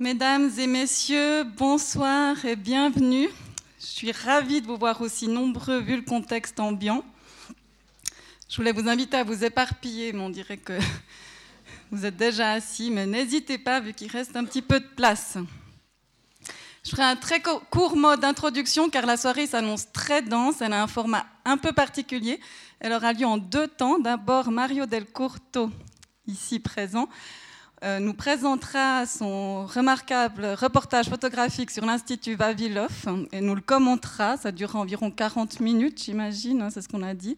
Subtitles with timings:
[0.00, 3.28] Mesdames et messieurs, bonsoir et bienvenue.
[3.78, 7.04] Je suis ravie de vous voir aussi nombreux vu le contexte ambiant.
[8.48, 10.76] Je voulais vous inviter à vous éparpiller, mais on dirait que
[11.92, 15.38] vous êtes déjà assis, mais n'hésitez pas vu qu'il reste un petit peu de place.
[16.82, 20.60] Je ferai un très court mot d'introduction car la soirée s'annonce très dense.
[20.60, 22.40] Elle a un format un peu particulier.
[22.80, 24.00] Elle aura lieu en deux temps.
[24.00, 25.70] D'abord, Mario Del Curto,
[26.26, 27.08] ici présent,
[28.00, 32.90] nous présentera son remarquable reportage photographique sur l'Institut Vavilov
[33.32, 34.36] et nous le commentera.
[34.36, 37.36] Ça durera environ 40 minutes, j'imagine, hein, c'est ce qu'on a dit.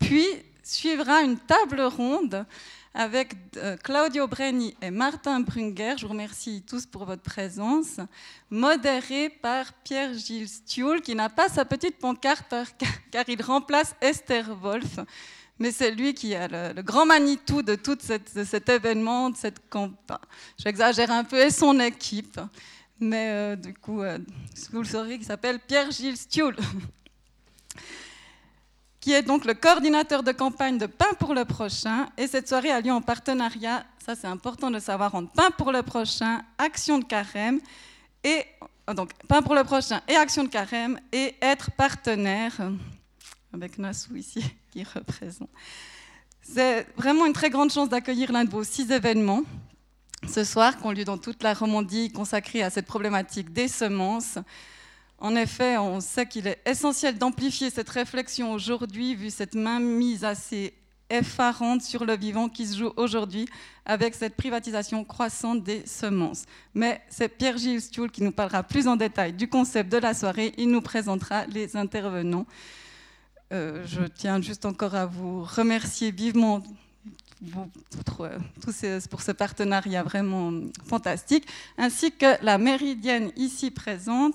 [0.00, 0.26] Puis
[0.62, 2.46] suivra une table ronde
[2.94, 5.94] avec euh, Claudio Breni et Martin Brunger.
[5.96, 7.98] Je vous remercie tous pour votre présence.
[8.50, 12.54] Modéré par Pierre-Gilles Stioul, qui n'a pas sa petite pancarte
[13.10, 14.98] car il remplace Esther Wolf.
[15.62, 20.18] Mais c'est lui qui a le, grand Manitou de tout cet événement, de cette campagne.
[20.58, 22.40] J'exagère un peu, et son équipe.
[22.98, 24.18] Mais euh, du coup, euh,
[24.72, 26.56] vous le saurez, qui s'appelle Pierre-Gilles Stioul
[29.00, 32.08] qui est donc le coordinateur de campagne de Pain pour le prochain.
[32.18, 35.70] Et cette soirée a lieu en partenariat, ça c'est important de savoir, entre Pain pour
[35.70, 37.60] le prochain, Action de Carême,
[38.24, 38.44] et
[38.90, 42.60] euh, donc Pain pour le prochain et Action de Carême, et être partenaire,
[43.52, 45.50] avec Nassou ici qui représente.
[46.40, 49.42] C'est vraiment une très grande chance d'accueillir l'un de vos six événements
[50.28, 54.38] ce soir, qui ont lieu dans toute la Romandie, consacrée à cette problématique des semences.
[55.18, 60.74] En effet, on sait qu'il est essentiel d'amplifier cette réflexion aujourd'hui, vu cette mainmise assez
[61.10, 63.46] effarante sur le vivant qui se joue aujourd'hui
[63.84, 66.44] avec cette privatisation croissante des semences.
[66.74, 70.54] Mais c'est Pierre-Gilles Stioul qui nous parlera plus en détail du concept de la soirée.
[70.56, 72.46] Il nous présentera les intervenants.
[73.52, 76.62] Euh, je tiens juste encore à vous remercier vivement
[78.10, 80.52] pour ce partenariat vraiment
[80.86, 84.34] fantastique, ainsi que la Méridienne ici présente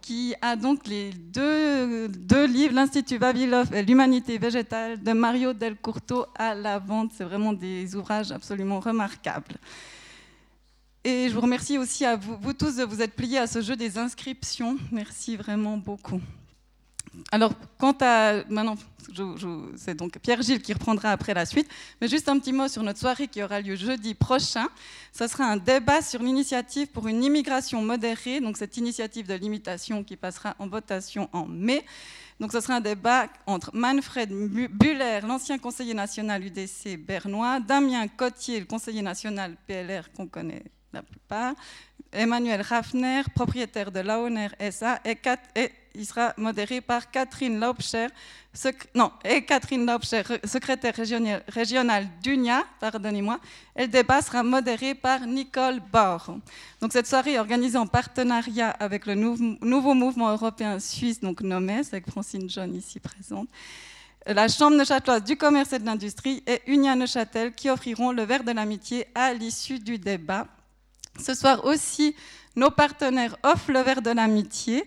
[0.00, 2.08] qui a donc les deux,
[2.46, 7.12] livres, l'Institut Vavilov et l'Humanité végétale de Mario Del Curto à la vente.
[7.16, 9.56] C'est vraiment des ouvrages absolument remarquables.
[11.04, 13.76] Et je vous remercie aussi à vous tous de vous être pliés à ce jeu
[13.76, 14.76] des inscriptions.
[14.90, 16.20] Merci vraiment beaucoup.
[17.30, 18.42] Alors, quant à.
[18.48, 18.76] Maintenant,
[19.76, 21.68] c'est donc Pierre-Gilles qui reprendra après la suite.
[22.00, 24.68] Mais juste un petit mot sur notre soirée qui aura lieu jeudi prochain.
[25.12, 28.40] Ce sera un débat sur l'initiative pour une immigration modérée.
[28.40, 31.84] Donc, cette initiative de limitation qui passera en votation en mai.
[32.40, 38.60] Donc, ce sera un débat entre Manfred Buller, l'ancien conseiller national UDC bernois, Damien Cotier,
[38.60, 41.54] le conseiller national PLR qu'on connaît la plupart,
[42.12, 45.18] Emmanuel Raffner, propriétaire de Laoner SA, et,
[45.94, 48.08] il sera modéré par Catherine Laubscher,
[48.94, 50.94] non, et Catherine Laubscher, secrétaire
[51.48, 53.40] régionale, d'UNIA, pardonnez-moi,
[53.76, 56.34] et le débat sera modéré par Nicole Bord.
[56.80, 61.84] Donc cette soirée est organisée en partenariat avec le nouveau mouvement européen suisse, donc NOMES,
[61.92, 63.48] avec Francine John ici présente,
[64.26, 68.44] la Chambre neuchâteloise du commerce et de l'industrie et Unia Neuchâtel qui offriront le verre
[68.44, 70.46] de l'amitié à l'issue du débat.
[71.18, 72.14] Ce soir aussi,
[72.56, 74.84] nos partenaires offrent le verre de l'amitié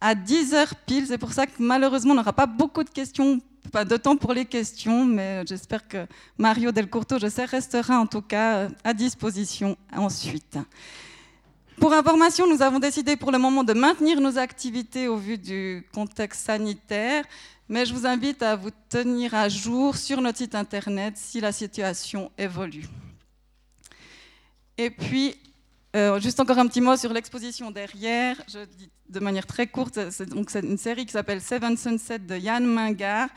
[0.00, 1.06] à 10h pile.
[1.06, 3.40] C'est pour ça que malheureusement, on n'aura pas beaucoup de questions,
[3.70, 6.06] pas de temps pour les questions, mais j'espère que
[6.38, 10.58] Mario Del Curto, je sais, restera en tout cas à disposition ensuite.
[11.78, 15.86] Pour information, nous avons décidé pour le moment de maintenir nos activités au vu du
[15.92, 17.24] contexte sanitaire,
[17.68, 21.50] mais je vous invite à vous tenir à jour sur notre site internet si la
[21.50, 22.86] situation évolue.
[24.78, 25.34] Et puis,
[25.94, 28.36] euh, juste encore un petit mot sur l'exposition derrière.
[28.48, 32.36] Je dis de manière très courte, c'est donc une série qui s'appelle Seven Sunset de
[32.36, 33.28] Yann Mingard,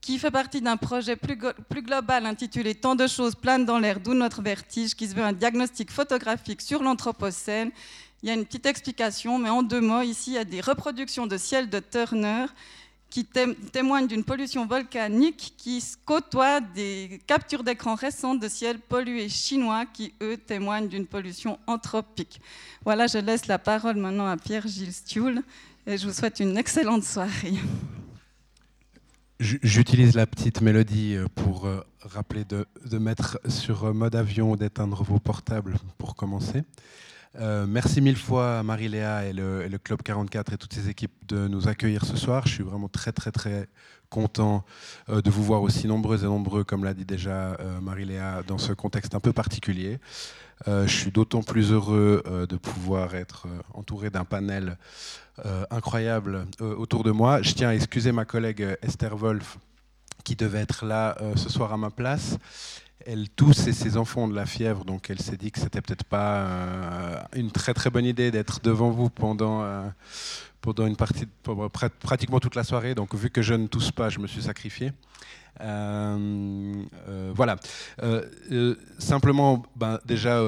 [0.00, 1.38] qui fait partie d'un projet plus,
[1.68, 5.22] plus, global intitulé Tant de choses planent dans l'air, d'où notre vertige, qui se veut
[5.22, 7.70] un diagnostic photographique sur l'Anthropocène.
[8.22, 10.60] Il y a une petite explication, mais en deux mots, ici, il y a des
[10.60, 12.46] reproductions de ciel de Turner
[13.10, 19.84] qui témoignent d'une pollution volcanique qui côtoie des captures d'écran récentes de ciel pollué chinois
[19.84, 22.40] qui, eux, témoignent d'une pollution anthropique.
[22.84, 25.42] Voilà, je laisse la parole maintenant à Pierre-Gilles Stioul
[25.86, 27.54] et je vous souhaite une excellente soirée.
[29.40, 34.50] J'utilise la petite mélodie euh, pour euh, rappeler de, de mettre sur euh, mode avion
[34.50, 36.62] ou d'éteindre vos portables pour commencer.
[37.38, 41.46] Euh, merci mille fois à Marie-Léa et le, Club 44 et toutes ces équipes de
[41.46, 42.46] nous accueillir ce soir.
[42.46, 43.68] Je suis vraiment très très très
[44.08, 44.64] content
[45.08, 48.58] euh, de vous voir aussi nombreux et nombreux, comme l'a dit déjà euh, Marie-Léa, dans
[48.58, 50.00] ce contexte un peu particulier.
[50.66, 54.76] je suis d'autant plus heureux de pouvoir être entouré d'un panel
[55.70, 57.40] incroyable autour de moi.
[57.40, 59.56] Je tiens à excuser ma collègue Esther Wolf
[60.22, 62.36] qui devait être là ce soir à ma place
[63.06, 65.80] elle tousse et ses enfants ont de la fièvre, donc elle s'est dit que c'était
[65.80, 69.64] peut-être pas une très très bonne idée d'être devant vous pendant
[70.60, 71.26] pendant une partie,
[72.00, 72.94] pratiquement toute la soirée.
[72.94, 74.92] Donc, vu que je ne tousse pas, je me suis sacrifié.
[75.60, 77.56] Euh, euh, voilà.
[78.02, 80.42] Euh, simplement, ben, déjà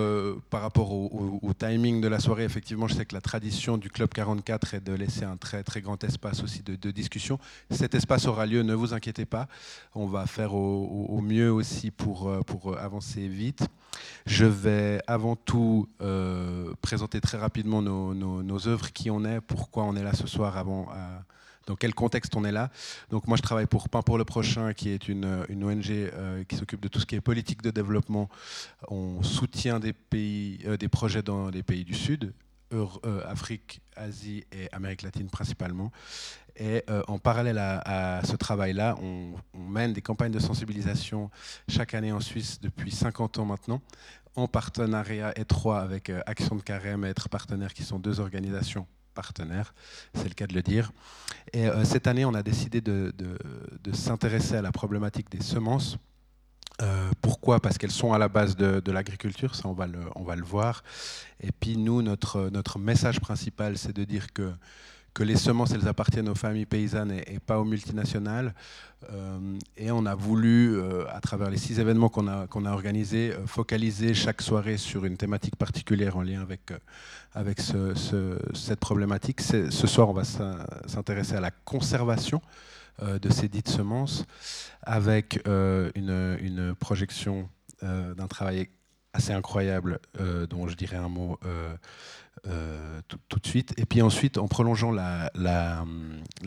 [0.50, 4.10] par rapport au, timing de la soirée, effectivement, je sais que la tradition du Club
[4.10, 7.38] 44 est de laisser un très très grand espace aussi de, discussion.
[7.70, 9.48] Cet espace aura lieu, ne vous inquiétez pas.
[9.94, 13.66] On va faire au, mieux aussi pour, pour avancer vite.
[14.26, 15.88] Je vais avant tout
[16.80, 20.56] présenter très rapidement nos, nos, œuvres, qui on est, pourquoi on est là ce soir
[20.56, 20.88] avant
[21.66, 22.70] dans quel contexte on est là?
[23.10, 26.56] Donc moi je travaille pour Pain pour le prochain, qui est une, ONG euh, qui
[26.56, 28.28] s'occupe de tout ce qui est politique de développement.
[28.88, 32.32] On soutient des pays, euh, des projets dans les pays du Sud,
[32.72, 32.86] euh,
[33.26, 35.92] Afrique, Asie et Amérique latine principalement.
[36.56, 41.30] Et en parallèle à, ce travail-là, on, on, mène des campagnes de sensibilisation
[41.66, 43.80] chaque année en Suisse depuis 50 ans maintenant,
[44.36, 49.74] en partenariat étroit avec Action de Carême et Être Partenaire, qui sont deux organisations partenaires,
[50.14, 50.92] c'est le cas de le dire.
[51.52, 53.12] Et euh, cette année, on a décidé de,
[53.92, 55.98] s'intéresser à la problématique des semences.
[56.80, 57.60] Euh, pourquoi?
[57.60, 60.44] Parce qu'elles sont à la base de, l'agriculture, ça on va, le, on va le
[60.44, 60.82] voir.
[61.40, 64.52] Et puis nous, notre, message principal, c'est de dire que
[65.22, 68.54] les semences, elles appartiennent aux familles paysannes et, pas aux multinationales.
[69.10, 70.80] Euh, et on a voulu,
[71.10, 75.18] à travers les six événements qu'on a, qu'on a organisés, focaliser chaque soirée sur une
[75.18, 76.72] thématique particulière en lien avec,
[77.34, 79.40] avec cette problématique.
[79.40, 82.40] Ce soir, on va s'intéresser à la conservation
[83.02, 84.26] de ces dites semences
[84.82, 87.48] avec une, une, projection
[87.80, 88.68] d'un travail
[89.14, 89.98] assez incroyable
[90.50, 91.38] dont je dirais un mot
[92.48, 93.72] euh, tout, de suite.
[93.76, 95.30] Et puis ensuite, en prolongeant la,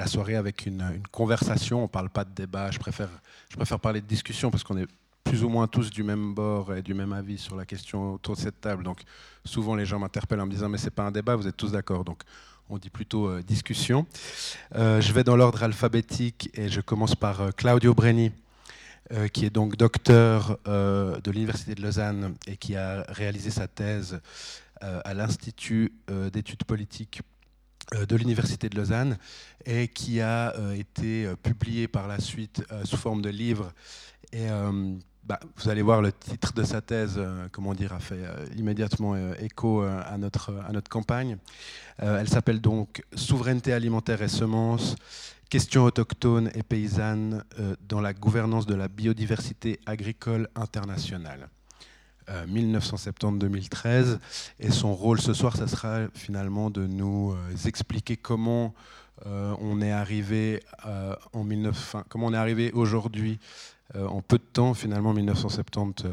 [0.08, 4.52] soirée avec une, conversation, on ne parle pas de débat, je préfère parler de discussion
[4.52, 4.88] parce qu'on est
[5.26, 8.36] plus ou moins tous du même bord et du même avis sur la question autour
[8.36, 8.84] de cette table.
[8.84, 9.02] Donc
[9.44, 11.74] souvent les gens m'interpellent en me disant mais c'est pas un débat, vous êtes tous
[11.74, 12.06] d'accord.
[12.06, 12.22] Donc
[12.70, 14.08] on dit plutôt euh, discussion.
[14.76, 18.32] Euh, je vais dans l'ordre alphabétique et je commence par Claudio Breni.
[19.34, 24.20] qui est donc docteur de l'Université de Lausanne et qui a réalisé sa thèse
[24.84, 27.22] euh, à l'Institut euh, d'études politiques
[27.94, 29.18] euh, de l'Université de Lausanne
[29.66, 33.72] et qui a été publié par la suite sous forme de livre.
[34.34, 34.48] Et
[35.26, 37.20] bah, vous allez voir le titre de sa thèse,
[37.52, 38.22] comment dire, a fait
[38.56, 41.38] immédiatement écho à, notre, à notre campagne.
[41.98, 44.96] elle s'appelle donc Souveraineté alimentaire et semences,
[45.50, 47.44] questions autochtones et paysannes
[47.88, 51.50] dans la gouvernance de la biodiversité agricole internationale.
[52.30, 53.86] 1970-2013.
[53.88, 54.18] Euh,
[54.60, 58.74] Et son rôle ce soir, ça sera finalement de nous euh, expliquer comment
[59.26, 60.62] euh, on est arrivé
[61.34, 63.40] en 19, comment on est arrivé aujourd'hui
[63.94, 66.06] en peu de temps, finalement 1970.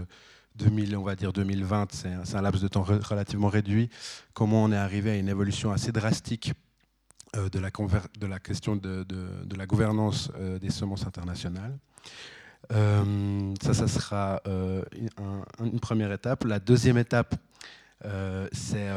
[0.54, 3.88] 2000, on va dire 2020, c'est un, laps de temps relativement réduit.
[4.34, 6.52] Comment on est arrivé à une évolution assez drastique
[7.34, 7.70] de, la
[8.20, 9.06] de, la question de,
[9.56, 10.30] la gouvernance
[10.60, 11.78] des semences internationales.
[12.70, 14.82] Euh, ça, ça sera euh,
[15.60, 16.44] une première étape.
[16.44, 17.34] La deuxième étape,
[18.04, 18.88] euh, c'est,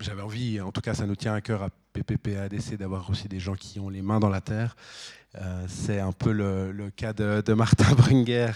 [0.00, 3.28] j'avais envie, en tout cas ça nous tient à cœur à PPP ADC d'avoir aussi
[3.28, 4.76] des gens qui ont les mains dans la terre.
[5.68, 8.52] C'est un peu le, cas de, Martin Brunger,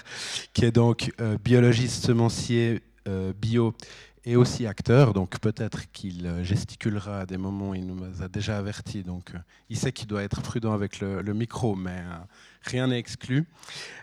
[0.53, 1.13] qui est donc
[1.45, 2.83] biologiste semencier
[3.41, 3.75] bio
[4.25, 9.03] et aussi acteur, donc peut-être qu'il gesticulera à des moments, il nous a déjà averti,
[9.03, 9.33] donc
[9.69, 12.03] il sait qu'il doit être prudent avec le, micro, mais
[12.63, 13.47] rien n'est exclu.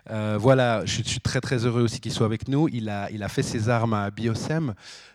[0.09, 2.67] Euh, voilà, je suis très très heureux aussi qu'il soit avec nous.
[2.67, 4.73] Il a, il a fait ses armes à Biosem,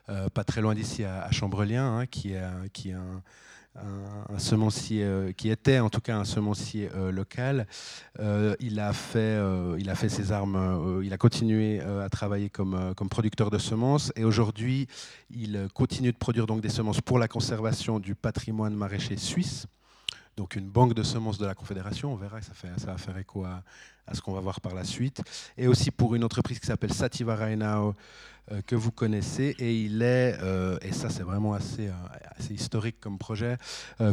[0.08, 2.42] euh, pas très loin d'ici à, Chambrelien, hein, qui est,
[2.72, 3.22] qui est un,
[4.38, 7.66] semencier, euh, qui était en tout cas un semencier local.
[8.60, 9.38] il, a fait,
[9.78, 14.12] il a fait ses armes, il a continué à travailler comme, comme producteur de semences.
[14.16, 14.86] Et aujourd'hui
[15.30, 19.66] il continue de produire donc des semences pour la conservation du patrimoine maraîcher suisse.
[20.36, 23.16] Donc une banque de semences de la Confédération, on verra, ça, fait, ça va faire
[23.18, 23.62] écho à,
[24.12, 25.22] ce qu'on va voir par la suite,
[25.56, 27.94] et aussi pour une entreprise qui s'appelle Sativa Rainao,
[28.52, 31.92] euh, que vous connaissez, et il est, euh, et ça c'est vraiment assez, euh,
[32.50, 33.56] historique comme projet,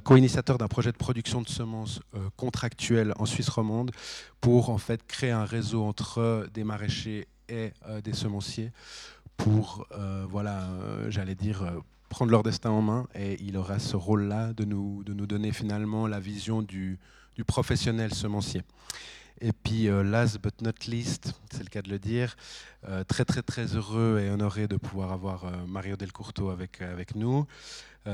[0.05, 1.99] co-initiateur d'un projet de production de semences
[2.37, 3.91] contractuelles en Suisse romande
[4.39, 8.71] pour en fait créer un réseau entre des maraîchers et des semenciers
[9.35, 9.85] pour,
[10.29, 10.69] voilà,
[11.09, 11.65] j'allais dire,
[12.07, 13.07] prendre leur destin en main.
[13.15, 16.99] Et il aura ce rôle-là de nous, de nous donner finalement la vision du
[17.45, 18.61] professionnel semencier.
[19.43, 22.35] Et puis, euh, last but not least, c'est le cas de le dire,
[22.87, 26.79] euh, très très très heureux et honoré de pouvoir avoir euh, Mario Del Curto avec,
[26.81, 27.47] avec nous.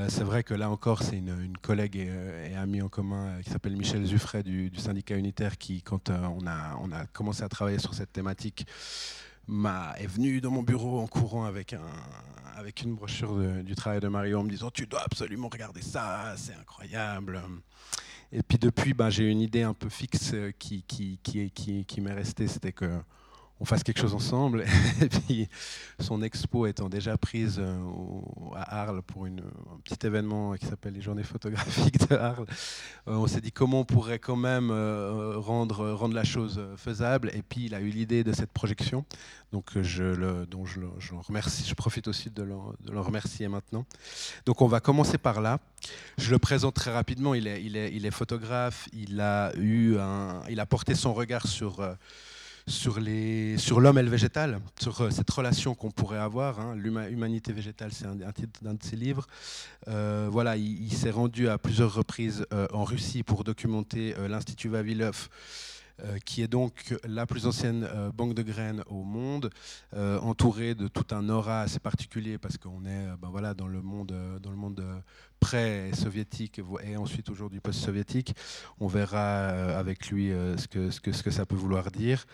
[0.08, 4.04] c'est vrai que là encore, c'est une, collègue et, amie en commun qui s'appelle Michel
[4.06, 7.94] Zuffray du, du, syndicat unitaire qui, quand on, a, on a commencé à travailler sur
[7.94, 8.66] cette thématique,
[9.98, 11.90] est venu dans mon bureau en courant avec, un,
[12.56, 16.34] avec une brochure du travail de Mario en me disant Tu dois absolument regarder ça,
[16.36, 17.40] c'est incroyable.
[18.32, 22.00] Et puis depuis, ben, j'ai une idée un peu fixe qui, qui, qui, qui, qui
[22.00, 23.00] m'est restée c'était que
[23.60, 24.64] on fasse quelque chose ensemble.
[25.00, 25.48] Et puis,
[25.98, 27.76] son expo étant déjà prise euh,
[28.54, 29.34] à Arles pour un
[29.82, 32.46] petit événement qui s'appelle les Journées photographiques de Arles,
[33.08, 37.30] euh, on s'est dit comment on pourrait quand même euh, rendre, rendre la chose faisable.
[37.34, 39.04] Et puis, il a eu l'idée de cette projection,
[39.52, 41.64] donc je le, dont je je remercie.
[41.66, 43.84] Je profite aussi de le, remercier maintenant.
[44.46, 45.58] Donc, on va commencer par là.
[46.16, 47.34] Je le présente très rapidement.
[47.34, 48.88] Il est, il est, il est photographe.
[48.92, 51.80] Il a eu un, il a porté son regard sur
[52.68, 56.60] sur l'homme sur et le végétal, sur euh, cette relation qu'on pourrait avoir.
[56.60, 56.76] Hein.
[56.76, 59.26] L'humanité végétale, c'est un, titre d'un de ses livres.
[59.88, 65.28] Euh, voilà, il, s'est rendu à plusieurs reprises euh, en Russie pour documenter l'Institut Vavilov
[66.24, 69.50] qui est donc la plus ancienne euh, banque de graines au monde,
[69.94, 73.82] euh, entourée de tout un aura assez particulier parce qu'on est ben voilà, dans le
[73.82, 74.82] monde, dans le monde
[75.40, 78.34] pré-soviétique et ensuite aujourd'hui post-soviétique.
[78.80, 82.24] On verra avec lui ce, que, ce, que, ce que ça peut vouloir dire.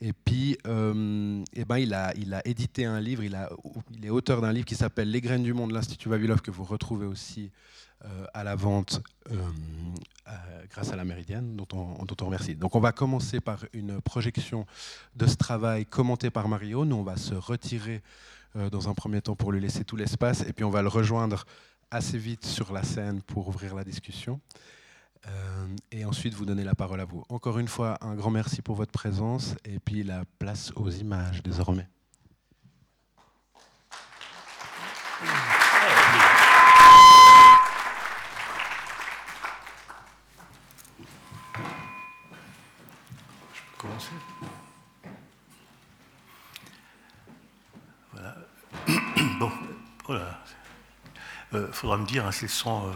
[0.00, 3.50] Et puis, eh ben, il, a, il a édité un livre, il, a,
[3.94, 6.64] il est auteur d'un livre qui s'appelle Les graines du monde, l'Institut Vavilov, que vous
[6.64, 7.87] retrouvez aussi euh,
[8.32, 9.02] à la vente
[10.28, 12.54] euh, grâce à la Méridienne, dont on, dont on, remercie.
[12.54, 14.66] Donc on va commencer par une projection
[15.16, 16.84] de ce travail commenté par Mario.
[16.84, 18.02] Nous, on va se retirer
[18.56, 20.88] euh, dans un premier temps pour lui laisser tout l'espace, et puis on va le
[20.88, 21.46] rejoindre
[21.90, 24.40] assez vite sur la scène pour ouvrir la discussion.
[25.90, 27.22] et ensuite vous donner la parole à vous.
[27.28, 31.42] Encore une fois, un grand merci pour votre présence, et puis la place aux images
[31.42, 31.88] désormais.
[43.78, 44.10] Commencer.
[48.12, 48.34] Voilà.
[49.38, 49.52] bon,
[50.06, 50.42] voilà.
[51.52, 52.90] Il euh, faudra me dire hein, si le son euh,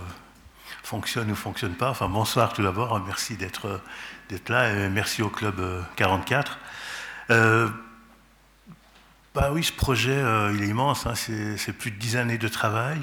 [0.82, 1.90] fonctionne ou fonctionne pas.
[1.90, 3.00] Enfin, bonsoir tout d'abord.
[3.06, 3.80] Merci d'être
[4.28, 5.62] d'être là et merci au club
[5.96, 6.58] 44.
[7.30, 7.68] Euh,
[9.34, 10.22] bah ce projet,
[10.52, 11.06] il est immense.
[11.06, 11.14] Hein.
[11.14, 13.00] c'est plus de dix années de travail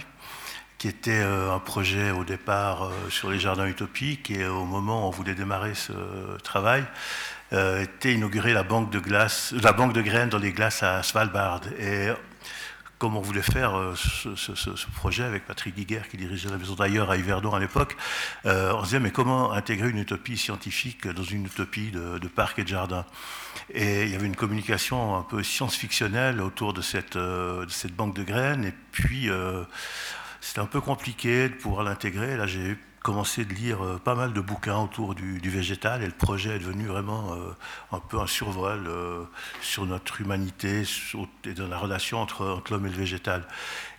[0.78, 5.10] qui était un projet au départ sur les jardins utopiques et au moment où on
[5.10, 5.92] voulait démarrer ce
[6.44, 6.86] travail,
[7.52, 11.02] euh, était inaugurée la banque de glace, la banque de graines dans les glaces à
[11.02, 11.62] Svalbard.
[11.80, 12.10] Et
[13.00, 17.10] comme on voulait faire euh, ce, projet avec Patrick Guiguer, qui dirigeait la maison d'ailleurs
[17.10, 17.98] à Yverdon à l'époque,
[18.46, 22.60] euh, on se disait mais comment intégrer une utopie scientifique dans une utopie de, parc
[22.60, 23.06] et de jardin?
[23.74, 28.16] Et il y avait une communication un peu science-fictionnelle autour de cette, de cette banque
[28.16, 28.66] de graines.
[28.66, 29.30] Et puis
[30.42, 32.38] c'était un peu compliqué de pouvoir l'intégrer.
[32.38, 36.12] Là j'ai commencé de lire euh, pas mal de bouquins autour du, végétal et le
[36.12, 37.52] projet est devenu vraiment euh,
[37.92, 39.24] un peu un survol euh,
[39.62, 40.84] sur notre humanité
[41.46, 43.48] et dans la relation entre, l'homme et le végétal.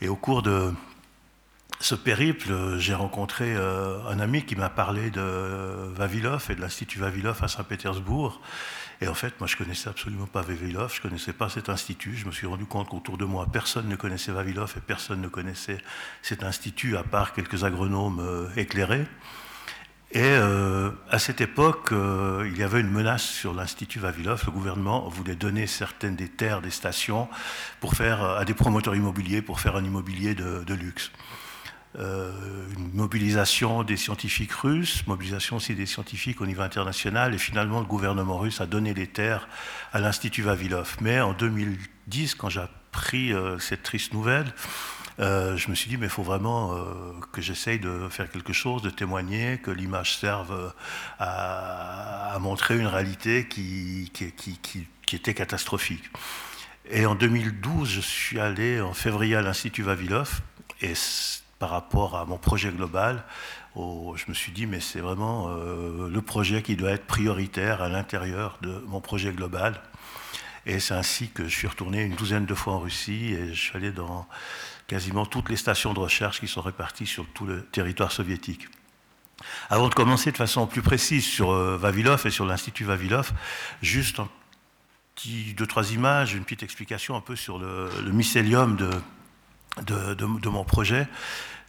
[0.00, 0.72] Et au cours de
[1.80, 7.42] ce périple, j'ai rencontré un ami qui m'a parlé de Vavilov et de l'Institut Vavilov
[7.42, 8.42] à Saint-Pétersbourg
[9.02, 12.16] et en fait, moi, je connaissais absolument pas Vavilov, je connaissais pas cet institut.
[12.16, 15.28] Je me suis rendu compte qu'autour de moi, personne ne connaissait Vavilov et personne ne
[15.28, 15.78] connaissait
[16.20, 19.06] cet institut, à part quelques agronomes euh, éclairés.
[20.12, 24.42] Et euh, à cette époque, euh, il y avait une menace sur l'Institut Vavilov.
[24.44, 27.28] Le gouvernement voulait donner certaines des terres des stations
[27.78, 31.10] pour faire, à des promoteurs immobiliers pour faire un immobilier de, de luxe.
[31.98, 32.30] Euh,
[32.76, 37.86] une mobilisation des scientifiques russes, mobilisation aussi des scientifiques au niveau international, et finalement le
[37.86, 39.48] gouvernement russe a donné les terres
[39.92, 40.96] à l'Institut Vavilov.
[41.00, 44.54] Mais en 2010, quand j'ai appris euh, cette triste nouvelle,
[45.18, 46.76] euh, je me suis dit, mais il faut vraiment
[47.32, 50.72] que j'essaye de faire quelque chose, de témoigner, que l'image serve
[51.18, 54.10] à, montrer une réalité qui,
[55.12, 56.04] était catastrophique.
[56.88, 60.40] Et en 2012, je suis allé en février à l'Institut Vavilov,
[60.80, 60.94] et
[61.60, 63.22] par rapport à mon projet global.
[63.76, 67.88] je me suis dit, mais c'est vraiment euh, le projet qui doit être prioritaire à
[67.88, 69.80] l'intérieur de mon projet global.
[70.66, 73.60] Et c'est ainsi que je suis retourné une douzaine de fois en Russie et je
[73.60, 74.26] suis allé dans
[74.86, 78.66] quasiment toutes les stations de recherche qui sont réparties sur tout le territoire soviétique.
[79.68, 83.32] Avant de commencer de façon plus précise sur euh, Vavilov et sur l'Institut Vavilov,
[83.82, 84.20] juste
[85.54, 88.90] deux, trois images, une petite explication un peu sur le, mycélium de,
[89.86, 91.06] de, de, mon projet.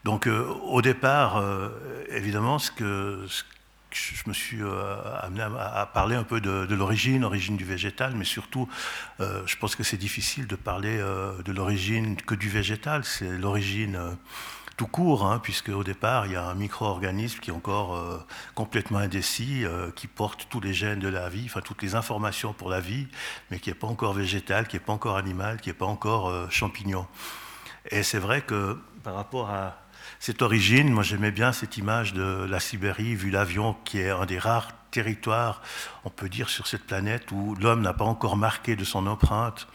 [0.03, 1.69] Donc euh, au départ, euh,
[2.09, 3.25] évidemment, ce que,
[3.91, 8.25] je me suis euh, amené à, parler un peu de, l'origine, l'origine du végétal, mais
[8.25, 8.67] surtout,
[9.19, 13.03] je pense que c'est difficile de parler de l'origine que du végétal.
[13.03, 13.99] C'est l'origine
[14.77, 18.99] tout court, hein, puisque au départ, il y a un micro-organisme qui est encore complètement
[18.99, 19.65] indécis,
[19.97, 23.07] qui porte tous les gènes de la vie, enfin toutes les informations pour la vie,
[23.51, 26.49] mais qui n'est pas encore végétal, qui n'est pas encore animal, qui n'est pas encore
[26.49, 27.05] champignon.
[27.89, 29.77] Et c'est vrai que par rapport à
[30.19, 34.25] cette origine, moi j'aimais bien cette image de la Sibérie, vu l'avion, qui est un
[34.25, 35.61] des rares territoires,
[36.03, 39.67] on peut dire, sur cette planète où l'homme n'a pas encore marqué de son empreinte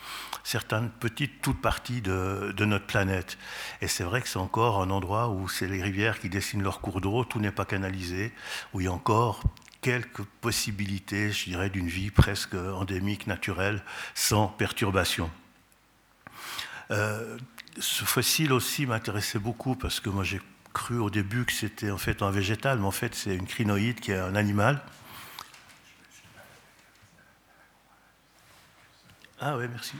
[0.46, 3.36] certaines petites, toutes parties de, notre planète.
[3.80, 6.80] Et c'est vrai que c'est encore un endroit où c'est les rivières qui dessinent leur
[6.80, 8.32] cours d'eau, tout n'est pas canalisé,
[8.72, 9.42] où il y a encore
[9.80, 13.82] quelques possibilités, je dirais, d'une vie presque endémique, naturelle,
[14.14, 15.30] sans perturbation.
[16.92, 17.36] Euh,
[17.78, 20.40] ce fossile aussi m'intéressait beaucoup parce que moi j'ai
[20.72, 24.00] cru au début que c'était en fait un végétal, mais en fait c'est une crinoïde
[24.00, 24.82] qui est un animal.
[29.40, 29.96] Ah oui, merci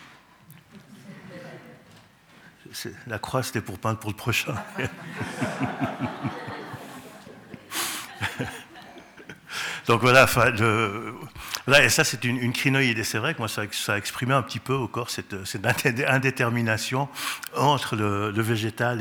[3.07, 4.55] la croix, c'était pour peindre pour le prochain.
[9.87, 10.27] Donc voilà,
[11.85, 12.99] et ça c'est une, crinoïde.
[12.99, 15.35] Et c'est vrai que moi ça, a exprimé un petit peu au corps cette,
[16.09, 17.09] indétermination
[17.57, 19.01] entre le, végétal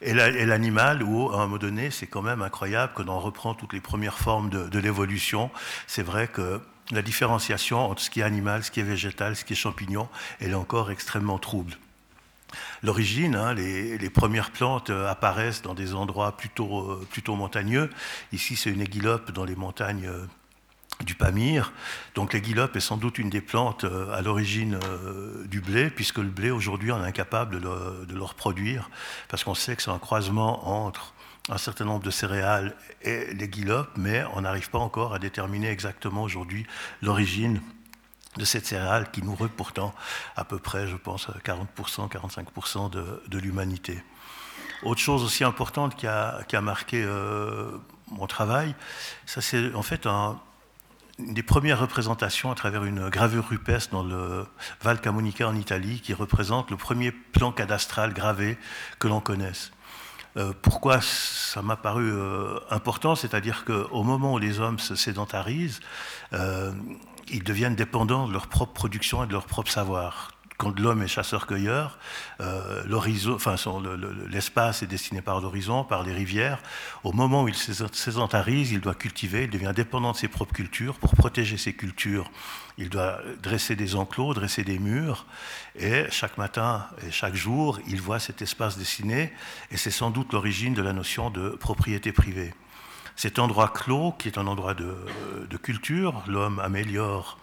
[0.00, 3.74] et l'animal, où à un moment donné c'est quand même incroyable que l'on reprend toutes
[3.74, 5.50] les premières formes de l'évolution.
[5.86, 6.60] C'est vrai que
[6.92, 10.08] la différenciation entre ce qui est animal, ce qui est végétal, ce qui est champignon,
[10.40, 11.76] elle est encore extrêmement trouble
[12.82, 13.34] l'origine.
[13.36, 17.90] Hein, les, premières plantes euh, apparaissent dans des endroits plutôt, euh, plutôt montagneux.
[18.32, 20.26] Ici, c'est une aiguilope dans les montagnes euh,
[21.04, 21.72] du Pamir.
[22.14, 24.78] Donc l'aiguilope est sans doute une des plantes à l'origine
[25.46, 28.90] du blé, puisque le blé aujourd'hui on est incapable de le, reproduire,
[29.28, 31.14] parce qu'on sait que c'est un croisement entre
[31.48, 36.22] un certain nombre de céréales et l'aiguilope, mais on n'arrive pas encore à déterminer exactement
[36.22, 36.66] aujourd'hui
[37.00, 37.62] l'origine
[38.36, 39.92] de cette céréale qui nourrit pourtant
[40.36, 44.02] à peu près, je pense, 40%, 45% de, l'humanité.
[44.82, 47.70] Autre chose aussi importante qui a, marqué euh,
[48.10, 48.74] mon travail,
[49.26, 54.46] ça c'est en fait une des premières représentations à travers une gravure rupestre dans le
[54.80, 58.56] Val Camonica en Italie qui représente le premier plan cadastral gravé
[58.98, 59.72] que l'on connaisse.
[60.36, 65.80] Euh, pourquoi ça m'a paru euh, important C'est-à-dire qu'au moment où les hommes se sédentarisent,
[67.30, 70.30] ils deviennent dépendants de leur propre production et de leur propre savoir.
[70.60, 71.98] Quand l'homme est chasseur-cueilleur,
[72.42, 72.84] euh,
[74.28, 76.58] l'espace est destiné par l'horizon, par les rivières.
[77.02, 80.52] Au moment où il se sédentarise, il doit cultiver, il devient dépendant de ses propres
[80.52, 80.98] cultures.
[80.98, 82.30] Pour protéger ses cultures,
[82.76, 85.24] il doit dresser des enclos, dresser des murs.
[85.76, 89.32] Et chaque matin et chaque jour, il voit cet espace dessiné.
[89.70, 92.52] Et c'est sans doute l'origine de la notion de propriété privée.
[93.20, 94.96] Cet endroit clos, qui est un endroit de,
[95.58, 97.36] culture, l'homme améliore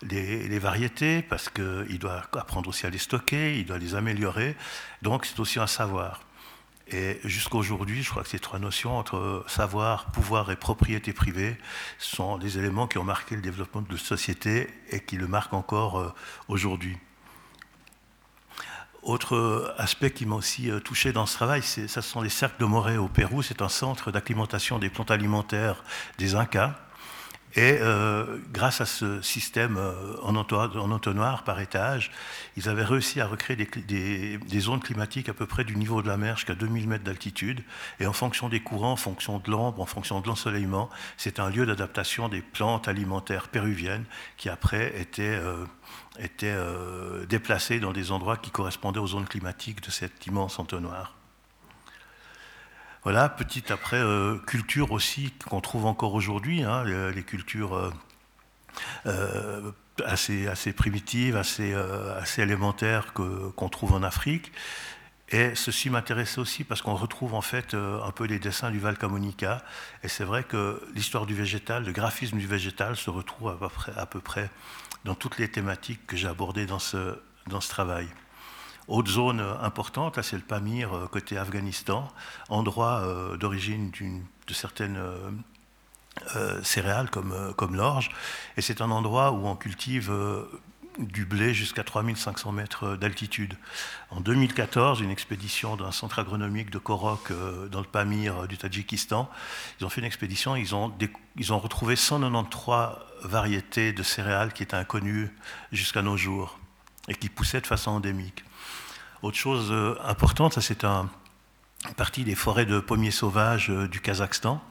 [0.00, 4.56] les, variétés parce qu'il doit apprendre aussi à les stocker, il doit les améliorer.
[5.02, 6.22] Donc c'est aussi un savoir.
[6.86, 11.58] Et jusqu'à aujourd'hui, je crois que ces trois notions entre savoir, pouvoir et propriété privée
[11.98, 15.52] sont des éléments qui ont marqué le développement de la société et qui le marquent
[15.52, 16.14] encore euh,
[16.48, 16.96] aujourd'hui.
[19.02, 22.64] Autre aspect qui m'a aussi euh, touché dans ce travail, ce sont les cercles de
[22.66, 23.42] Morée au Pérou.
[23.42, 25.84] C'est un centre d'acclimatation des plantes alimentaires
[26.18, 26.74] des Incas.
[27.56, 32.10] Et euh, grâce à ce système euh, en, entonnoir, par étage,
[32.56, 36.16] ils avaient réussi à recréer des, zones climatiques à peu près du niveau de la
[36.16, 37.62] mer jusqu'à 2000 mètres d'altitude.
[38.00, 41.50] Et en fonction des courants, en fonction de l'ombre, en fonction de l'ensoleillement, c'est un
[41.50, 44.04] lieu d'adaptation des plantes alimentaires péruviennes
[44.36, 45.40] qui après étaient
[46.18, 51.17] étaient euh, déplacés dans des endroits qui correspondaient aux zones climatiques de cet immense entonnoir.
[53.04, 57.92] Voilà, petite après euh, culture aussi qu'on trouve encore aujourd'hui, hein, les, cultures
[59.06, 59.72] euh,
[60.04, 64.52] assez, assez primitives, assez, assez élémentaires qu'on trouve en Afrique.
[65.30, 68.96] Et ceci m'intéressait aussi parce qu'on retrouve en fait un peu les dessins du Val
[68.96, 69.62] Camonica.
[70.02, 73.68] Et c'est vrai que l'histoire du végétal, le graphisme du végétal se retrouve à peu
[73.68, 74.50] près, à peu près
[75.04, 78.08] dans toutes les thématiques que j'ai abordées dans ce, dans ce travail.
[78.88, 82.08] Autre zone importante, c'est le Pamir euh, côté Afghanistan,
[82.48, 83.90] endroit euh, d'origine
[84.46, 88.10] de certaines euh, céréales comme, comme l'orge.
[88.56, 90.10] Et c'est un endroit où on cultive
[90.98, 93.54] du blé jusqu'à 3500 mètres d'altitude.
[94.10, 97.30] En 2014, une expédition d'un centre agronomique de Korok
[97.70, 99.30] dans le Pamir du Tadjikistan,
[99.78, 100.92] ils ont fait une expédition, ils ont,
[101.36, 105.30] ils ont retrouvé 193 variétés de céréales qui étaient inconnues
[105.72, 106.58] jusqu'à nos jours
[107.06, 108.44] et qui poussaient de façon endémique.
[109.22, 111.08] Autre chose euh, importante, c'est un,
[111.96, 114.62] partie des forêts de pommiers sauvages du Kazakhstan.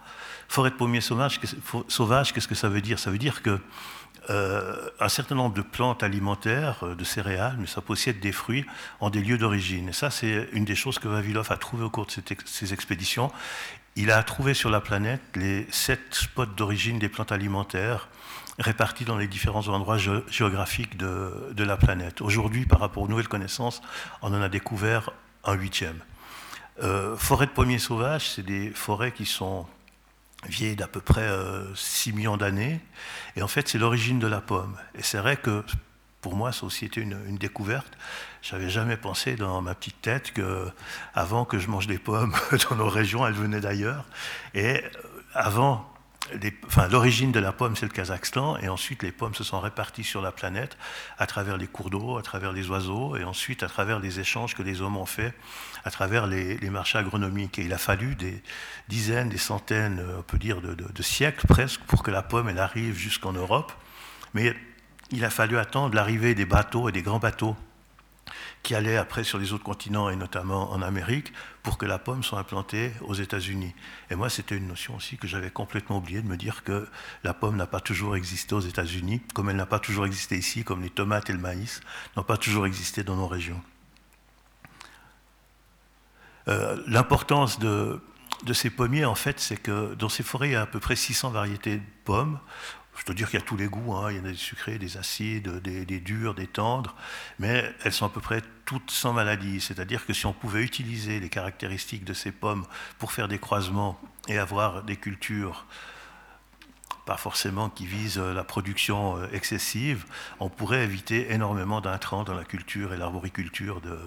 [0.48, 3.00] Forêt de pommiers sauvages, qu'est-ce que ça veut dire?
[3.00, 3.60] Ça veut dire que
[4.30, 8.66] euh, un certain nombre de plantes alimentaires, euh, de céréales, mais ça possède des fruits
[9.00, 9.90] en des lieux d'origine.
[9.90, 12.12] Et ça, c'est une des choses que Vavilov a trouvé au cours de
[12.46, 13.32] ces expéditions.
[13.96, 18.10] Il a trouvé sur la planète les sept spots d'origine des plantes alimentaires
[18.60, 22.22] répartis dans les différents endroits géographiques de, la planète.
[22.22, 23.82] Aujourd'hui, par rapport aux nouvelles connaissances,
[24.22, 25.12] on en a découvert
[25.44, 26.00] un huitième.
[26.82, 29.66] Euh, forêts de pommiers sauvages, c'est des forêts qui sont
[30.48, 31.30] vieille d'à peu près
[31.76, 32.80] 6 euh, millions d'années.
[33.36, 34.78] Et en fait, c'est l'origine de la pomme.
[34.96, 35.64] Et c'est vrai que
[36.22, 37.98] pour moi, ça aussi été une, une découverte.
[38.42, 40.68] J'avais jamais pensé dans ma petite tête que,
[41.14, 42.34] avant que je mange des pommes
[42.70, 44.06] dans nos régions, elles venaient d'ailleurs.
[44.54, 44.90] Et euh,
[45.34, 45.90] avant
[46.92, 50.22] l'origine de la pomme, c'est le Kazakhstan, et ensuite les pommes se sont réparties sur
[50.22, 50.78] la planète
[51.18, 54.56] à travers les cours d'eau, à travers les oiseaux, et ensuite à travers les échanges
[54.56, 55.34] que les hommes ont faits
[55.84, 57.60] à travers les, marchés agronomiques.
[57.60, 58.42] Et il a fallu des
[58.88, 62.60] dizaines, des centaines, on peut dire, de, de siècles presque pour que la pomme elle
[62.60, 63.72] arrive jusqu'en Europe.
[64.34, 64.56] Mais
[65.12, 67.56] il a fallu attendre l'arrivée des bateaux et des grands bateaux
[68.64, 71.32] qui allaient après sur les autres continents et notamment en Amérique
[71.68, 73.76] pour que la pomme soit implantée aux États-Unis.
[74.10, 76.88] Et moi, c'était une notion aussi que j'avais complètement oublié de me dire que
[77.26, 80.64] la pomme n'a pas toujours existé aux États-Unis, comme elle n'a pas toujours existé ici,
[80.64, 81.82] comme les tomates et le maïs
[82.16, 83.62] n'ont pas toujours existé dans nos régions.
[86.48, 88.00] Euh, l'importance de,
[88.46, 90.80] de ces pommiers, en fait, c'est que dans ces forêts, il y a à peu
[90.80, 92.40] près 600 variétés de pommes.
[92.98, 94.12] Je dois dire qu'il y a tous les goûts, hein.
[94.12, 96.96] il y en a des sucrés, des acides, des, durs, des tendres,
[97.38, 99.62] mais elles sont à peu près toutes sans maladie.
[99.62, 102.66] C'est-à-dire que si on pouvait utiliser les caractéristiques de ces pommes
[102.98, 105.66] pour faire des croisements et avoir des cultures
[107.06, 110.06] pas forcément qui visent la production euh, excessive,
[110.42, 113.98] on pourrait éviter énormément d'intrants dans la culture et l'arboriculture de,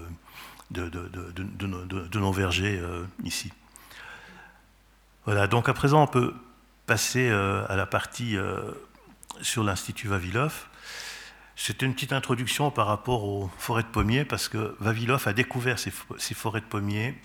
[0.70, 3.52] de, nos vergers euh, ici.
[5.24, 6.34] Voilà, donc à présent on peut
[6.90, 8.72] passer euh, à la partie euh,
[9.42, 10.66] sur l'Institut Vavilov.
[11.54, 15.78] C'est une petite introduction par rapport aux forêts de pommiers, parce que Vavilov a découvert
[15.78, 15.92] ces,
[16.34, 17.16] forêts de pommiers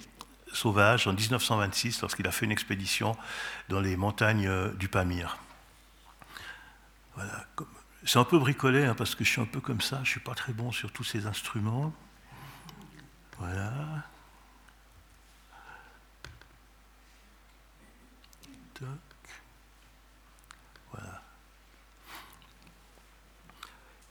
[0.54, 3.18] sauvages en 1926, lorsqu'il a fait une expédition
[3.68, 5.40] dans les montagnes euh, du Pamir.
[7.16, 7.48] Voilà.
[8.04, 10.06] C'est un peu bricolé, hein, parce que je suis un peu comme ça, je ne
[10.06, 11.92] suis pas très bon sur tous ces instruments.
[13.40, 13.74] Voilà.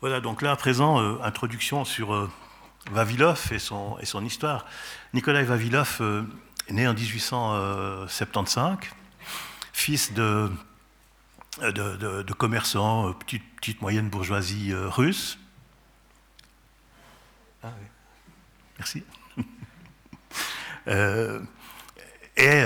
[0.05, 2.31] Voilà, donc là à présent, euh, introduction sur euh,
[2.91, 4.67] Vavilov et son, histoire.
[5.15, 6.25] Nikolai Vavilov euh,
[6.69, 8.81] est né en 1875,
[9.73, 10.51] fils de,
[11.63, 15.39] de, commerçants, petite, petite, moyenne bourgeoisie russe.
[17.63, 17.87] Ah oui.
[18.77, 19.05] Merci.
[22.37, 22.63] et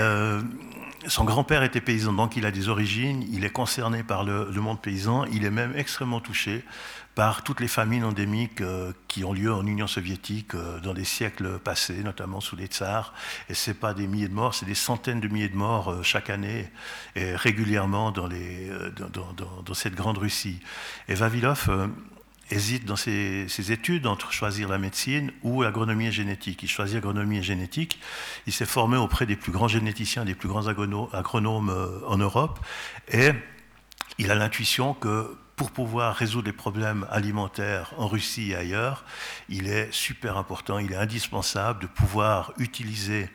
[1.07, 4.81] son grand-père était paysan, donc il a des origines, il est concerné par le, monde
[4.81, 6.63] paysan, il est même extrêmement touché
[7.15, 11.03] par toutes les famines endémiques euh, qui ont lieu en Union soviétique euh, dans les
[11.03, 13.13] siècles passés, notamment sous les tsars.
[13.49, 15.91] Et ce n'est pas des milliers de morts, c'est des centaines de milliers de morts
[15.91, 16.69] euh, chaque année
[17.15, 18.29] et régulièrement dans,
[19.73, 20.59] cette grande Russie.
[21.07, 21.69] Et Vavilov
[22.51, 26.63] hésite dans ses, études entre choisir la médecine ou l'agronomie et génétique.
[26.63, 27.99] Il choisit agronomie et génétique.
[28.47, 32.59] Il s'est formé auprès des plus grands généticiens, des plus grands agronomes en Europe.
[33.11, 33.31] Et
[34.17, 39.03] il a l'intuition que pour pouvoir résoudre les problèmes alimentaires en Russie et ailleurs,
[39.49, 43.29] il est super important, il est indispensable de pouvoir utiliser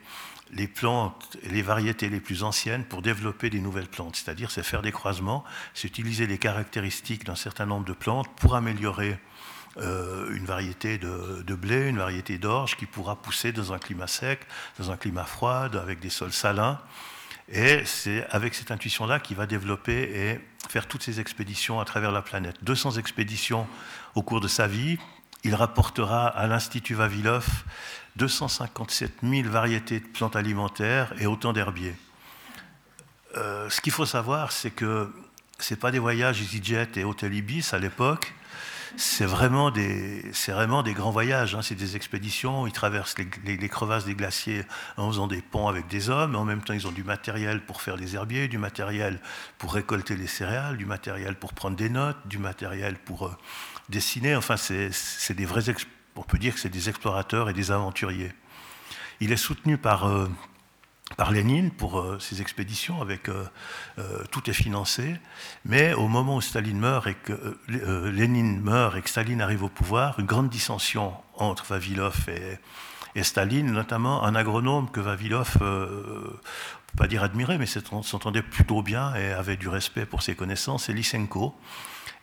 [0.50, 4.16] les plantes les variétés les plus anciennes pour développer des nouvelles plantes.
[4.16, 8.54] C'est-à-dire, c'est faire des croisements, c'est utiliser les caractéristiques d'un certain nombre de plantes pour
[8.54, 9.18] améliorer
[9.76, 14.06] euh, une variété de, de, blé, une variété d'orge qui pourra pousser dans un climat
[14.06, 14.40] sec,
[14.78, 16.80] dans un climat froid, avec des sols salins.
[17.52, 22.10] Et c'est avec cette intuition-là qu'il va développer et faire toutes ces expéditions à travers
[22.10, 22.56] la planète.
[22.62, 23.66] 200 expéditions
[24.14, 24.98] au cours de sa vie.
[25.44, 27.46] Il rapportera à l'Institut Vavilov
[28.16, 31.94] 257 000 variétés de plantes alimentaires et autant d'herbiers.
[33.36, 35.12] Euh, ce qu'il faut savoir, c'est que
[35.58, 38.34] ce pas des voyages EasyJet et Hotel Ibis à l'époque,
[38.96, 41.62] c'est vraiment, des, vraiment des grands voyages, hein.
[41.62, 44.64] c'est des expéditions, ils traversent les, crevasses des glaciers
[44.96, 47.82] en faisant des ponts avec des hommes, en même temps ils ont du matériel pour
[47.82, 49.20] faire les herbiers, du matériel
[49.58, 53.36] pour récolter les céréales, du matériel pour prendre des notes, du matériel pour euh,
[53.88, 55.62] dessiner, enfin c'est des vrais,
[56.16, 58.32] on peut dire que c'est des explorateurs et des aventuriers.
[59.20, 60.06] Il est soutenu par...
[60.06, 60.28] Euh,
[61.16, 63.44] par Lénine pour euh, ses expéditions, avec euh,
[63.98, 65.16] euh, tout est financé.
[65.64, 69.68] Mais au moment où Staline meurt et que Lénine meurt et que Staline arrive au
[69.68, 75.58] pouvoir, une grande dissension entre Vavilov et, Staline, notamment, un agronome que Vavilov,
[76.96, 80.92] pas dire admirer, mais s'entendait plutôt bien et avait du respect pour ses connaissances, c'est
[80.92, 81.54] Lysenko.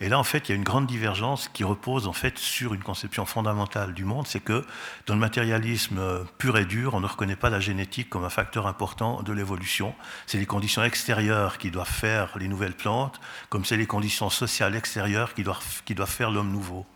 [0.02, 2.74] Et là, en fait, il y a une grande divergence qui repose en fait sur
[2.74, 4.66] une conception fondamentale du monde, c'est que
[5.06, 8.30] dans le matérialisme euh, pur et dur, on ne reconnaît pas la génétique comme un
[8.30, 9.94] facteur important de l'évolution.
[10.26, 14.76] C'est les conditions extérieures qui doivent faire les nouvelles plantes, comme c'est les conditions sociales
[14.76, 16.88] extérieures qui doivent, faire l'homme nouveau.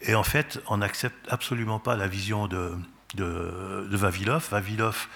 [0.00, 2.72] Et en fait, on n'accepte absolument pas la vision de,
[3.14, 4.48] de, de Vavilov.
[4.50, 5.06] Vavilov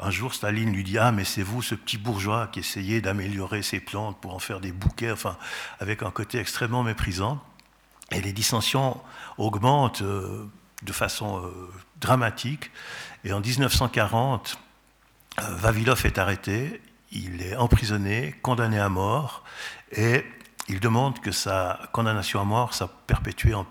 [0.00, 3.62] un jour, Staline lui dit Ah, mais c'est vous, ce petit bourgeois, qui essayait d'améliorer
[3.62, 5.36] ses plantes pour en faire des bouquets, enfin,
[5.80, 7.42] avec un côté extrêmement méprisant.
[8.10, 9.00] Et les dissensions
[9.36, 10.46] augmentent euh,
[10.82, 12.70] de façon euh, dramatique.
[13.24, 14.58] Et en 1940,
[15.38, 16.80] euh, Vavilov est arrêté,
[17.10, 19.44] il est emprisonné, condamné à mort,
[19.92, 20.24] et
[20.68, 23.66] il demande que sa condamnation à mort soit perpétuée en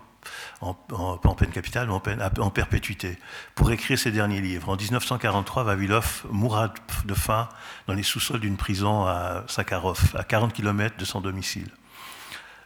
[0.60, 3.18] en, peine capitale, en, peine, en perpétuité,
[3.54, 4.68] pour écrire ses derniers livres.
[4.68, 6.72] En 1943, Vavilov mourra
[7.04, 7.48] de faim
[7.86, 11.70] dans les sous-sols d'une prison à Sakharov, à 40 km de son domicile.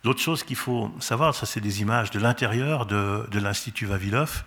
[0.05, 4.45] L'autre chose qu'il faut savoir, ça c'est des images de l'intérieur de, de l'Institut Vavilov,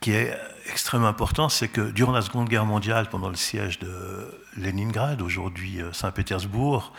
[0.00, 0.36] qui est
[0.70, 3.90] extrêmement important, c'est que durant la Seconde Guerre mondiale, pendant le siège de
[4.56, 6.92] Leningrad, aujourd'hui euh, Saint-Pétersbourg,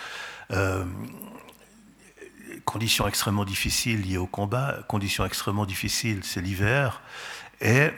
[0.51, 0.83] euh,
[2.65, 7.01] conditions extrêmement difficiles liées au combat, conditions extrêmement difficiles, c'est l'hiver,
[7.61, 7.91] et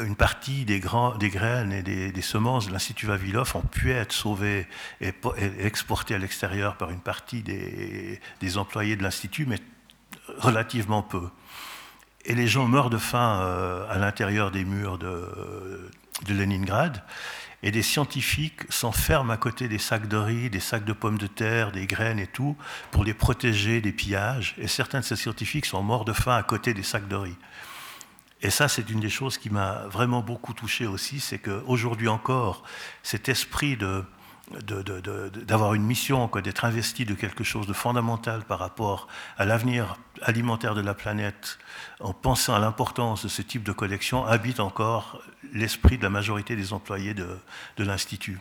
[0.00, 4.66] une partie des, graines et des, semences de l'Institut Vavilov ont pu être sauvées
[5.00, 5.12] et,
[5.60, 9.58] exportées à l'extérieur par une partie des, employés de l'Institut, mais
[10.38, 11.28] relativement peu.
[12.24, 15.90] Et les gens meurent de faim euh, à l'intérieur des murs de,
[16.26, 17.02] de Leningrad
[17.62, 21.26] et des scientifiques s'enferment à côté des sacs de riz, des sacs de pommes de
[21.26, 22.56] terre, des graines et tout,
[22.90, 24.54] pour les protéger des pillages.
[24.58, 27.36] Et certains de ces scientifiques sont morts de faim à côté des sacs de riz.
[28.42, 32.64] Et ça, c'est une des choses qui m'a vraiment beaucoup touché aussi, c'est qu'aujourd'hui encore,
[33.04, 34.04] cet esprit de,
[34.50, 40.74] d'avoir une mission, d'être investi de quelque chose de fondamental par rapport à l'avenir alimentaire
[40.74, 41.58] de la planète,
[42.00, 46.56] en pensant à l'importance de ce type de collection, habite encore l'esprit de la majorité
[46.56, 47.38] des employés de,
[47.78, 48.40] l'Institut.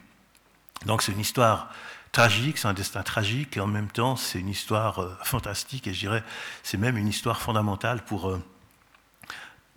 [0.86, 1.72] Donc c'est une histoire
[2.12, 5.94] tragique, c'est un destin tragique, et en même temps c'est une histoire euh, fantastique, et
[5.94, 6.24] je dirais
[6.64, 8.44] c'est même une histoire fondamentale pour, euh,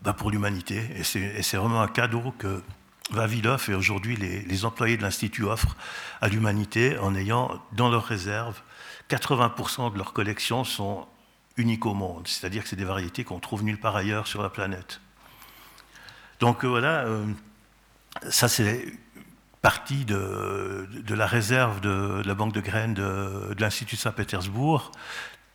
[0.03, 0.89] bah, pour l'humanité.
[0.97, 2.63] Et c'est vraiment un cadeau que
[3.11, 5.77] Vavilov et aujourd'hui les, employés de l'Institut offrent
[6.21, 8.61] à l'humanité en ayant dans leurs réserves
[9.11, 11.07] 80% de leurs collections sont
[11.57, 14.49] uniques au monde, c'est-à-dire que c'est des variétés qu'on trouve nulle part ailleurs sur la
[14.49, 15.01] planète.
[16.40, 17.25] Donc euh, voilà, euh,
[18.31, 18.85] ça c'est
[19.61, 24.93] partie de, la réserve de, la banque de graines de, de l'Institut Saint-Pétersbourg.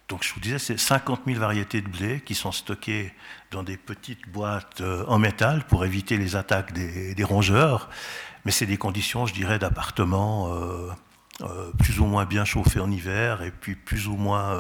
[0.08, 3.14] Donc je vous disais, c'est 50 000 variétés de blé qui sont stockées
[3.52, 7.90] dans des petites boîtes euh, en métal pour éviter les attaques des, rongeurs.
[8.46, 10.90] Mais c'est des conditions, je dirais, d'appartement euh,
[11.42, 14.60] euh, plus ou moins bien chauffés en hiver et puis plus ou moins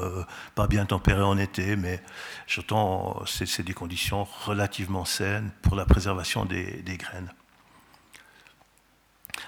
[0.56, 1.76] pas bien tempérés en été.
[1.76, 2.02] Mais
[2.48, 7.32] j'entends, c'est des conditions relativement saines pour la préservation des graines.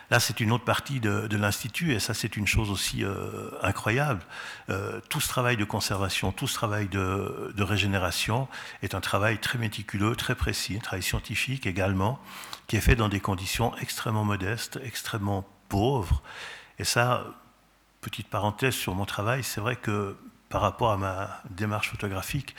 [0.09, 4.21] Là, c'est une autre partie de, l'Institut, et ça, c'est une chose aussi euh, incroyable.
[4.69, 8.47] Euh, tout ce travail de conservation, tout ce travail de, régénération
[8.81, 12.19] est un travail très méticuleux, très précis, un travail scientifique également,
[12.67, 16.21] qui est fait dans des conditions extrêmement modestes, extrêmement pauvres.
[16.79, 17.25] Et ça,
[18.01, 20.17] petite parenthèse sur mon travail, c'est vrai que
[20.49, 22.55] par rapport à ma démarche photographique,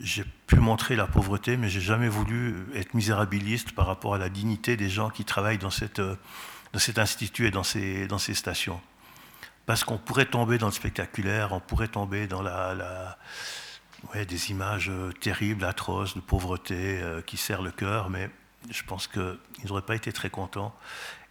[0.00, 4.28] j'ai pu montrer la pauvreté, mais j'ai jamais voulu être misérabiliste par rapport à la
[4.28, 6.00] dignité des gens qui travaillent dans cette
[6.76, 8.80] de institut et dans ces, dans ces stations.
[9.66, 13.18] Parce qu'on pourrait tomber dans le spectaculaire, on pourrait tomber dans la,
[14.14, 18.30] des images euh, terribles, atroces, de pauvreté euh, qui serrent le cœur, mais
[18.70, 20.74] je pense qu'ils n'auraient pas été très contents.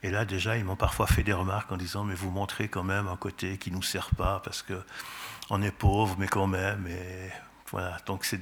[0.04, 2.84] Et là, déjà, ils m'ont parfois fait des remarques en disant Mais vous montrez quand
[2.84, 6.86] même un côté qui ne nous sert pas, parce qu'on est pauvre, mais quand même.
[6.88, 7.32] Et
[7.72, 7.98] voilà.
[8.06, 8.40] Donc, c'est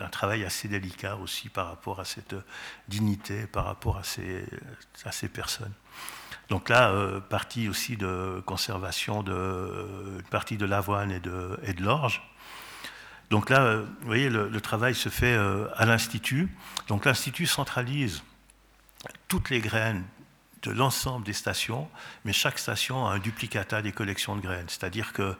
[0.00, 2.34] un travail assez délicat aussi par rapport à cette
[2.88, 4.44] dignité, par rapport à ces,
[5.04, 5.72] à ces personnes.
[6.50, 12.22] Donc là, euh, partie aussi de conservation de partie de l'avoine et de, l'orge.
[13.30, 16.48] Donc là, euh, vous voyez, le, travail se fait euh, à l'Institut.
[16.88, 18.24] Donc l'Institut centralise
[19.28, 20.04] toutes les graines
[20.62, 21.88] de l'ensemble des stations,
[22.24, 24.68] mais chaque station a un duplicata des collections de graines.
[24.68, 25.36] C'est-à-dire que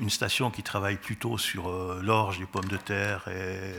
[0.00, 1.70] une station qui travaille plutôt sur
[2.02, 3.72] l'orge, les pommes de terre et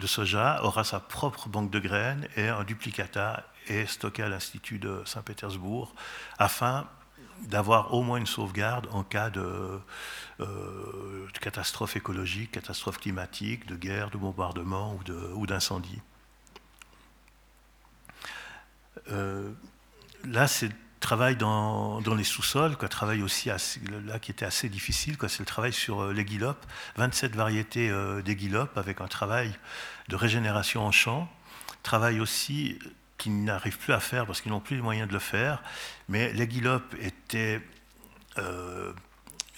[0.00, 4.78] le soja aura sa propre banque de graines et un duplicata est stocké à l'Institut
[4.78, 5.94] de Saint-Pétersbourg
[6.38, 6.88] afin
[7.42, 9.80] d'avoir au moins une sauvegarde en cas de,
[10.40, 14.98] euh, catastrophe écologique, catastrophe climatique, de guerre, de bombardement
[15.34, 16.00] ou d'incendie.
[20.24, 20.70] là, c'est
[21.02, 22.76] travail dans, les sous-sols,
[23.22, 23.50] aussi
[24.06, 26.64] là qui était assez difficile, c'est le travail sur les guilopes,
[26.96, 27.90] 27 variétés
[28.36, 29.52] guilopes avec un travail
[30.08, 31.28] de régénération en champ,
[31.82, 32.78] travail aussi
[33.22, 35.62] qu'ils n'arrivent plus à faire parce qu'ils n'ont plus les moyens de le faire.
[36.08, 37.60] Mais les guilopes étaient
[38.38, 38.92] euh,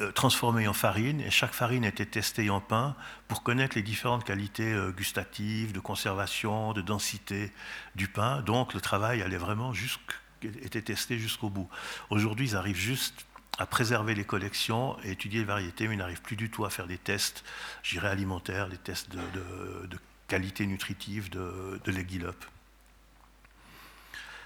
[0.00, 2.94] euh, transformées en farine et chaque farine était testée en pain
[3.26, 7.52] pour connaître les différentes qualités euh, gustatives, de conservation, de densité
[7.94, 8.42] du pain.
[8.42, 9.72] Donc le travail allait vraiment
[10.42, 11.70] était testé jusqu'au bout.
[12.10, 13.24] Aujourd'hui, ils arrivent juste
[13.58, 16.70] à préserver les collections et étudier les variétés, mais ils n'arrivent plus du tout à
[16.70, 17.44] faire des tests,
[17.82, 21.92] j'irais alimentaires, des tests de, qualité nutritive de, de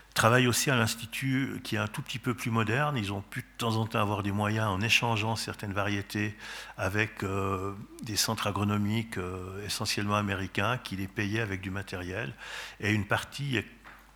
[0.08, 2.96] les guilopes travaille aussi à l'Institut qui est un tout petit peu plus moderne.
[2.96, 6.36] Ils ont pu de temps en temps avoir des moyens en échangeant certaines variétés
[6.76, 12.34] avec euh, des centres agronomiques euh, essentiellement américains qui les payaient avec du matériel.
[12.80, 13.60] Et une partie,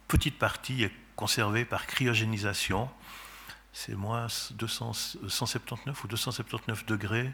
[0.09, 2.91] petite partie, est conservée par cryogénisation.
[3.73, 7.31] C'est moins 179 ou 279 degrés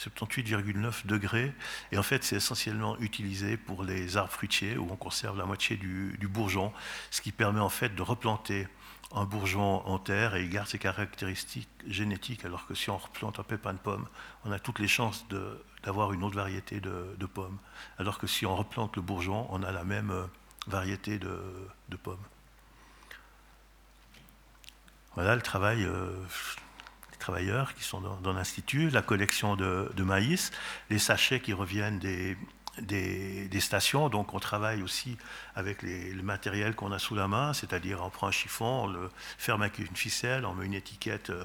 [0.00, 1.52] 78,9 degrés.
[1.92, 5.76] Et en fait, c'est essentiellement utilisé pour les arbres fruitiers où on conserve la moitié
[5.76, 6.72] du, bourgeon,
[7.10, 8.66] ce qui permet en fait de replanter
[9.12, 13.40] un bourgeon en terre et il garde ses caractéristiques génétiques, alors que si on replante
[13.40, 14.06] un pépin de pomme,
[14.44, 15.26] on a toutes les chances
[15.82, 17.58] d'avoir une autre variété de, pommes.
[17.98, 20.26] Alors que si on replante le bourgeon, on a la même euh,
[20.68, 22.22] variété de, pommes.
[25.14, 25.84] Voilà le travail.
[25.84, 26.14] Euh,
[27.20, 30.50] travailleurs qui sont dans, l'Institut, la collection de, maïs,
[30.90, 32.36] les sachets qui reviennent des,
[33.60, 34.08] stations.
[34.08, 35.16] Donc on travaille aussi
[35.54, 38.86] avec les, le matériel qu'on a sous la main, c'est-à-dire on prend un chiffon, on
[38.88, 41.30] le ferme avec une ficelle, on met une étiquette.
[41.30, 41.44] Euh,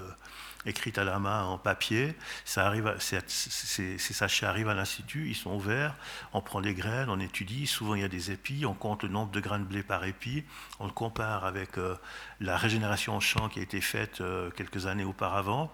[0.65, 2.15] écrite à la main en papier.
[2.43, 5.95] Ça arrive, ces, sachets arrivent à l'Institut, ils sont ouverts,
[6.33, 9.09] on prend les graines, on étudie, souvent il y a des épis, on compte le
[9.09, 10.43] nombre de grains de blé par épi,
[10.79, 11.95] on le compare avec euh,
[12.39, 15.71] la régénération en champ qui a été faite euh, quelques années auparavant,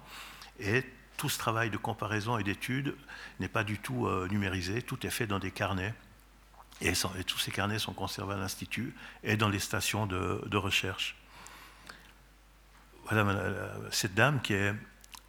[0.60, 0.84] et
[1.17, 2.95] tout ce travail de comparaison et d'étude
[3.39, 5.93] n'est pas du tout euh, numérisé, tout est fait dans des carnets.
[6.84, 6.93] Et,
[7.27, 11.21] tous ces carnets sont conservés à l'Institut et dans les stations de recherche
[13.91, 14.74] cette dame qui est,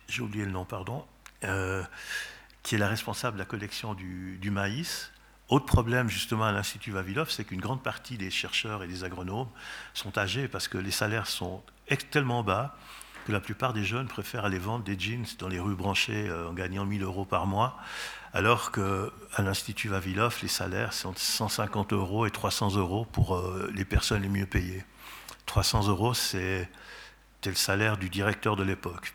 [0.09, 1.05] j'ai oublié le nom, pardon,
[1.45, 1.83] euh,
[2.63, 5.11] qui est la responsable de la collection du, maïs.
[5.49, 9.49] Autre problème justement à l'Institut Vavilov, c'est qu'une grande partie des chercheurs et des agronomes
[9.95, 11.63] sont âgés parce que les salaires sont
[12.11, 12.77] tellement bas
[13.27, 16.49] que la plupart des jeunes préfèrent aller vendre des jeans dans les rues branchées euh,
[16.49, 17.79] en gagnant 1000 euros par mois,
[18.33, 23.85] alors qu'à l'Institut Vavilov, les salaires sont 150 euros et 300 euros pour euh, les
[23.85, 24.85] personnes les mieux payées.
[25.47, 26.69] 300 euros, c'est
[27.43, 29.13] c'était le salaire du directeur de l'époque.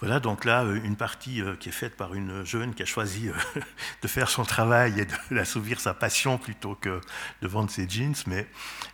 [0.00, 2.84] Voilà donc là euh, une partie euh, qui est faite par une jeune qui a
[2.84, 3.32] choisi euh,
[4.02, 7.00] de faire son travail et d'assouvir sa passion plutôt que
[7.40, 8.14] de vendre ses jeans.
[8.26, 8.46] Mais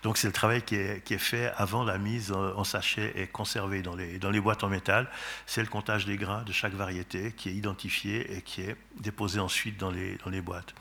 [0.05, 3.97] donc c'est le travail qui est, fait avant la mise en sachet et conservé dans
[3.97, 5.11] les, boîtes en métal.
[5.47, 9.41] C'est le comptage des grains de chaque variété qui est identifié et qui est déposé
[9.41, 10.75] ensuite dans les boîtes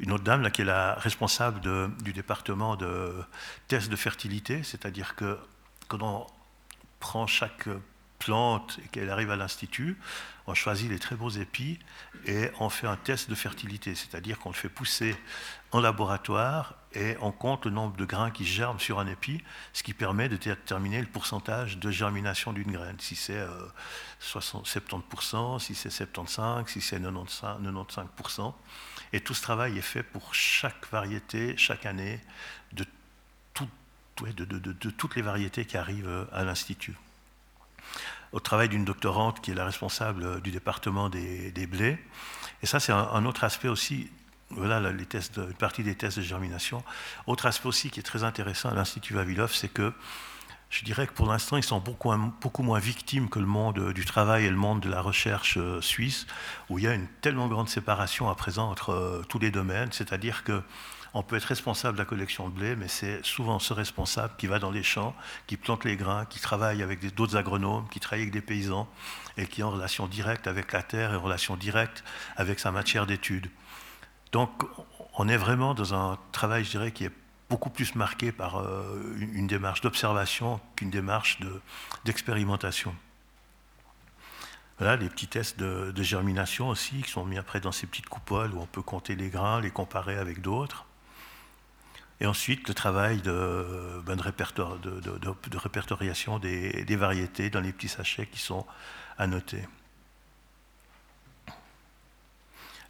[0.00, 1.60] une autre dame là, qui est la responsable
[2.02, 3.12] du département de
[3.68, 5.38] tests de fertilité, c'est-à-dire que
[5.88, 6.26] quand on
[7.00, 7.68] prend chaque
[8.18, 9.98] plante et qu'elle arrive à l'institut,
[10.46, 11.78] on choisit les très beaux épis
[12.26, 15.16] et on fait un test de fertilité, c'est-à-dire qu'on le fait pousser
[15.72, 19.82] en laboratoire et on compte le nombre de grains qui germent sur un épi, ce
[19.82, 23.44] qui permet de déterminer le pourcentage de germination d'une graine, si c'est
[24.20, 28.54] 70%, si c'est 75%, si c'est 95%.
[29.12, 32.20] Et tout ce travail est fait pour chaque variété, chaque année,
[32.72, 32.84] de,
[34.90, 36.94] toutes les variétés qui arrivent à l'Institut.
[38.32, 41.98] Au travail d'une doctorante qui est la responsable du département des, blés.
[42.62, 44.10] Et ça, c'est un, autre aspect aussi
[44.50, 46.84] voilà les tests une partie des tests de germination.
[47.26, 49.92] Autre aspect aussi qui est très intéressant à l'Institut Vavilov, c'est que
[50.72, 54.06] je dirais que pour l'instant, ils sont beaucoup, beaucoup, moins victimes que le monde du
[54.06, 56.26] travail et le monde de la recherche euh, suisse,
[56.70, 59.92] où il y a une tellement grande séparation à présent entre euh, tous les domaines.
[59.92, 60.62] C'est-à-dire que
[61.12, 64.46] on peut être responsable de la collection de blé, mais c'est souvent ce responsable qui
[64.46, 65.14] va dans les champs,
[65.46, 68.88] qui plante les grains, qui travaille avec d'autres agronomes, qui travaille avec des paysans,
[69.36, 72.02] et qui est en relation directe avec la terre et en relation directe
[72.36, 73.50] avec sa matière d'étude.
[74.32, 74.50] Donc,
[75.18, 77.12] on est vraiment dans un travail, je dirais, qui est
[77.52, 81.38] beaucoup plus marqué par euh, une démarche d'observation qu'une démarche
[82.06, 82.96] d'expérimentation.
[84.80, 88.58] les petits tests de, germination aussi, qui sont mis après dans ces petites coupoles où
[88.58, 90.86] on peut compter les grains, les comparer avec d'autres.
[92.20, 98.66] Et ensuite, le travail de, ben, répertoriation des, variétés dans les petits sachets qui sont
[99.18, 99.68] annotés.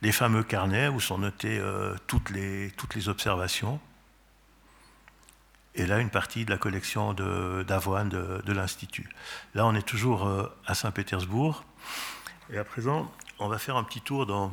[0.02, 3.80] Les fameux carnets où sont notées euh, toutes les observations.
[5.74, 9.08] Et là une partie de la collection d'avoine de, l'Institut.
[9.54, 10.28] Là, on est toujours
[10.66, 11.64] à Saint-Pétersbourg.
[12.50, 14.52] Et à présent, on va faire un petit tour dans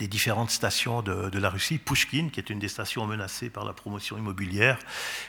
[0.00, 1.78] les différentes stations de, la Russie.
[1.78, 4.78] Pushkin, qui est une des stations menacées par la promotion immobilière,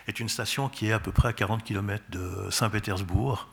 [0.08, 3.48] est une station qui est à peu près à 40 km de Saint-Pétersbourg,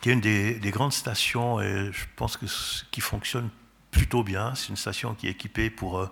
[0.00, 2.46] qui est une des, grandes stations, et je pense que
[2.90, 3.48] qui fonctionne
[3.90, 4.54] plutôt bien.
[4.54, 6.10] C'est une station qui est équipée pour euh,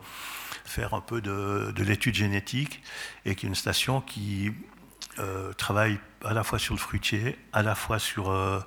[0.71, 2.83] faire un peu de, l'étude génétique
[3.25, 4.53] et qui est une station qui
[5.19, 8.61] euh, travaille à la fois sur le fruitier, à la fois sur euh,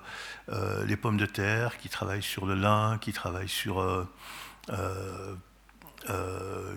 [0.86, 4.06] les pommes de terre, qui travaille sur le lin, qui travaille sur euh,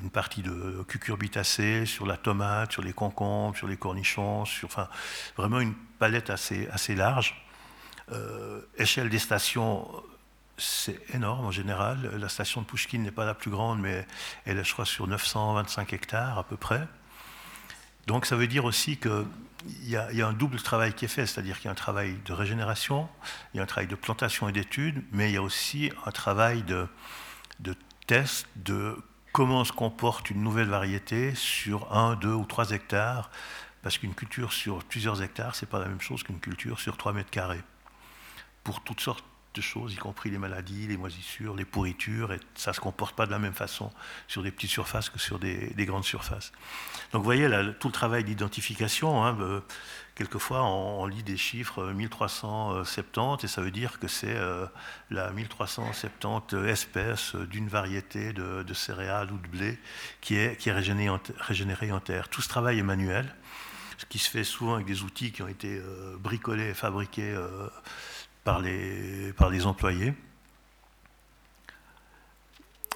[0.03, 4.89] une partie de cucurbitacée, sur la tomate, sur les concombres, sur les cornichons, sur, enfin,
[5.37, 7.43] vraiment une palette assez, assez large.
[8.13, 9.89] Euh, échelle des stations,
[10.59, 12.11] c'est énorme en général.
[12.19, 14.07] La station de Pushkin n'est pas la plus grande, mais
[14.45, 16.87] elle est, je crois, sur 925 hectares à peu près.
[18.07, 19.27] Donc ça veut dire aussi qu'il
[19.83, 21.75] y, a, y a un double travail qui est fait, c'est-à-dire qu'il y a un
[21.75, 23.09] travail de régénération,
[23.53, 26.13] il y a un travail de plantation et d'études, mais il y a aussi un
[26.13, 26.87] travail de,
[27.61, 27.75] de
[28.07, 28.97] test, de
[29.33, 33.31] comment se comporte une nouvelle variété sur un, deux ou trois hectares,
[33.83, 36.97] parce qu'une culture sur plusieurs hectares, ce n'est pas la même chose qu'une culture sur
[36.97, 37.63] 3 mètres carrés.
[38.65, 39.25] Pour toutes sortes
[39.63, 43.27] choses, y compris les maladies, les moisissures, les pourritures, et ça ne se comporte pas
[43.27, 43.91] de la même façon
[44.29, 46.53] sur des petites surfaces que sur des, grandes surfaces.
[47.13, 47.49] Donc vous voyez,
[47.81, 49.61] tout le travail d'identification, hein, euh,
[50.15, 54.67] quelquefois on, lit des chiffres 1370 euh, et ça veut dire que c'est euh,
[55.11, 59.79] la 1370 espèces d'une variété de, céréales ou de blé
[60.21, 62.29] qui est, qui est régénérée, en, terre.
[62.29, 63.35] Tout ce travail est manuel,
[63.99, 65.81] ce qui se fait souvent avec des outils qui ont été
[66.19, 67.35] bricolés et fabriqués
[68.47, 70.15] par, les, par les employés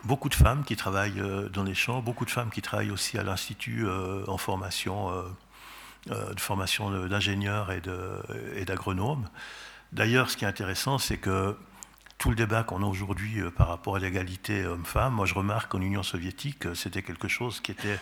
[0.05, 1.23] beaucoup de femmes qui travaillent
[1.53, 3.87] dans les champs, beaucoup de femmes qui travaillent aussi à l'Institut
[4.27, 5.11] en formation
[6.11, 9.29] euh, de formation d'ingénieurs et d'agronomes.
[9.93, 11.55] D'ailleurs, ce qui est intéressant, c'est que
[12.17, 15.73] tout le débat qu'on a aujourd'hui euh, par rapport à l'égalité homme-femme, moi je remarque
[15.73, 17.99] qu'en Union soviétique, euh, c'était quelque chose qui était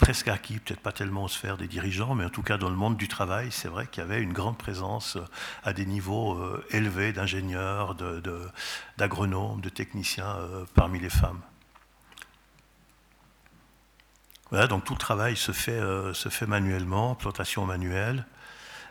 [0.00, 2.76] presque acquis, peut-être pas tellement aux sphères des dirigeants, mais en tout cas dans le
[2.76, 5.18] monde du travail, c'est vrai qu'il y avait une grande présence
[5.62, 6.40] à des niveaux
[6.70, 7.94] élevés d'ingénieurs,
[8.98, 10.36] d'agronomes, de, techniciens
[10.74, 11.40] parmi les femmes.
[14.50, 18.26] Voilà, donc tout le travail se fait, euh, se fait manuellement, plantation manuelle.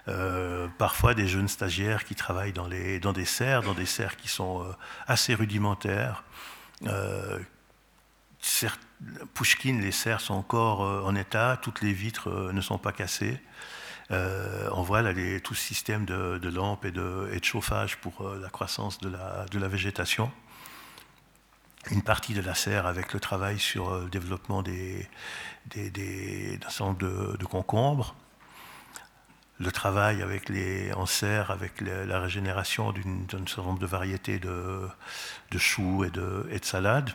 [0.08, 4.30] Euh, parfois des jeunes stagiaires qui travaillent dans, les, des serres, dans des serres qui
[4.30, 4.72] sont euh,
[5.06, 6.24] assez rudimentaires.
[9.34, 13.40] Pushkin, les serres sont encore en état, toutes les vitres ne sont pas cassées.
[14.10, 15.14] on voit là
[15.44, 20.32] tout ce système de, lampes et de, chauffage pour la croissance de la, végétation
[21.92, 24.70] une partie de la serre avec le travail sur le développement d'un
[26.70, 28.16] certain de, concombres,
[29.60, 34.88] le travail avec les, en serre avec la régénération d'un certain nombre de variétés de,
[35.58, 37.12] choux et et de, salades.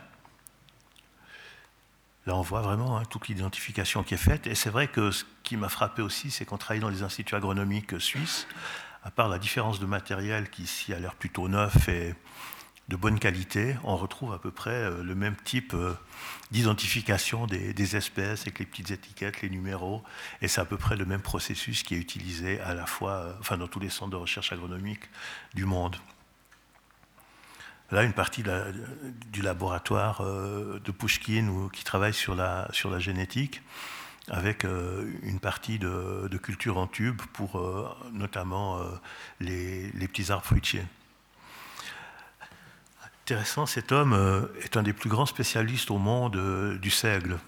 [2.25, 4.47] Là, on voit vraiment hein, toute l'identification qui est faite.
[4.47, 7.35] Et c'est vrai que ce qui m'a frappé aussi, c'est qu'on travaille dans les instituts
[7.35, 8.47] agronomiques suisses,
[9.03, 12.15] à part la différence de matériel qui ici a l'air plutôt neuf et,
[12.87, 15.93] de bonne qualité, on retrouve à peu près euh, le même type euh,
[16.51, 20.03] d'identification des, espèces avec les petites étiquettes, les numéros,
[20.41, 23.33] et c'est à peu près le même processus qui est utilisé à la fois, euh,
[23.39, 25.01] enfin dans tous les centres de recherche agronomique
[25.55, 25.95] du monde.
[27.95, 28.43] Là, une partie
[29.31, 33.61] du laboratoire de Pushkin qui travaille sur la, sur la génétique,
[34.29, 37.61] avec une partie de, culture en tube pour
[38.11, 38.79] notamment
[39.39, 40.83] les petits arbres fruitiers
[43.25, 47.39] intéressant, cet homme euh, est un des plus grands spécialistes au monde euh, du seigle.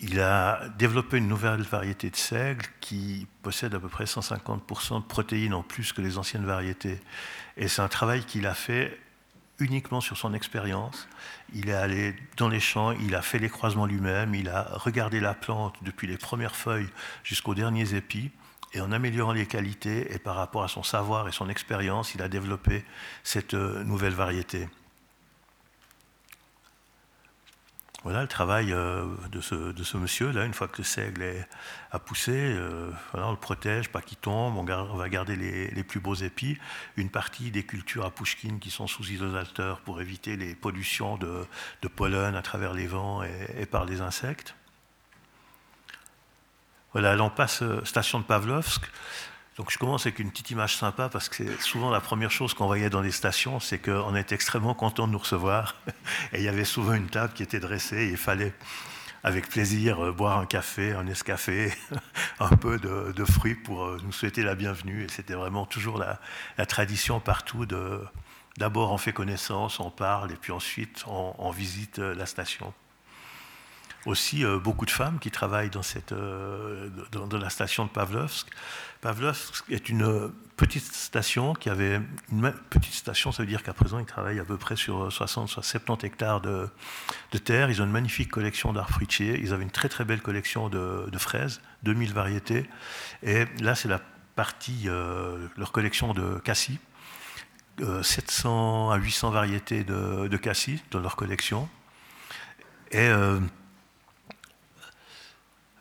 [0.00, 5.06] Il a développé une nouvelle variété de seigle qui possède à peu près 150% de
[5.06, 7.00] protéines en plus que les anciennes variétés.
[7.56, 8.98] Et c'est un travail qu'il a fait
[9.58, 11.08] uniquement sur son expérience.
[11.54, 15.20] Il est allé dans les champs, il a fait les croisements lui-même, il a regardé
[15.20, 16.88] la plante depuis les premières feuilles
[17.24, 18.30] jusqu'aux derniers épis.
[18.74, 22.20] Et en améliorant les qualités et par rapport à son savoir et son expérience, il
[22.20, 22.84] a développé
[23.24, 24.68] cette euh, nouvelle variété.
[28.04, 30.44] Voilà le travail euh, de ce, monsieur-là.
[30.44, 31.24] Une fois que le seigle
[31.90, 36.14] a poussé, euh, on le protège, pas qu'il tombe, on, va garder les, plus beaux
[36.14, 36.58] épis.
[36.96, 41.46] Une partie des cultures à Pushkin qui sont sous isolateur pour éviter les pollutions de,
[41.96, 44.54] pollen à travers les vents et par les insectes.
[46.92, 48.82] Voilà, là on passe euh, station de Pavlovsk.
[49.58, 52.54] Donc je commence avec une petite image sympa parce que c'est souvent la première chose
[52.54, 55.74] qu'on voyait dans les stations, c'est qu'on était extrêmement content de nous recevoir.
[56.32, 58.54] Et il y avait souvent une table qui était dressée il fallait
[59.24, 61.72] avec plaisir boire un café, un escafé,
[62.38, 65.02] un peu de, fruits pour nous souhaiter la bienvenue.
[65.02, 68.00] Et c'était vraiment toujours la, tradition partout de
[68.58, 72.72] d'abord on fait connaissance, on parle, et puis ensuite on visite la station
[74.08, 78.48] aussi euh, beaucoup de femmes qui travaillent dans, cette, euh, dans, la station de Pavlovsk.
[79.00, 82.00] Pavlovsk est une petite station qui avait
[82.32, 85.48] une petite station, ça veut dire qu'à présent ils travaillent à peu près sur 60,
[85.48, 86.68] 70 hectares de,
[87.44, 87.70] terre.
[87.70, 89.38] Ils ont une magnifique collection d'arbres fruitiers.
[89.40, 92.68] Ils avaient une très très belle collection de, fraises, 2000 variétés.
[93.22, 94.00] Et là c'est la
[94.34, 96.78] partie, euh, leur collection de cassis.
[98.02, 101.68] 700 à 800 variétés de, de cassis dans leur collection.
[102.90, 103.08] Et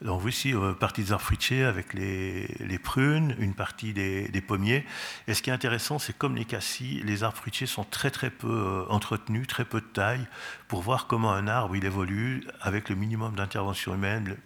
[0.01, 4.85] donc voici une euh, partie des arbres fruitiers avec les, prunes, une partie des, pommiers.
[5.27, 8.29] Et ce qui est intéressant, c'est comme les cassis, les arbres fruitiers sont très très
[8.29, 10.27] peu euh, entretenus, très peu de taille,
[10.67, 14.37] pour voir comment un arbre évolue avec le minimum d'intervention humaine.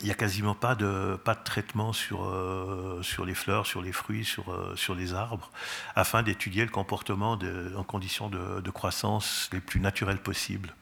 [0.00, 4.24] Il n'y a quasiment pas de, traitement sur, euh, sur les fleurs, sur les fruits,
[4.24, 5.50] sur, sur les arbres,
[5.96, 7.36] afin d'étudier le comportement
[7.76, 10.72] en conditions de, de croissance les plus naturelles possibles.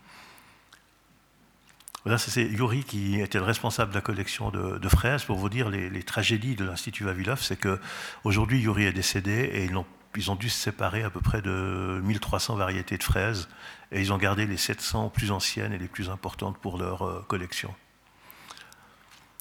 [2.19, 5.25] C'est Yuri qui était le responsable de la collection de, fraises.
[5.25, 9.77] Pour vous dire les, tragédies de l'Institut Vavilov, c'est qu'aujourd'hui, Yuri est décédé et ils
[9.77, 9.85] ont,
[10.17, 13.49] ils ont, dû se séparer à peu près de 1300 variétés de fraises
[13.91, 17.25] et ils ont gardé les 700 plus anciennes et les plus importantes pour leur euh,
[17.27, 17.75] collection.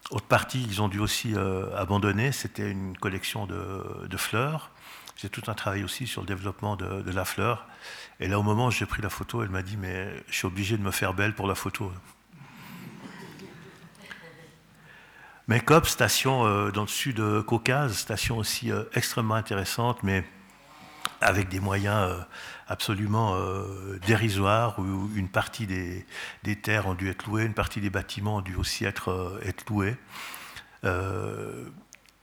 [0.09, 4.71] Autre partie, ils ont dû aussi euh, abandonner, c'était une collection de, fleurs.
[5.17, 7.67] J'ai tout un travail aussi sur le développement de, de, la fleur.
[8.19, 10.45] Et là, au moment où j'ai pris la photo, elle m'a dit Mais je suis
[10.47, 11.91] obligé de me faire belle pour la photo.
[15.47, 20.23] Makeup, station euh, dans le sud de Caucase, station aussi euh, extrêmement intéressante, mais
[21.21, 22.19] avec des moyens euh,
[22.67, 23.37] absolument
[24.07, 26.05] dérisoires, où une partie des,
[26.63, 29.39] terres ont dû être louées, une partie des bâtiments ont dû aussi être,
[29.69, 29.95] loués.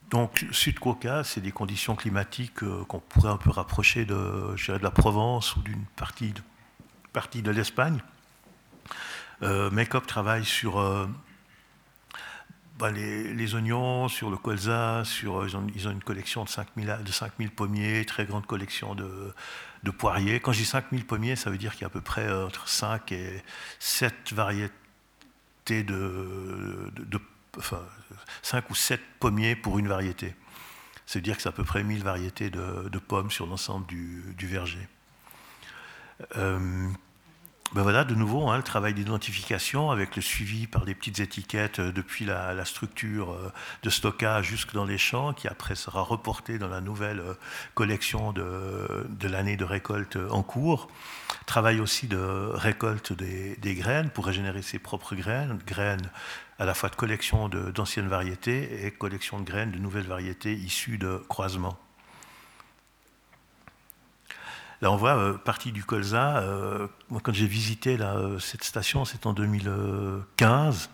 [0.09, 4.91] donc, Sud Caucase, c'est des conditions climatiques qu'on pourrait un peu rapprocher de, de la
[4.91, 6.41] Provence ou d'une partie de,
[7.13, 8.03] partie de l'Espagne.
[9.41, 10.77] Makeup travaille sur
[12.91, 18.25] les, oignons, sur le colza, ils, ont, une collection de 5000, de 5000 pommiers, très
[18.25, 19.33] grande collection de,
[19.91, 20.39] poiriers.
[20.39, 22.67] Quand je dis 5000 pommiers, ça veut dire qu'il y a à peu près entre
[22.67, 23.43] 5 et
[23.79, 26.91] 7 variétés de,
[27.57, 27.81] enfin,
[28.41, 30.35] 5 ou 7 pommiers pour une variété.
[31.05, 34.47] Ça veut dire que c'est à peu près 1000 variétés de, pommes sur l'ensemble du,
[34.47, 34.87] verger.
[36.37, 36.89] Euh,
[37.73, 41.79] ben voilà, de nouveau, hein, le travail d'identification avec le suivi par des petites étiquettes
[41.79, 43.51] euh, depuis la, structure euh,
[43.81, 47.33] de stockage jusque dans les champs, qui après sera reporté dans la nouvelle euh,
[47.73, 50.87] collection de, l'année de récolte en cours.
[51.47, 56.11] Travail aussi de récolte des, graines pour régénérer ses propres graines, graines
[56.59, 60.99] à la fois de collection d'anciennes variétés et collection de graines de nouvelles variétés issues
[60.99, 61.82] de croisements.
[64.83, 66.39] Là, on voit euh, partie du colza.
[66.39, 70.89] Euh, moi, quand j'ai visité euh, cette station, c'est en 2015,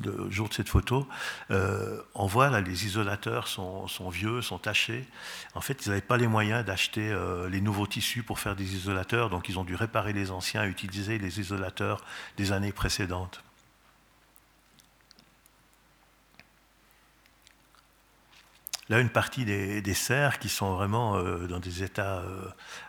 [0.00, 1.08] le jour de cette photo.
[1.50, 5.04] on voit là, les isolateurs sont, vieux, sont tachés.
[5.56, 7.16] En fait, ils n'avaient pas les moyens d'acheter
[7.50, 11.18] les nouveaux tissus pour faire des isolateurs, donc ils ont dû réparer les anciens, utiliser
[11.18, 12.04] les isolateurs
[12.36, 13.42] des années précédentes.
[18.88, 22.22] Là, une partie des, serres qui sont vraiment dans des états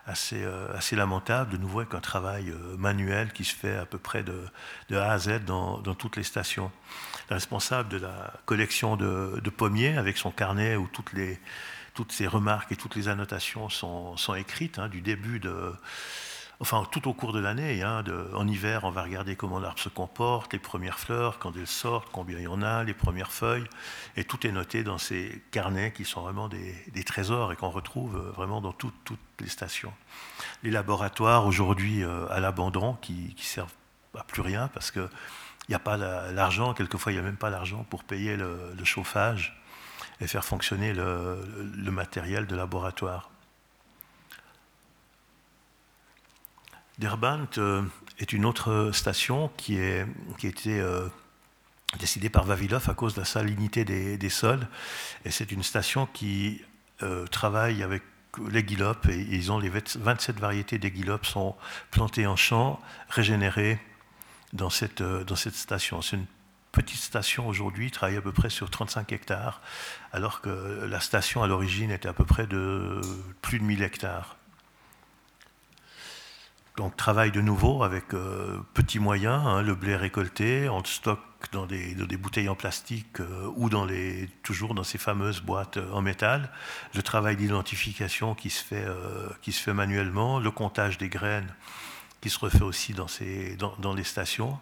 [0.07, 3.97] assez, euh, assez lamentables, de nouveau avec un travail manuel qui se fait à peu
[3.97, 6.71] près de, A à Z dans, toutes les stations.
[7.29, 11.39] Le responsable de la collection de, pommiers, avec son carnet où toutes, les,
[11.93, 15.73] toutes ces remarques et toutes les annotations sont, écrites, hein, du début de
[16.59, 17.81] enfin tout au cours de l'année.
[17.81, 18.03] Hein,
[18.33, 22.09] en hiver, on va regarder comment l'arbre se comporte, les premières fleurs, quand elles sortent,
[22.11, 23.67] combien il y en a, les premières feuilles,
[24.15, 28.17] et tout est noté dans ces carnets qui sont vraiment des, trésors et qu'on retrouve
[28.17, 28.93] euh, vraiment dans toutes
[29.39, 29.93] les stations.
[30.63, 33.71] Les laboratoires aujourd'hui euh, à l'abandon qui, qui servent
[34.17, 35.07] à plus rien parce qu'il
[35.69, 39.61] n'y a pas l'argent, quelquefois il n'y a même pas l'argent pour payer le, chauffage
[40.19, 43.29] et faire fonctionner le matériel de laboratoire.
[46.99, 47.83] Derbant euh,
[48.19, 50.05] est une autre station qui, est,
[50.39, 51.07] qui a été euh,
[51.99, 54.67] décidée par Vavilov à cause de la salinité des, sols.
[55.23, 56.61] Et c'est une station qui
[57.03, 58.01] euh, travaille avec
[58.49, 61.55] les et ils ont les 27 variétés des guilopes sont
[61.89, 62.79] plantées en champ,
[63.09, 63.79] régénérées
[64.53, 66.01] dans cette, dans cette station.
[66.01, 66.25] C'est une
[66.71, 69.61] petite station aujourd'hui, travaille à peu près sur 35 hectares,
[70.11, 73.01] alors que la station à l'origine était à peu près de
[73.41, 74.36] plus de 1000 hectares.
[76.77, 81.19] Donc travaille de nouveau avec euh, petits moyens, hein, le blé récolté, en stock
[81.51, 83.69] dans des, bouteilles en plastique euh, ou
[84.43, 86.51] toujours dans ces fameuses boîtes en métal,
[86.93, 91.51] le travail d'identification qui, se fait, manuellement, le comptage des graines
[92.21, 94.59] qui se refait aussi dans, les stations,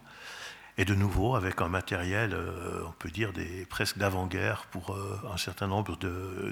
[0.78, 2.38] et de nouveau avec un matériel,
[2.86, 3.32] on peut dire,
[3.70, 4.98] presque d'avant-guerre pour
[5.32, 5.96] un certain nombre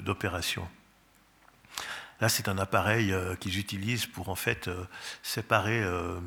[0.02, 0.66] d'opérations.
[2.24, 4.86] Là, c'est un appareil euh, qu'ils utilisent pour en fait euh,
[5.22, 6.18] séparer euh,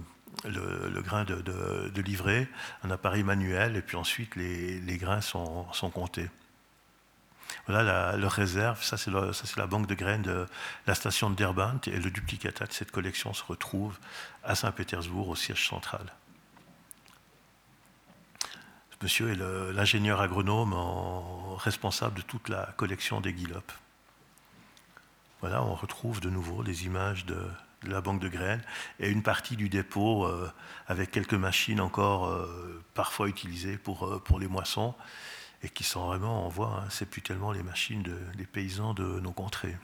[0.45, 2.47] le, grain de, livret,
[2.83, 6.29] un appareil manuel, et puis ensuite les, grains sont, comptés.
[7.65, 10.45] Voilà leur réserve, ça c'est la banque de graines de
[10.85, 11.43] la station de
[11.87, 13.97] et le duplicata de cette collection se retrouve
[14.43, 16.13] à Saint-Pétersbourg, au siège central.
[18.43, 20.75] Ce monsieur est l'ingénieur agronome
[21.57, 23.73] responsable de toute la collection des guilopes.
[25.41, 27.37] Voilà, on retrouve de nouveau les images de,
[27.83, 28.63] la banque de graines
[28.99, 30.51] et une partie du dépôt euh,
[30.87, 34.95] avec quelques machines encore euh, parfois utilisées pour, euh, pour les moissons
[35.63, 38.03] et qui sont vraiment, on voit, hein, c'est plus tellement les machines
[38.35, 39.75] des paysans de nos contrées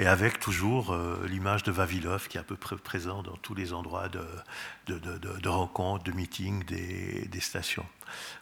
[0.00, 3.72] et avec toujours l'image de Vavilov qui est à peu près présent dans tous les
[3.72, 7.84] endroits de, rencontres, de meetings des, stations.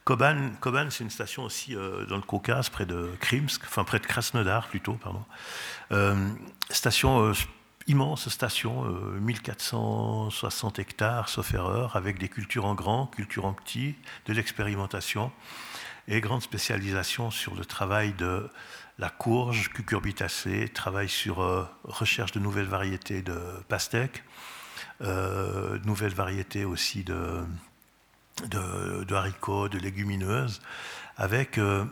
[0.05, 3.99] Koban, Koban c'est une station aussi euh, dans le Caucase, près de Krimsk, enfin près
[3.99, 5.25] de Krasnodar plutôt, pardon.
[5.93, 6.29] Euh,
[6.71, 7.33] station,
[7.87, 8.85] immense station,
[9.21, 13.95] 1460 hectares, sauf erreur, avec des cultures en grand, cultures en petit,
[14.27, 15.31] de l'expérimentation
[16.09, 18.49] et grande spécialisation sur le travail de
[18.99, 23.39] la courge, cucurbitacée, travaille sur euh, recherche de nouvelles variétés de
[23.69, 24.25] pastèques,
[25.03, 27.45] euh, nouvelles variétés aussi de,
[28.45, 30.61] de, haricots, de légumineuses,
[31.17, 31.85] avec euh,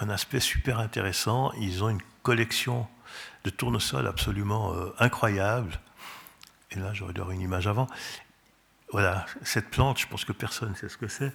[0.00, 1.52] un aspect super intéressant.
[1.60, 2.86] Ils ont une collection
[3.44, 5.78] de tournesols absolument incroyable.
[6.72, 7.86] Et là, j'aurais dû avoir une image avant.
[8.90, 11.32] Voilà, cette plante, je pense que personne ne sait ce que c'est.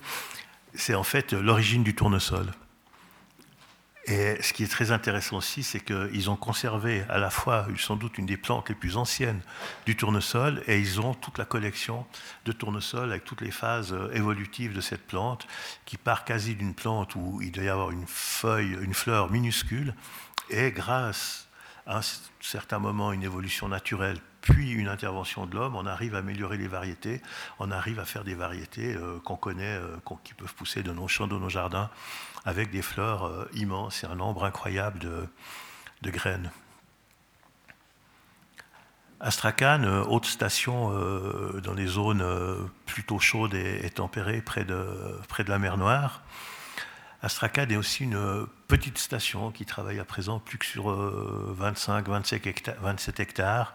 [0.73, 2.51] C'est en fait l'origine du tournesol.
[4.05, 7.95] Et ce qui est très intéressant aussi, c'est qu'ils ont conservé à la fois sans
[7.95, 9.41] doute une des plantes les plus anciennes
[9.85, 12.05] du tournesol, et ils ont toute la collection
[12.45, 15.45] de tournesol avec toutes les phases euh, évolutives de cette plante,
[15.85, 19.93] qui part quasi d'une plante où il doit y avoir une feuille, une fleur minuscule,
[20.49, 21.47] et grâce
[21.85, 22.01] à un
[22.39, 26.67] certain moment, une évolution naturelle, puis une intervention de l'homme, on arrive à améliorer les
[26.67, 27.21] variétés,
[27.59, 31.07] on arrive à faire des variétés euh, qu'on connaît, euh, qui peuvent pousser dans nos
[31.07, 31.91] champs, dans nos jardins,
[32.45, 36.51] avec des fleurs euh, immenses et un nombre incroyable de, graines.
[39.19, 42.25] Astrakhan, euh, haute station euh, dans les zones
[42.85, 46.21] plutôt chaudes et, tempérées près de, près de la mer Noire.
[47.21, 50.85] Astrakhan est aussi une petite station qui travaille à présent plus que sur
[51.55, 53.73] 25-27 hectares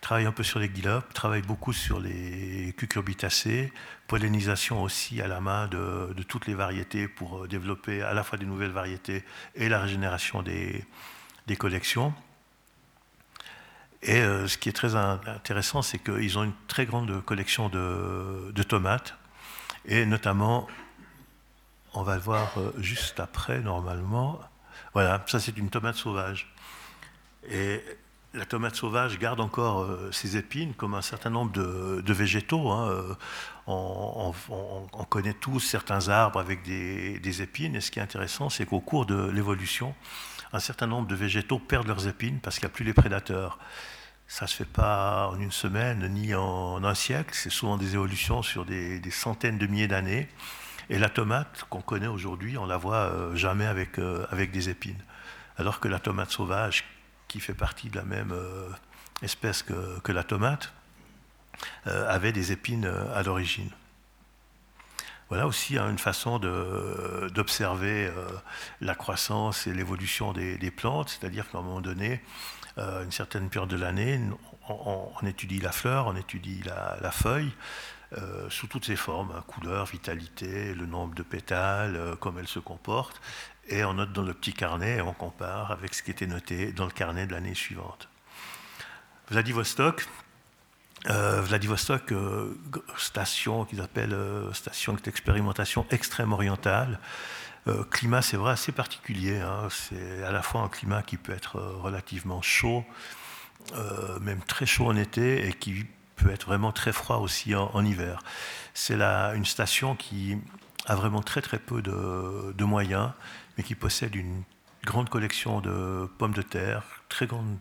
[0.00, 3.72] travaille un peu sur les guilopes, travaille beaucoup sur les cucurbitacées,
[4.06, 8.38] pollinisation aussi à la main de, toutes les variétés pour euh, développer à la fois
[8.38, 9.24] des nouvelles variétés
[9.54, 10.86] et la régénération des,
[11.58, 12.14] collections.
[14.02, 18.52] Et euh, ce qui est très intéressant, c'est qu'ils ont une très grande collection de,
[18.52, 19.16] de, tomates,
[19.86, 20.68] et notamment,
[21.94, 24.40] on va le voir euh, juste après normalement,
[24.92, 26.52] voilà, ça c'est une tomate sauvage.
[27.48, 27.82] Et
[28.36, 32.70] la tomate sauvage garde encore euh, ses épines, comme un certain nombre de, végétaux.
[32.70, 33.14] Hein, euh,
[33.66, 34.32] on,
[35.08, 39.06] connaît tous certains arbres avec des, épines, et ce qui est intéressant, c'est qu'au cours
[39.06, 39.94] de l'évolution,
[40.52, 43.58] un certain nombre de végétaux perdent leurs épines parce qu'il n'y a plus les prédateurs.
[44.28, 47.94] Ça ne se fait pas en une semaine ni en un siècle, c'est souvent des
[47.94, 50.28] évolutions sur des, centaines de milliers d'années.
[50.88, 53.98] Et la tomate qu'on connaît aujourd'hui, on la voit euh, jamais avec,
[54.30, 55.02] avec des épines.
[55.56, 56.84] Alors que la tomate sauvage,
[57.28, 58.68] qui fait partie de la même euh,
[59.22, 60.72] espèce que, la tomate,
[61.86, 63.70] euh, avait des épines euh, à l'origine.
[65.28, 68.08] Voilà aussi hein, une façon d'observer
[68.80, 72.22] la croissance et l'évolution des, plantes, c'est-à-dire qu'à un moment donné,
[72.76, 74.20] une certaine période de l'année,
[74.68, 77.50] on, étudie la fleur, on étudie la, feuille,
[78.50, 83.20] sous toutes ses formes, hein, couleur, vitalité, le nombre de pétales, comment elle se comporte,
[83.68, 86.72] et on note dans le petit carnet et on compare avec ce qui était noté
[86.72, 88.08] dans le carnet de l'année suivante.
[89.28, 90.06] Vladivostok,
[91.08, 92.54] euh, Vladivostok, euh,
[92.96, 97.00] station qu'ils appellent euh, station d'expérimentation extrême orientale.
[97.90, 99.40] climat, c'est vrai, assez particulier.
[99.40, 99.68] Hein.
[99.70, 102.84] C'est à la fois un climat qui peut être relativement chaud,
[104.20, 108.22] même très chaud en été, et qui peut être vraiment très froid aussi en, hiver.
[108.72, 110.38] C'est une station qui
[110.86, 113.10] a vraiment très très peu de, de moyens
[113.56, 114.42] mais qui possède une
[114.84, 117.58] grande collection de pommes de terre, très grande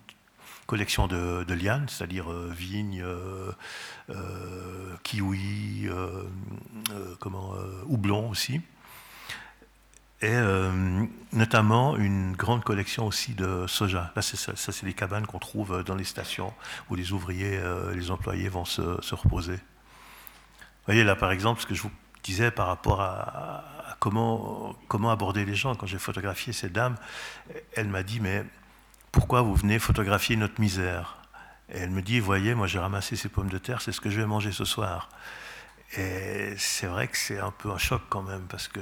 [0.68, 3.06] collection de, lianes, c'est-à-dire vignes,
[5.04, 5.88] kiwi,
[7.20, 7.54] comment,
[7.88, 8.62] houblon aussi
[10.22, 14.12] et euh, notamment une grande collection aussi de soja.
[14.16, 16.54] Là, ça, c'est les cabanes qu'on trouve dans les stations
[16.90, 18.82] où les ouvriers, euh, les employés vont se,
[19.14, 19.56] reposer.
[19.56, 21.92] Vous voyez là, par exemple, ce que je vous
[22.24, 23.64] disais par rapport à,
[24.10, 25.76] comment, aborder les gens.
[25.76, 26.96] Quand j'ai photographié cette dame,
[27.74, 28.44] elle m'a dit, mais
[29.12, 31.18] pourquoi vous venez photographier notre misère?
[31.70, 34.10] Et elle me dit, voyez, moi j'ai ramassé ces pommes de terre, c'est ce que
[34.10, 35.10] je vais manger ce soir.
[35.98, 38.82] Et c'est vrai que c'est un peu un choc quand même, parce que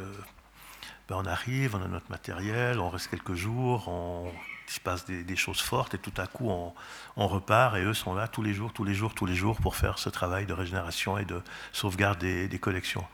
[1.07, 4.31] ben, on arrive, on a notre matériel, on reste quelques jours, on,
[4.67, 8.13] il se passe des, choses fortes et tout à coup on, repart et eux sont
[8.13, 10.53] là tous les jours, tous les jours, tous les jours pour faire ce travail de
[10.53, 13.05] régénération et de sauvegarde des, collections.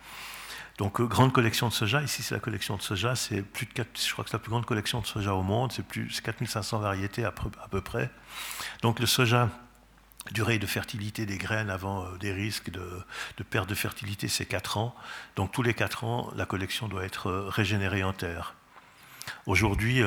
[0.79, 3.73] Donc euh, grande collection de soja, ici c'est la collection de soja, c'est plus de
[3.73, 6.21] 4, je crois que c'est la plus grande collection de soja au monde, c'est plus
[6.21, 7.33] 4500 variétés à
[7.69, 8.09] peu près.
[8.81, 9.49] Donc le soja
[10.31, 12.81] durée de fertilité des graines avant euh, des risques de,
[13.49, 14.95] perte de fertilité, c'est 4 ans.
[15.35, 18.55] Donc tous les 4 ans, la collection doit être euh, régénérée en terre.
[19.47, 20.01] Aujourd'hui,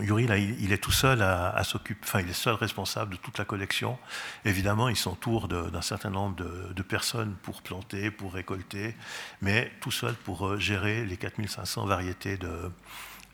[0.00, 0.24] Yuri,
[0.60, 3.98] il, est tout seul à, s'occuper, enfin, il est seul responsable de toute la collection.
[4.44, 8.94] Évidemment, il s'entoure d'un certain nombre de, personnes pour planter, pour récolter,
[9.42, 12.70] mais tout seul pour gérer les 4500 variétés de,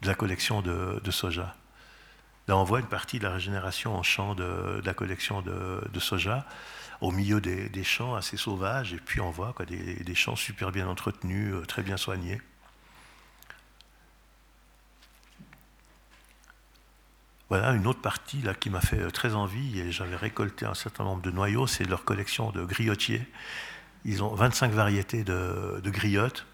[0.03, 1.55] la collection de soja.
[2.47, 6.47] Là, on voit une partie de la régénération en champ de, la collection de, soja,
[7.01, 11.55] au milieu des, champs assez sauvages, et puis on voit des, champs super bien entretenus,
[11.55, 12.41] euh, très bien soignés.
[17.51, 20.75] Voilà une autre partie là, qui m'a fait euh, très envie, et j'avais récolté un
[20.75, 23.27] certain nombre de noyaux, c'est leur collection de griotiers.
[24.05, 26.47] Ils ont 25 variétés de, de griottes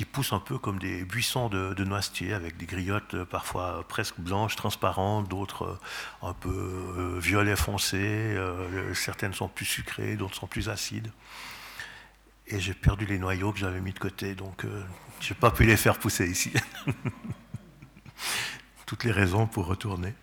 [0.00, 4.18] qui poussent un peu comme des buissons de, noisetiers avec des griottes euh, parfois presque
[4.18, 8.34] blanches, transparentes, d'autres euh, un peu euh, violet foncé,
[8.94, 11.12] certaines sont plus sucrées, d'autres sont plus acides.
[12.46, 14.64] Et j'ai perdu les noyaux que j'avais mis de côté, donc
[15.20, 16.50] je n'ai pas pu les faire pousser ici.
[18.90, 20.14] Toutes les raisons pour retourner.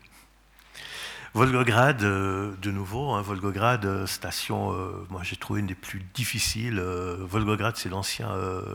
[1.33, 6.03] Volgograd, euh, de nouveau, hein, Volgograd, euh, station, euh, moi j'ai trouvé une des plus
[6.13, 6.81] difficiles.
[6.81, 8.29] Volgograd, c'est l'ancien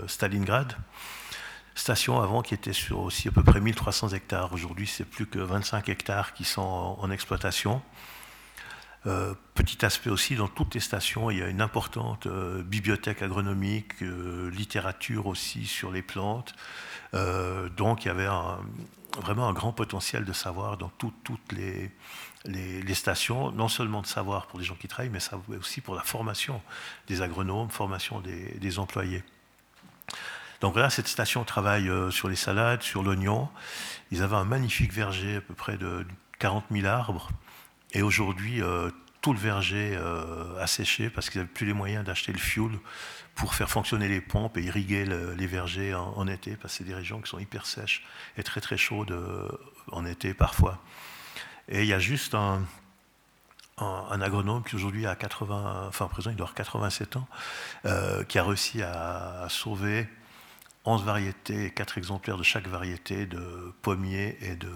[0.06, 0.78] Stalingrad.
[1.74, 4.54] Station avant qui était sur aussi à peu près 1300 hectares.
[4.54, 6.62] Aujourd'hui, c'est plus que 25 hectares qui sont
[6.98, 7.82] en, exploitation.
[9.04, 12.28] petit aspect aussi, dans toutes les stations, il y a une importante
[12.64, 16.54] bibliothèque agronomique, littérature aussi sur les plantes.
[17.76, 18.28] donc il y avait
[19.20, 24.58] vraiment un grand potentiel de savoir dans toutes les, stations, non seulement de savoir pour
[24.58, 26.60] les gens qui travaillent, mais aussi pour la formation
[27.08, 29.22] des agronomes, formation des, employés.
[30.60, 33.48] Donc voilà, cette station travaille euh, sur les salades, sur l'oignon.
[34.12, 36.06] Ils avaient un magnifique verger, à peu près de
[36.38, 37.30] 40 000 arbres.
[37.92, 38.90] Et aujourd'hui, euh,
[39.22, 42.78] tout le verger euh, a séché parce qu'ils n'avaient plus les moyens d'acheter le fuel
[43.34, 46.94] pour faire fonctionner les pompes et irriguer les vergers en, été, parce que c'est des
[46.94, 48.04] régions qui sont hyper sèches
[48.36, 49.16] et très très chaudes
[49.90, 50.82] en été parfois.
[51.68, 52.64] Et il y a juste un,
[53.78, 57.26] agronome qui aujourd'hui a 80, enfin présent il doit avoir 87 ans,
[57.86, 60.08] euh, qui a réussi à, sauver
[60.84, 64.70] 11 variétés, 4 exemplaires de chaque variété de pommiers et de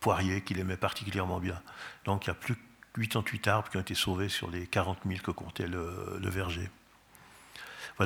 [0.00, 1.60] poiriers qu'il aimait particulièrement bien.
[2.04, 2.60] Donc il y a plus que
[2.92, 6.68] 88 arbres qui ont été sauvés sur les 40 000 que comptait le, verger.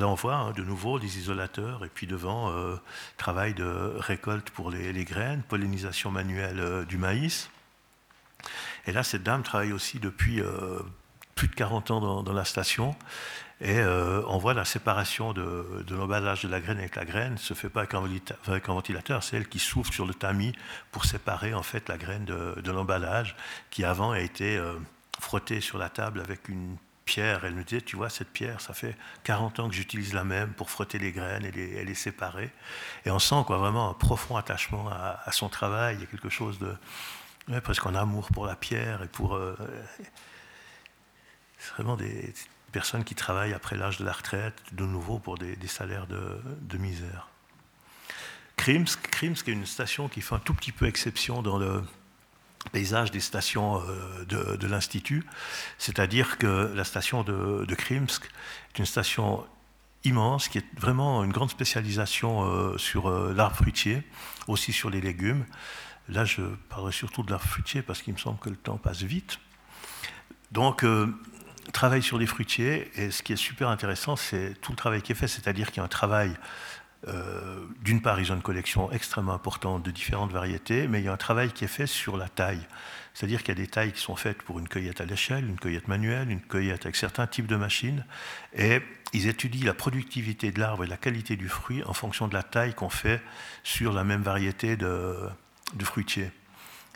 [0.04, 2.76] On voit hein, de nouveau les isolateurs et puis devant, euh,
[3.16, 7.50] travail de récolte pour les, graines, pollinisation manuelle euh, du maïs.
[8.86, 10.80] Et là, cette dame travaille aussi depuis euh,
[11.34, 12.94] plus de 40 ans dans, la station.
[13.62, 17.54] Et on voit la séparation de, l'emballage de la graine avec la graine ne se
[17.54, 17.94] fait pas avec
[18.68, 20.52] un, ventilateur, c'est elle qui souffle sur le tamis
[20.92, 23.34] pour séparer en fait la graine de, l'emballage
[23.70, 24.60] qui avant a été
[25.20, 26.76] frottée sur la table avec une
[27.06, 27.46] pierre.
[27.46, 28.94] Elle me disait, tu vois, cette pierre, ça fait
[29.24, 32.50] 40 ans que j'utilise la même pour frotter les graines et les, séparer.
[33.06, 35.96] Et on sent quoi, vraiment un profond attachement à, son travail.
[35.96, 39.36] Il y a quelque chose de, presque en amour pour la pierre et pour.
[39.36, 39.56] Euh,
[41.58, 42.34] c'est vraiment des
[42.72, 47.28] personnes qui travaillent après l'âge de la retraite, de nouveau pour des, salaires de, misère.
[48.56, 51.82] Krimsk, Krimsk est une station qui fait un tout petit peu exception dans le
[52.70, 55.24] paysage des stations euh, de, l'Institut.
[55.78, 58.24] C'est-à-dire que la station de, de, Krimsk
[58.74, 59.44] est une station
[60.04, 64.02] immense qui est vraiment une grande spécialisation euh, sur l'arbre fruitier,
[64.46, 65.44] aussi sur les légumes.
[66.08, 69.02] Là, je parlerai surtout de l'arbre fruitier parce qu'il me semble que le temps passe
[69.02, 69.38] vite.
[70.52, 71.12] Donc, euh,
[71.72, 75.12] travail sur les fruitiers, et ce qui est super intéressant, c'est tout le travail qui
[75.12, 76.32] est fait, c'est-à-dire qu'il y a un travail
[77.82, 81.12] D'une part, ils ont une collection extrêmement importante de différentes variétés, mais il y a
[81.12, 82.66] un travail qui est fait sur la taille.
[83.16, 85.58] C'est-à-dire qu'il y a des tailles qui sont faites pour une cueillette à l'échelle, une
[85.58, 88.04] cueillette manuelle, une cueillette avec certains types de machines.
[88.54, 88.82] Et
[89.14, 92.42] ils étudient la productivité de l'arbre et la qualité du fruit en fonction de la
[92.42, 93.22] taille qu'on fait
[93.64, 95.16] sur la même variété de,
[95.80, 96.30] fruitiers.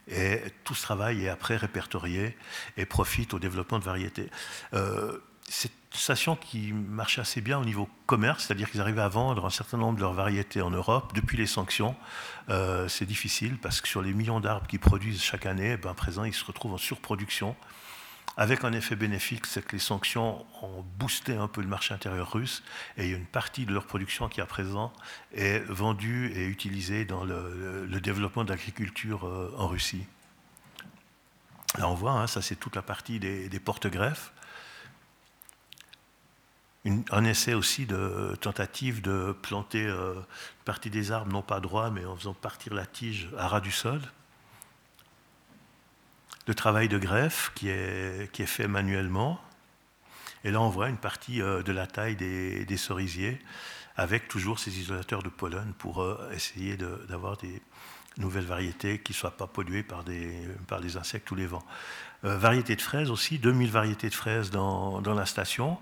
[0.08, 2.36] Et tout ce travail est après répertorié
[2.76, 4.28] et profite au développement de variétés.
[4.74, 5.18] Euh,
[5.50, 9.44] c'est une station qui marche assez bien au niveau commerce, c'est-à-dire qu'ils arrivaient à vendre
[9.44, 11.12] un certain nombre de leurs variétés en Europe.
[11.12, 11.96] Depuis les sanctions,
[12.50, 15.94] euh, c'est difficile parce que sur les millions d'arbres qu'ils produisent chaque année, ben, à
[15.94, 17.56] présent, ils se retrouvent en surproduction.
[18.36, 22.32] Avec un effet bénéfique, c'est que les sanctions ont boosté un peu le marché intérieur
[22.32, 22.62] russe
[22.96, 24.92] et il y a une partie de leur production qui à présent
[25.34, 30.06] est vendue et utilisée dans le, développement de l'agriculture euh, en Russie.
[31.76, 34.32] Là, on voit, hein, ça c'est toute la partie des, des porte-greffes
[36.84, 41.90] un essai aussi de tentative de planter euh, une partie des arbres, non pas droit,
[41.90, 44.00] mais en faisant partir la tige à ras du sol.
[46.46, 49.40] Le travail de greffe qui est, fait manuellement.
[50.42, 53.38] Et là, on voit une partie euh, de la taille des, cerisiers,
[53.96, 56.78] avec toujours ces isolateurs de pollen pour euh, essayer
[57.08, 57.60] d'avoir des
[58.16, 60.48] nouvelles variétés qui ne soient pas polluées par des,
[60.80, 61.64] des insectes ou les vents.
[62.22, 65.78] variétés de fraises aussi, 2000 variétés de fraises dans la station,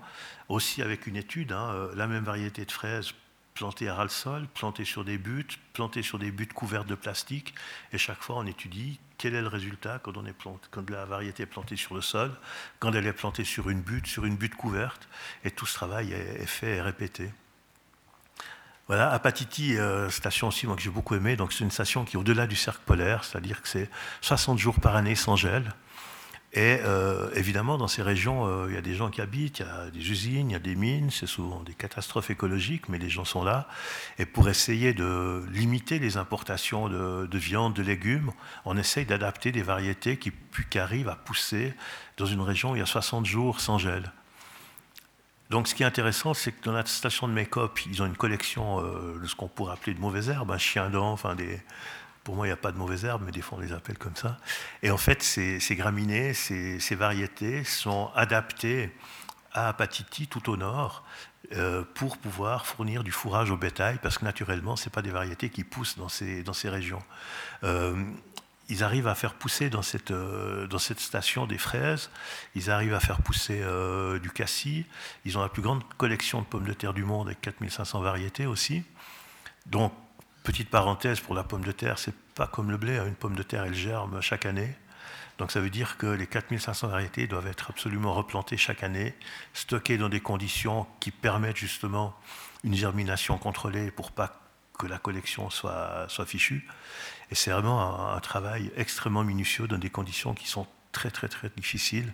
[0.49, 3.13] aussi avec une étude, hein, euh, la même variété de fraises
[3.53, 7.53] plantées à ras-le-sol, plantées sur des buttes, plantées sur des buttes couvertes de plastique,
[7.93, 10.33] et chaque fois on étudie quel est le résultat quand, on est
[10.71, 12.31] quand la variété est plantée sur le sol,
[12.79, 15.09] quand elle est plantée sur une butte, sur une butte couverte,
[15.43, 17.29] et tout ce travail est, fait et répété.
[18.87, 22.15] Voilà, Apatiti, euh, station aussi moi, que j'ai beaucoup aimé, donc c'est une station qui
[22.15, 23.89] est au-delà du cercle polaire, c'est-à-dire que c'est
[24.21, 25.73] 60 jours par année sans gel.
[26.53, 29.65] Et euh, évidemment, dans ces régions, euh, il y a des gens qui habitent, il
[29.65, 32.97] y a des usines, il y a des mines, c'est souvent des catastrophes écologiques, mais
[32.97, 33.67] les gens sont là.
[34.17, 38.31] Et pour essayer de limiter les importations de, viande, de légumes,
[38.65, 40.31] on essaye d'adapter des variétés qui,
[40.71, 41.75] qui, arrivent à pousser
[42.17, 44.11] dans une région où il y a 60 jours sans gel.
[45.51, 48.17] Donc ce qui est intéressant, c'est que dans la station de Mécop, ils ont une
[48.17, 51.59] collection euh, de ce qu'on pourrait appeler de mauvaises herbes, un chien dent, enfin des,
[52.29, 53.97] pour moi, il n'y a pas de mauvaises herbes, mais des fois, on les appelle
[53.97, 54.37] comme ça.
[54.83, 58.95] Et en fait, ces, graminées, ces, variétés sont adaptées
[59.51, 61.03] à Apatiti, tout au nord,
[61.53, 65.49] euh, pour pouvoir fournir du fourrage au bétail, parce que naturellement, ce pas des variétés
[65.49, 67.01] qui poussent dans ces, dans ces régions.
[67.63, 67.95] Euh,
[68.67, 72.11] ils arrivent à faire pousser dans cette, euh, dans cette station des fraises,
[72.53, 73.63] ils arrivent à faire pousser
[74.21, 74.85] du cassis,
[75.25, 78.45] ils ont la plus grande collection de pommes de terre du monde avec 4500 variétés
[78.45, 78.83] aussi.
[79.65, 79.91] Donc,
[80.43, 83.05] Petite parenthèse pour la pomme de terre, c'est pas comme le blé, hein.
[83.05, 84.75] une pomme de terre elle germe chaque année.
[85.37, 89.15] Donc ça veut dire que les 4500 variétés doivent être absolument replantées chaque année,
[89.53, 92.13] stockées dans des conditions qui permettent justement
[92.63, 94.41] une germination contrôlée pour pas
[94.77, 96.67] que la collection soit, soit fichue.
[97.31, 101.49] Et c'est vraiment un, travail extrêmement minutieux dans des conditions qui sont très très très
[101.55, 102.13] difficiles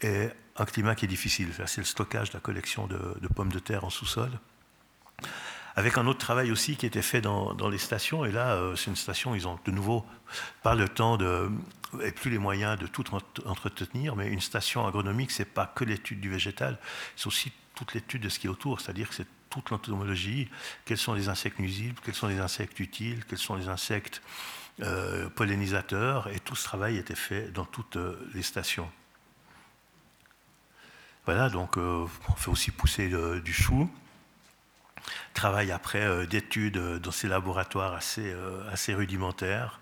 [0.00, 1.52] et un climat qui est difficile.
[1.66, 4.30] C'est le stockage de la collection de, de pommes de terre en sous-sol
[5.76, 8.24] avec un autre travail aussi qui était fait dans, les stations.
[8.24, 10.06] Et là, euh, c'est une station, ils ont de nouveau
[10.62, 11.50] pas le temps de,
[12.02, 13.04] et plus les moyens de tout
[13.44, 16.78] entretenir, mais une station agronomique, c'est pas que l'étude du végétal,
[17.14, 20.48] c'est aussi toute l'étude de ce qui est autour, c'est-à-dire que c'est toute l'entomologie,
[20.86, 24.22] quels sont les insectes nuisibles, quels sont les insectes utiles, quels sont les insectes
[24.80, 28.90] euh, pollinisateurs, et tout ce travail était fait dans toutes euh, les stations.
[31.26, 32.06] Voilà, donc on
[32.36, 33.10] fait aussi pousser
[33.42, 33.90] du chou
[35.34, 39.80] travail après euh, d'études euh, dans ces laboratoires assez, euh, assez rudimentaires.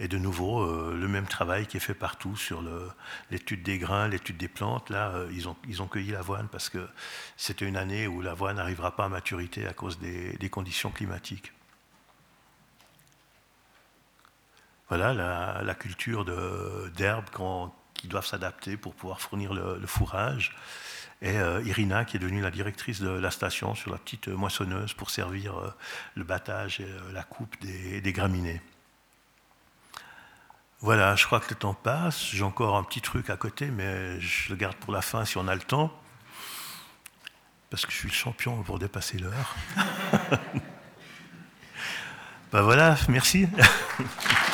[0.00, 2.62] Et de nouveau, le même travail qui est fait partout sur
[3.32, 4.90] l'étude des grains, l'étude des plantes.
[4.90, 6.88] Là, ils, ont, ils ont cueilli l'avoine parce que
[7.36, 11.52] c'était une année où l'avoine n'arrivera pas à maturité à cause des, conditions climatiques.
[14.88, 15.12] Voilà
[15.64, 16.24] la, culture
[16.94, 17.26] d'herbes
[17.94, 20.54] qui doivent s'adapter pour pouvoir fournir le fourrage
[21.20, 24.92] et euh, Irina qui est devenue la directrice de la station sur la petite moissonneuse
[24.92, 25.74] pour servir euh,
[26.14, 28.62] le battage et euh, la coupe des, graminées.
[30.80, 32.28] Voilà, je crois que le temps passe.
[32.30, 35.36] J'ai encore un petit truc à côté, mais je le garde pour la fin si
[35.36, 35.92] on a le temps.
[37.70, 39.56] Parce que je suis le champion pour dépasser l'heure.
[42.52, 43.48] ben voilà, merci.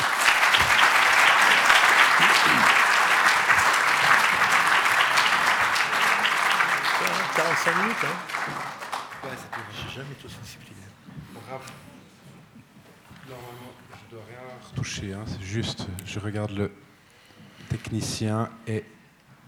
[7.65, 9.31] 45 minutes, hein Ouais,
[9.73, 10.81] j'ai jamais été aussi discipliné.
[13.27, 14.39] Normalement, je ne dois rien
[14.71, 15.25] retoucher, hein.
[15.27, 16.71] c'est juste, je regarde le
[17.71, 18.85] technicien et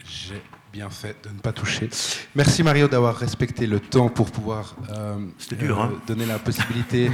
[0.03, 0.43] J'ai
[0.73, 1.91] bien fait de ne pas toucher.
[2.35, 5.19] Merci Mario d'avoir respecté le temps pour pouvoir euh,
[5.53, 5.93] dur, hein.
[6.07, 7.11] donner la possibilité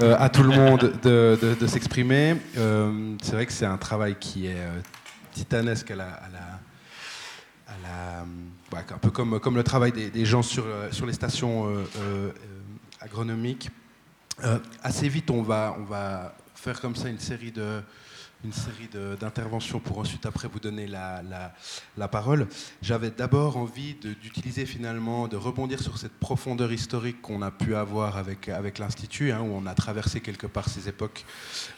[0.00, 2.36] à tout le monde de, s'exprimer.
[2.54, 4.62] c'est vrai que c'est un travail qui est
[5.32, 6.28] titanesque à la, à
[7.82, 8.24] la,
[8.72, 11.72] un peu comme, le travail des, gens sur, sur les stations
[13.00, 13.70] agronomiques.
[14.82, 17.80] assez vite, on va faire comme ça une série de,
[18.44, 21.22] une série d'interventions pour ensuite après vous donner la,
[21.96, 22.46] la, parole.
[22.82, 28.16] J'avais d'abord envie d'utiliser finalement, de rebondir sur cette profondeur historique qu'on a pu avoir
[28.16, 31.24] avec, avec l'Institut, hein, où on a traversé quelque part ces époques,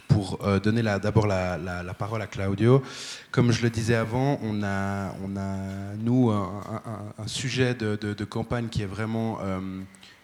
[0.08, 2.82] pour euh, donner d'abord la, parole à Claudio.
[3.30, 8.68] Comme je le disais avant, on a, on a nous, un, sujet de, de, campagne
[8.68, 9.38] qui est vraiment...
[9.42, 9.60] Euh,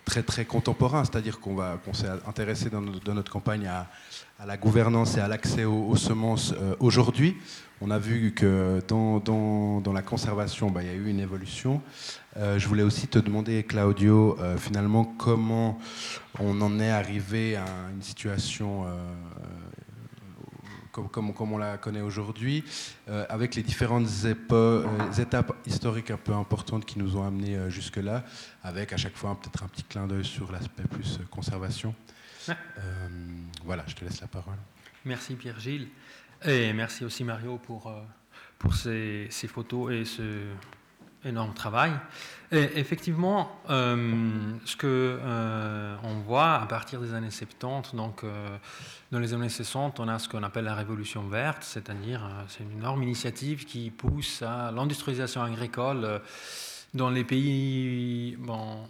[0.04, 3.88] très très contemporain, c'est-à-dire qu'on qu'on s'est intéressé dans notre campagne à,
[4.38, 7.36] à la gouvernance et à l'accès aux, semences euh, aujourd'hui.
[7.80, 11.82] On a vu que dans, la conservation, bah, il y a eu une évolution.
[12.36, 15.78] Euh, je voulais aussi te demander, Claudio, euh, finalement, comment
[16.40, 17.64] on en est arrivé à
[17.94, 18.86] une situation
[20.92, 22.64] comme, on la connaît aujourd'hui,
[23.28, 24.06] avec les différentes
[25.18, 28.24] étapes historiques un peu importantes qui nous ont amenés jusque-là,
[28.62, 31.94] avec à chaque fois peut-être un petit clin d'œil sur l'aspect plus conservation.
[32.50, 33.08] Euh,
[33.64, 34.56] voilà, je te laisse la parole.
[35.04, 35.88] Merci Pierre-Gilles.
[36.44, 38.00] Et merci aussi Mario pour, euh,
[38.58, 40.22] pour ces, photos et ce
[41.24, 41.92] énorme travail.
[42.52, 44.30] Effectivement, euh,
[44.64, 45.18] ce que
[46.02, 48.24] on voit à partir des années 70, donc
[49.10, 52.72] dans les années 60, on a ce qu'on appelle la révolution verte, c'est-à-dire c'est une
[52.72, 56.20] énorme initiative qui pousse à l'industrialisation agricole
[56.92, 58.36] dans les pays.
[58.38, 58.84] Bon,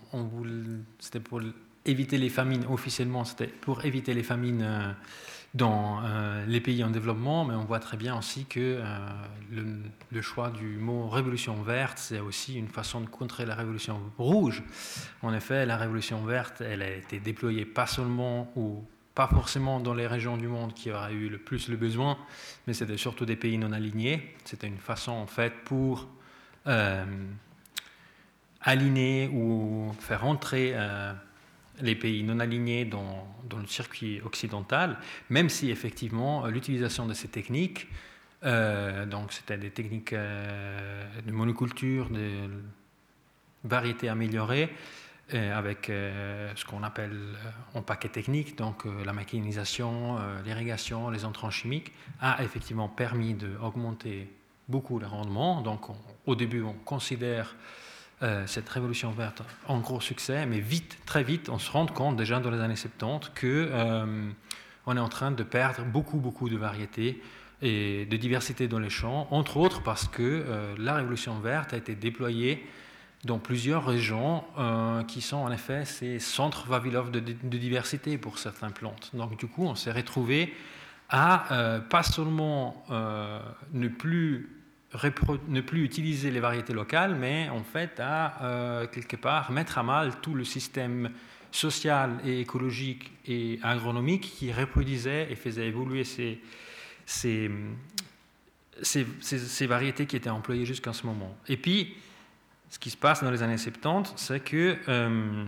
[0.98, 1.40] c'était pour
[1.86, 4.92] éviter les famines, officiellement, c'était pour éviter les famines euh,
[5.54, 9.08] dans euh, les pays en développement, mais on voit très bien aussi que euh,
[10.10, 14.62] le, choix du mot révolution verte, c'est aussi une façon de contrer la révolution rouge.
[15.22, 18.82] En effet, la révolution verte, elle a été déployée pas seulement ou
[19.14, 22.18] pas forcément dans les régions du monde qui auraient eu le plus le besoin,
[22.66, 24.34] mais c'était surtout des pays non alignés.
[24.44, 26.08] C'était une façon, en fait, pour
[28.60, 30.74] aligner ou faire entrer
[31.80, 34.98] les pays non alignés dans, le circuit occidental,
[35.30, 37.86] même si effectivement l'utilisation de ces techniques,
[38.44, 42.48] euh, donc c'était des techniques euh, de monoculture, de
[43.62, 44.70] variétés améliorées,
[45.32, 47.16] euh, avec ce qu'on appelle
[47.74, 54.28] en paquet technique, donc la mécanisation, l'irrigation, les entrants chimiques, a effectivement permis d'augmenter
[54.68, 55.62] beaucoup le rendement.
[55.62, 55.86] Donc
[56.26, 57.56] au début, on considère
[58.22, 62.16] euh, cette révolution verte en gros succès, mais vite, très vite, on se rend compte
[62.16, 64.30] déjà dans les années 70 que euh,
[64.86, 67.20] est en train de perdre beaucoup, beaucoup de variétés
[67.60, 71.76] et de diversité dans les champs, entre autres parce que euh, la révolution verte a
[71.76, 72.64] été déployée
[73.24, 74.44] dans plusieurs régions
[75.08, 79.12] qui sont en effet ces centres Vavilov de, diversité pour certaines plantes.
[79.14, 80.52] Donc du coup, on s'est retrouvé
[81.08, 82.84] à pas seulement
[83.72, 84.53] ne plus
[85.48, 89.82] ne plus utiliser les variétés locales, mais en fait à euh, quelque part mettre à
[89.82, 91.10] mal tout le système
[91.50, 96.40] social et écologique et agronomique qui reproduisait et faisait évoluer ces,
[97.06, 97.50] ces,
[98.82, 101.36] ces, variétés qui étaient employées jusqu'à ce moment.
[101.48, 101.94] Et puis,
[102.70, 105.44] ce qui se passe dans les années 70, c'est que euh,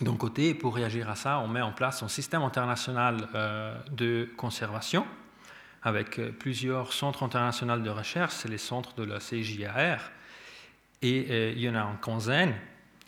[0.00, 4.28] d'un côté, pour réagir à ça, on met en place un système international euh, de
[4.36, 5.06] conservation
[5.86, 10.00] avec euh, plusieurs centres internationaux de recherche, c'est les centres de la CJAR,
[11.00, 12.54] et euh, il y en a en quinzaine,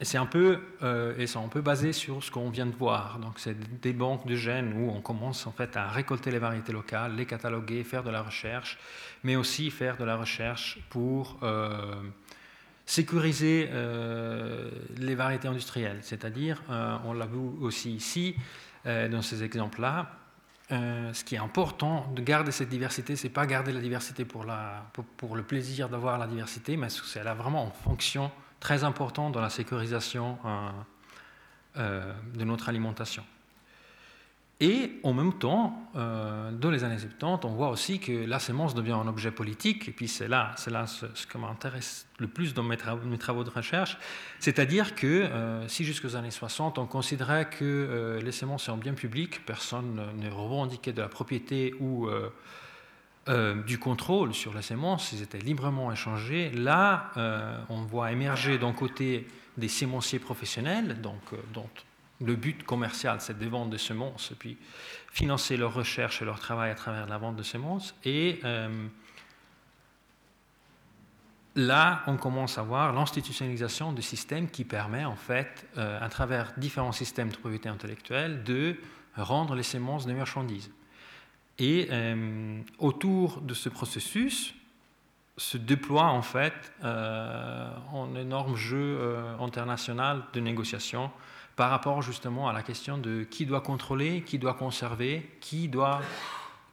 [0.00, 3.18] et c'est un peu, euh, et un peu basé sur ce qu'on vient de voir.
[3.18, 6.72] Donc, c'est des banques de gènes où on commence en fait à récolter les variétés
[6.72, 8.78] locales, les cataloguer, faire de la recherche,
[9.24, 11.40] mais aussi faire de la recherche pour
[12.86, 13.68] sécuriser
[14.96, 15.98] les variétés industrielles.
[16.02, 16.62] C'est-à-dire,
[17.04, 18.36] on l'a vu aussi ici,
[18.84, 20.17] dans ces exemples-là,
[20.70, 24.44] euh, ce qui est important de garder cette diversité, c'est pas garder la diversité pour,
[24.44, 29.48] le plaisir d'avoir la diversité, mais c'est là vraiment en fonction très importante dans la
[29.48, 30.68] sécurisation euh,
[31.78, 33.24] euh, de notre alimentation.
[34.60, 38.74] Et en même temps, euh, dans les années 70, on voit aussi que la sémence
[38.74, 42.54] devient un objet politique, et puis c'est là, c'est là ce, qui m'intéresse le plus
[42.54, 43.96] dans mes travaux, de recherche,
[44.40, 48.94] c'est-à-dire que euh, si jusqu'aux années 60, on considérait que euh, les semences sont bien
[48.94, 52.08] public, personne ne revendiquait de la propriété ou
[53.66, 57.12] du contrôle sur les semences, ils étaient librement échangés, là,
[57.68, 59.28] on voit émerger d'un côté
[59.58, 61.20] des sémenciers professionnels, donc,
[61.52, 61.68] dont
[62.20, 64.56] le but commercial, c'est de vendre des semences puis
[65.12, 67.94] financer leur recherche et leur travail à travers la vente de semences.
[68.04, 68.86] Et euh,
[71.54, 76.52] là, on commence à voir l'institutionnalisation de systèmes qui permet, en fait, euh, à travers
[76.56, 78.76] différents systèmes de propriété intellectuelle, de
[79.16, 80.70] rendre les semences de marchandises.
[81.58, 84.54] Et euh, autour de ce processus
[85.36, 88.98] se déploie en fait un énorme jeu
[89.38, 91.12] international de négociation
[91.58, 96.00] par rapport justement à la question de qui doit contrôler, qui doit conserver, qui, doit,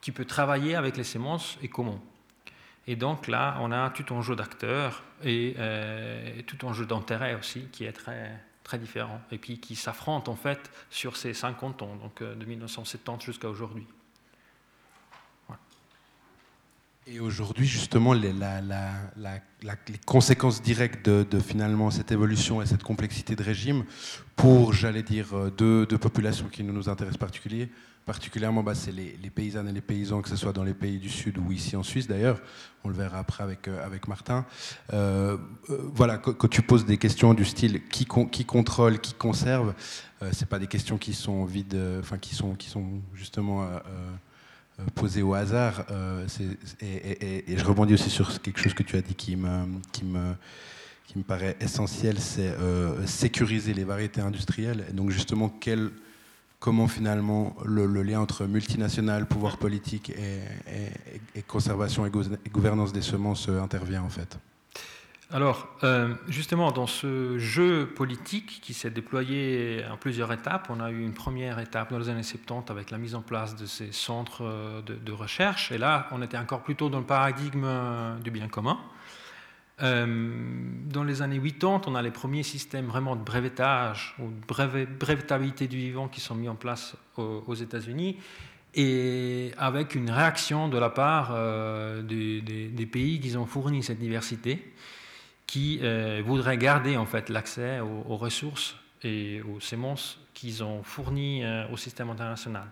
[0.00, 2.00] qui peut travailler avec les semences et comment.
[2.86, 7.34] Et donc là, on a tout un jeu d'acteurs et, euh, tout un jeu d'intérêt
[7.34, 11.82] aussi qui est très, très différent et puis qui s'affrontent en fait sur ces 50
[11.82, 13.88] ans, donc euh, de 1970 jusqu'à aujourd'hui.
[17.08, 23.44] Et aujourd'hui, justement, les, les, conséquences directes de, finalement cette évolution et cette complexité de
[23.44, 23.84] régime
[24.36, 27.72] pour, j'allais dire, euh, deux, populations qui nous intéressent particulièrement,
[28.06, 31.08] particulièrement, bah, c'est les, paysannes et les paysans, que ce soit dans les pays du
[31.08, 32.40] Sud ou ici en Suisse d'ailleurs.
[32.84, 34.46] On le verra après avec, euh, avec Martin.
[34.92, 35.36] Euh,
[35.68, 39.74] voilà, quand, tu poses des questions du style qui, qui contrôle, qui conserve,
[40.22, 43.68] euh, c'est pas des questions qui sont vides, enfin qui sont, qui sont justement
[44.94, 45.84] posées au hasard.
[46.80, 50.04] Et, et, je rebondis aussi sur quelque chose que tu as dit qui me, qui
[50.04, 50.34] me,
[51.06, 52.54] qui me paraît essentiel, c'est
[53.06, 54.84] sécuriser les variétés industrielles.
[54.90, 55.48] Et donc justement,
[56.58, 62.10] comment finalement le, lien entre multinational, pouvoir politique et, conservation et,
[62.50, 64.38] gouvernance des semences euh, intervient en fait?
[65.32, 70.92] Alors, euh, justement, dans ce jeu politique qui s'est déployé en plusieurs étapes, on a
[70.92, 73.90] eu une première étape dans les années 70 avec la mise en place de ces
[73.90, 75.72] centres euh, de, de recherche.
[75.72, 77.66] Et là, on était encore plutôt dans le paradigme
[78.22, 78.78] du bien commun.
[79.82, 80.06] Euh,
[80.86, 85.68] dans les années 80, on a les premiers systèmes vraiment de brevetage ou de brevetabilité
[85.68, 88.16] du vivant qui sont mis en place aux, États-Unis
[88.74, 94.72] et avec une réaction de la part euh, des, pays qui ont fourni cette diversité,
[95.46, 101.42] qui euh, voudraient garder en fait l'accès aux, ressources et aux semences qu'ils ont fournies
[101.70, 102.66] au système international.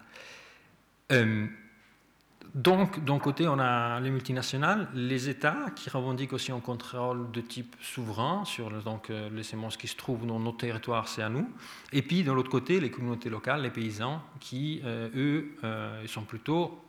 [2.55, 7.41] Donc, d'un côté, on a les multinationales, les États qui revendiquent aussi un contrôle de
[7.41, 11.29] type souverain sur donc, euh, les semences qui se trouvent dans nos territoires, c'est à
[11.29, 11.51] nous.
[11.93, 16.23] Et puis, de l'autre côté, les communautés locales, les paysans, qui, euh, eux, euh, sont
[16.23, 16.81] plutôt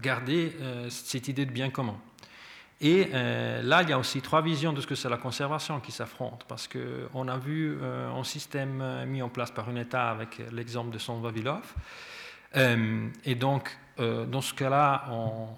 [0.00, 0.52] gardés
[0.90, 1.96] cette idée de bien commun.
[2.80, 5.90] Et là, il y a aussi trois visions de ce que c'est la conservation qui
[5.90, 10.92] s'affrontent, parce qu'on a vu un système mis en place par un État avec l'exemple
[10.92, 11.74] de Son Vavilov.
[12.54, 15.06] et donc, euh, dans ce cas-là,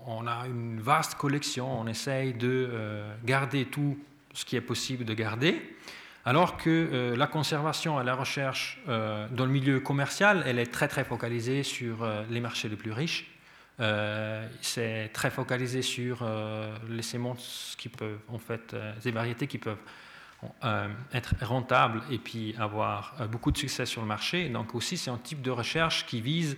[0.07, 3.99] on, a une vaste collection, on essaye de euh, garder tout
[4.33, 5.77] ce qui est possible de garder,
[6.25, 10.89] alors que euh, la conservation et la recherche dans le milieu commercial, elle est très
[10.89, 13.31] très focalisée sur les marchés les plus riches.
[14.61, 16.27] c'est très focalisé sur
[16.89, 19.85] les semences qui peuvent, en fait, des variétés qui peuvent
[21.13, 24.49] être rentables et puis avoir beaucoup de succès sur le marché.
[24.49, 26.57] Donc aussi, c'est un type de recherche qui vise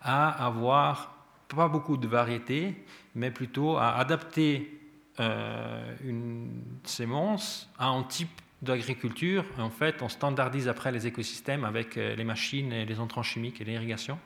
[0.00, 1.13] à avoir
[1.48, 2.74] pas beaucoup de variétés,
[3.14, 4.80] mais plutôt à adapter
[5.20, 9.44] euh, une sémence à un type d'agriculture.
[9.58, 13.60] En fait, on standardise après les écosystèmes avec euh, les machines et les entrants chimiques
[13.60, 14.18] et l'irrigation.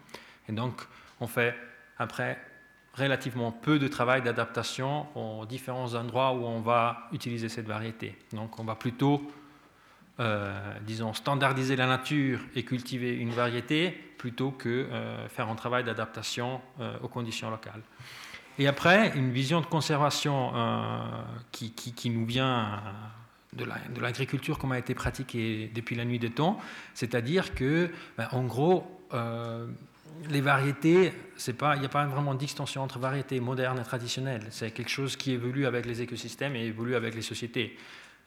[0.48, 0.80] Et donc,
[1.20, 1.54] on fait
[1.98, 2.38] après
[2.94, 8.16] relativement peu de travail d'adaptation aux différents endroits où on va utiliser cette variété.
[8.32, 9.22] Donc, on va plutôt
[10.20, 10.52] euh,
[10.82, 16.60] disons, standardiser la nature et cultiver une variété plutôt que euh, faire un travail d'adaptation
[16.80, 17.82] euh, aux conditions locales.
[18.58, 20.52] Et après, une vision de conservation
[21.52, 22.82] qui, qui, nous vient
[23.52, 23.64] de
[24.00, 26.58] l'agriculture la, comme a été pratiquée depuis la nuit des temps,
[26.92, 28.84] c'est-à-dire que, ben, en gros,
[30.28, 31.12] les variétés,
[31.46, 34.48] il n'y a pas vraiment d'extension entre variétés modernes et traditionnelles.
[34.50, 37.78] C'est quelque chose qui évolue avec les écosystèmes et évolue avec les sociétés.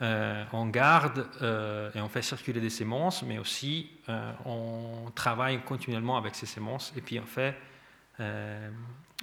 [0.02, 5.62] Euh, on garde euh, et on fait circuler des semences, mais aussi euh, on travaille
[5.62, 7.56] continuellement avec ces semences et puis en fait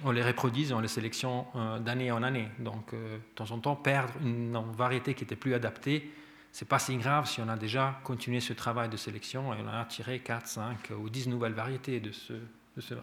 [0.05, 1.45] on les reproduit, on les sélectionne
[1.85, 2.49] d'année en année.
[2.59, 6.13] Donc de temps en temps, perdre une, variété qui était plus adaptée,
[6.51, 9.69] c'est pas si grave si on a déjà continué ce travail de sélection et on
[9.69, 12.95] a tiré 4, 5 ou 10 nouvelles variétés de ce, de ce,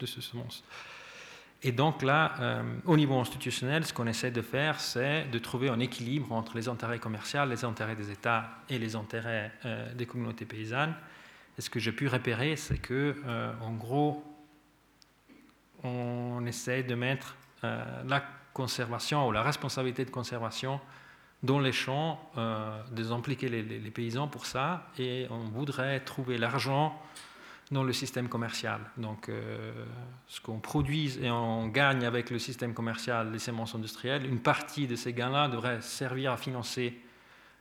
[0.00, 0.64] de ce semence.
[1.62, 5.68] Et donc là, euh, au niveau institutionnel, ce qu'on essaie de faire, c'est de trouver
[5.68, 10.06] un équilibre entre les intérêts commerciaux, les intérêts des États et les intérêts euh, des
[10.06, 10.94] communautés paysannes.
[11.58, 14.24] Et ce que j'ai pu repérer, c'est que, euh, en gros,
[15.82, 18.22] on essaie de mettre la
[18.54, 20.80] conservation ou la responsabilité de conservation
[21.42, 22.20] dans les champs,
[22.90, 26.98] d'impliquer les, les, paysans pour ça, et on voudrait trouver l'argent
[27.70, 28.80] dans le système commercial.
[28.96, 29.30] Donc,
[30.26, 34.88] ce qu'on produit et on gagne avec le système commercial des semences industrielles, une partie
[34.88, 36.98] de ces gains-là devrait servir à financer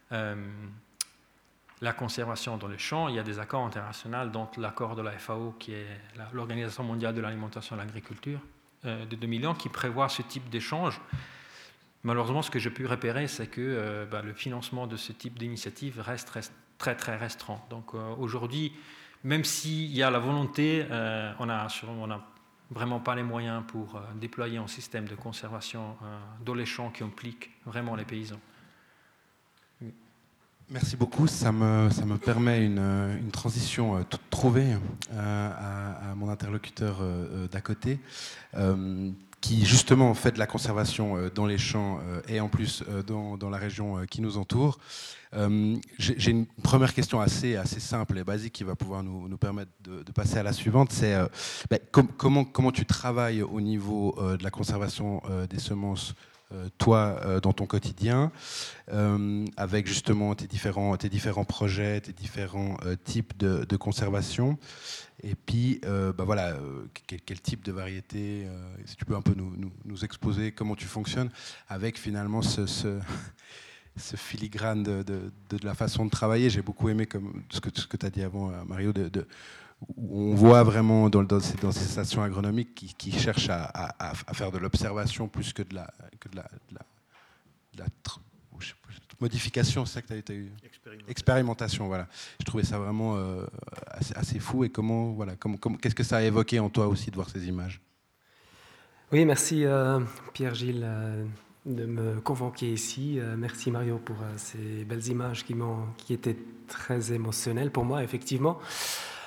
[0.10, 3.07] la conservation dans les champs.
[3.07, 5.86] Il y a des accords internationaux, dont l'accord de la FAO, qui est
[6.34, 8.40] l'Organisation mondiale de l'alimentation et de l'agriculture,
[8.84, 10.99] de 2000 ans, qui prévoit ce type d'échange.
[12.03, 15.38] Malheureusement, ce que j'ai pu repérer, c'est que euh, bah, le financement de ce type
[15.38, 16.31] d'initiative reste,
[16.77, 17.61] très très restreint.
[17.69, 18.73] Donc euh, aujourd'hui,
[19.23, 21.67] même s'il y a la volonté, euh, on n'a
[22.71, 25.95] vraiment pas les moyens pour déployer un système de conservation
[26.45, 28.39] dans les champs qui implique vraiment les paysans.
[30.69, 31.25] Merci beaucoup.
[31.25, 34.75] Ça me, ça me permet une, transition toute trouvée
[35.17, 37.01] à, mon interlocuteur
[37.51, 37.99] d'à côté
[39.41, 43.03] qui justement fait de la conservation euh, dans les champs euh, et en plus euh,
[43.03, 44.79] dans, dans la région qui nous entoure.
[45.99, 49.71] J'ai une première question assez, assez simple et basique qui va pouvoir nous, nous permettre
[49.83, 50.91] de, passer à la suivante.
[50.91, 51.15] C'est
[51.69, 56.15] ben, comment, comment tu travailles au niveau de la conservation des semences
[56.77, 58.31] toi dans ton quotidien,
[59.57, 64.57] avec justement tes différents, tes différents projets, tes différents types de, conservation.
[65.23, 66.85] Et puis, euh, bah voilà, euh,
[67.26, 69.53] quel, type de variété euh, Si tu peux un peu nous,
[69.84, 71.30] nous, exposer comment tu fonctionnes
[71.67, 72.99] avec finalement ce, ce,
[74.15, 76.49] filigrane de, de, la façon de travailler.
[76.49, 79.27] J'ai beaucoup aimé comme, ce que, ce que tu as dit avant, Mario, de,
[79.97, 84.11] on voit vraiment dans, dans, ces, dans ces, stations agronomiques qui, qui cherchent à, à,
[84.27, 85.89] à, faire de l'observation plus que de la,
[86.19, 86.81] que de la, de la,
[87.76, 87.85] de la
[89.22, 90.45] modification, c'est ça que tu as été
[91.07, 91.88] Expérimentation.
[91.88, 92.07] voilà.
[92.39, 93.45] Je trouvais ça vraiment euh,
[94.15, 94.64] assez, fou.
[94.64, 95.34] Et comment, voilà,
[95.81, 97.81] qu'est-ce que ça a évoqué en toi aussi de voir ces images?
[99.11, 99.99] Oui, merci euh,
[100.34, 101.26] Pierre-Gilles euh,
[101.65, 103.19] de me convoquer ici.
[103.38, 105.56] merci Mario pour ces belles images qui,
[105.97, 106.38] qui étaient
[106.68, 108.60] très émotionnelles pour moi, effectivement.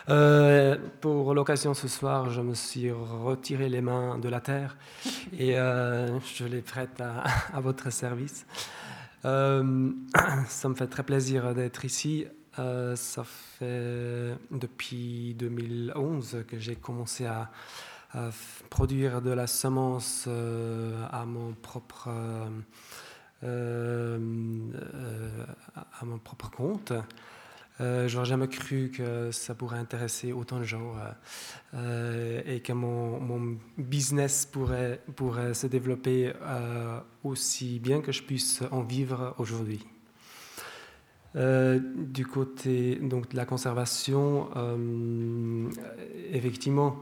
[0.06, 4.76] Pour l'occasion ce soir, je me suis retiré les mains de la terre
[5.38, 7.24] et je les prête à,
[7.56, 8.46] à votre service.
[9.24, 9.92] Euh,
[10.48, 12.26] ça me fait très plaisir d'être ici.
[12.58, 17.50] Euh, ça fait depuis 2011 que j'ai commencé à,
[18.68, 22.10] produire de la semence euh, à mon propre
[23.40, 24.18] à
[26.04, 26.92] mon propre compte.
[27.82, 31.10] Euh, je n'aurais jamais cru que ça pourrait intéresser autant de gens euh,
[31.74, 36.32] euh, et que mon, mon, business pourrait, pourrait se développer
[37.24, 39.84] aussi bien que je puisse en vivre aujourd'hui.
[41.34, 44.50] du côté donc, de la conservation,
[46.30, 47.00] effectivement,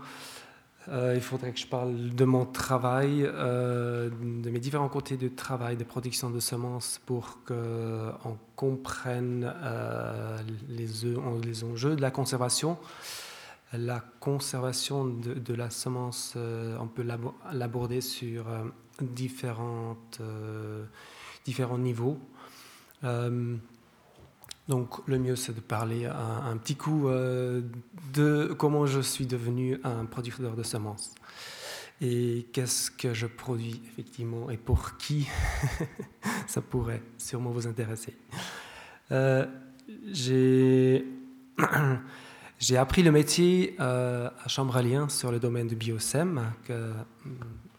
[0.88, 5.28] euh, il faudrait que je parle de mon travail, euh, de mes différents côtés de
[5.28, 10.38] travail, de production de semences, pour qu'on comprenne euh,
[10.68, 12.78] les, enjeux de la conservation.
[13.72, 17.06] La conservation de, la semence, on peut
[17.52, 18.46] l'aborder sur
[19.00, 19.96] différents
[21.78, 22.18] niveaux.
[24.70, 27.60] Donc le mieux, c'est de parler un, petit coup euh,
[28.14, 31.12] de comment je suis devenu un producteur de semences.
[32.00, 35.26] Et qu'est-ce que je produis effectivement et pour qui?
[36.46, 38.16] Ça pourrait sûrement vous intéresser.
[39.10, 39.44] Euh,
[40.12, 41.04] j'ai
[42.76, 46.92] appris le métier euh, à Chambralien sur le domaine du biosem, que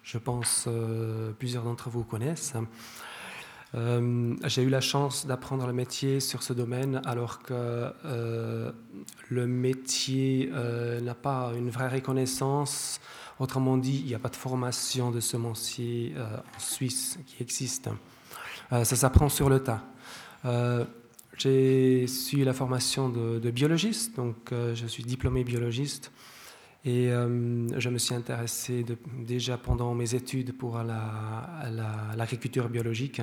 [0.04, 0.68] je pense
[1.40, 2.54] plusieurs d'entre vous connaissent.
[3.74, 8.72] Euh, j'ai eu la chance d'apprendre le métier sur ce domaine alors que euh,
[9.30, 13.00] le métier euh, n'a pas une vraie reconnaissance.
[13.40, 17.90] Autrement dit, il n'y a pas de formation de semencier en Suisse qui existe.
[18.70, 19.84] ça s'apprend sur le tas.
[21.38, 26.12] j'ai suivi la formation de, de biologiste, donc je suis diplômé biologiste.
[26.86, 28.86] Et je me suis intéressé
[29.18, 30.78] déjà pendant mes études pour
[32.16, 33.22] l'agriculture biologique.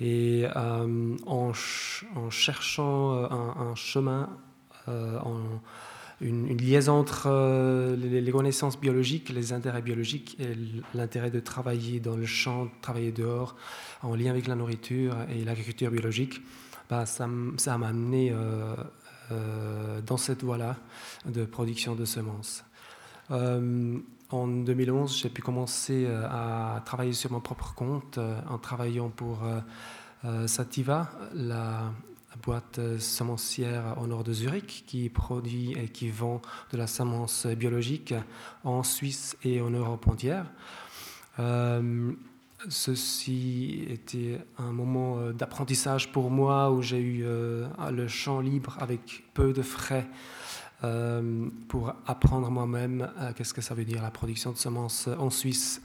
[0.00, 1.52] Et euh, en,
[2.30, 4.30] cherchant euh, un, chemin,
[4.88, 5.18] euh,
[6.22, 7.28] une, liaison entre
[7.96, 10.56] les, connaissances biologiques, les intérêts biologiques et
[10.94, 13.56] l'intérêt de travailler dans le champ, de travailler dehors,
[14.02, 16.40] en lien avec la nourriture et l'agriculture biologique,
[16.88, 18.32] bah, ça m'a amené
[20.06, 20.76] dans cette voie-là
[21.26, 22.64] de production de semences.
[24.32, 29.08] En 2011, j'ai pu commencer euh, à travailler sur mon propre compte euh, en travaillant
[29.08, 29.40] pour
[30.24, 31.92] euh, Sativa, la
[32.44, 36.40] boîte semencière au nord de Zurich qui produit et qui vend
[36.70, 38.14] de la semence biologique
[38.62, 40.46] en Suisse et en Europe entière.
[42.68, 49.52] ceci était un moment d'apprentissage pour moi où j'ai eu le champ libre avec peu
[49.52, 50.06] de frais
[51.68, 55.82] pour apprendre moi-même qu'est-ce que ça veut dire la production de semences en Suisse.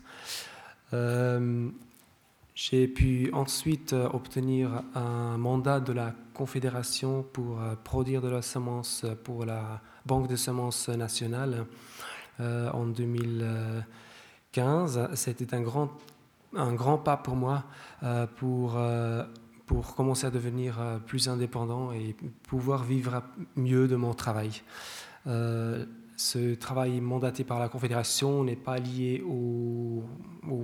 [2.53, 9.43] J'ai pu ensuite obtenir un mandat de la Confédération pour produire de la semence pour
[9.45, 11.65] la Banque de semences nationale
[12.39, 15.09] en 2015.
[15.15, 15.91] C'était un grand,
[16.55, 17.65] un grand pas pour moi
[18.37, 18.79] pour
[19.65, 22.15] pour commencer à devenir euh, plus indépendant et
[22.47, 23.23] pouvoir vivre
[23.55, 24.61] mieux de mon travail.
[25.27, 25.85] Euh,
[26.17, 30.03] ce travail mandaté par la Confédération n'est pas lié au,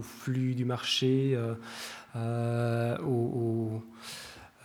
[0.02, 1.38] flux du marché,
[2.16, 2.96] euh,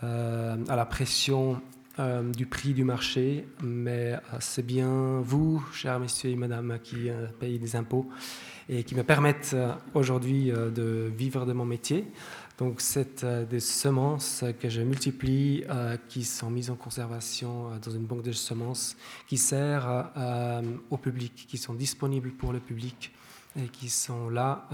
[0.01, 1.61] à la pression
[2.37, 7.09] du prix du marché, mais c'est bien vous, chers messieurs et madame, qui
[7.41, 8.09] payez des impôts
[8.69, 9.57] et qui me permettent
[9.95, 12.05] aujourd'hui de vivre de mon métier.
[12.59, 17.79] Donc, c'est euh, des semences que je multiplie, euh, qui sont mises en conservation euh,
[17.79, 18.97] dans une banque de semences,
[19.27, 20.11] qui sert
[20.91, 23.13] au public, qui sont disponibles pour le public
[23.59, 24.69] et qui sont là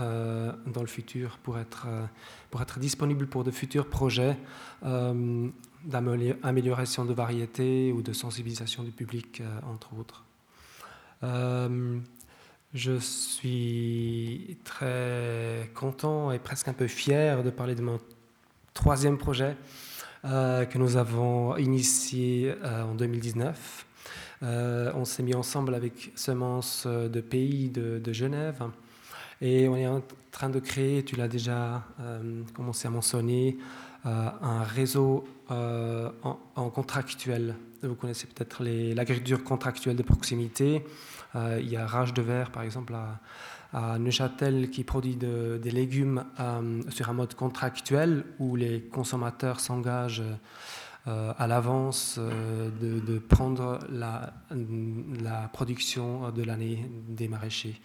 [0.67, 1.87] dans le futur pour être,
[2.51, 4.37] pour être disponibles pour de futurs projets
[4.83, 9.41] d'amélioration de variétés ou de sensibilisation du public,
[9.73, 10.25] entre autres.
[12.75, 18.01] Je suis très content et presque un peu fier de parler de mon
[18.73, 19.57] troisième projet
[20.25, 23.87] euh, que nous avons initié euh, en 2019.
[24.43, 28.63] Euh, on s'est mis ensemble avec Semences de Pays de, Genève
[29.43, 31.85] et on est en train de créer, tu l'as déjà
[32.55, 33.59] commencé à mentionner,
[34.05, 37.55] un réseau en, en, contractuel.
[37.83, 40.83] Vous connaissez peut-être l'agriculture contractuelle de proximité.
[41.35, 42.95] Euh, il y a Rage de Verre, par exemple,
[43.73, 50.23] à, Neuchâtel, qui produit des légumes euh, sur un mode contractuel où les consommateurs s'engagent
[51.09, 57.81] euh, à l'avance de, prendre la, la production de l'année des maraîchers.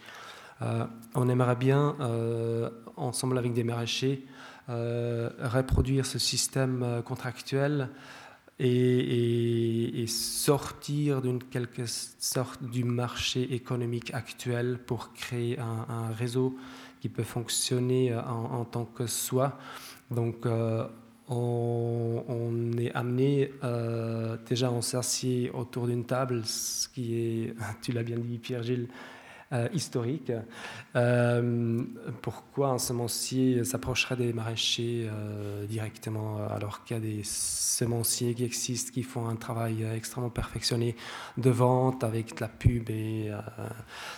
[1.14, 1.96] on aimerait bien,
[2.96, 4.26] ensemble avec des maraîchers,
[4.68, 7.88] reproduire ce système contractuel
[8.58, 16.56] et, sortir d'une quelque sorte du marché économique actuel pour créer un, réseau
[17.00, 19.58] qui peut fonctionner en, tant que soi.
[20.10, 20.86] Donc, euh,
[21.28, 28.02] on, est amené euh, déjà on s'assied autour d'une table, ce qui est, tu l'as
[28.02, 28.88] bien dit Pierre-Gilles,
[29.50, 30.30] euh, historique.
[30.94, 31.82] Euh,
[32.20, 38.44] pourquoi un semencier s'approcherait des maraîchers euh, directement alors qu'il y a des semenciers qui
[38.44, 40.96] existent, qui font un travail extrêmement perfectionné
[41.38, 43.32] de vente avec de la pub et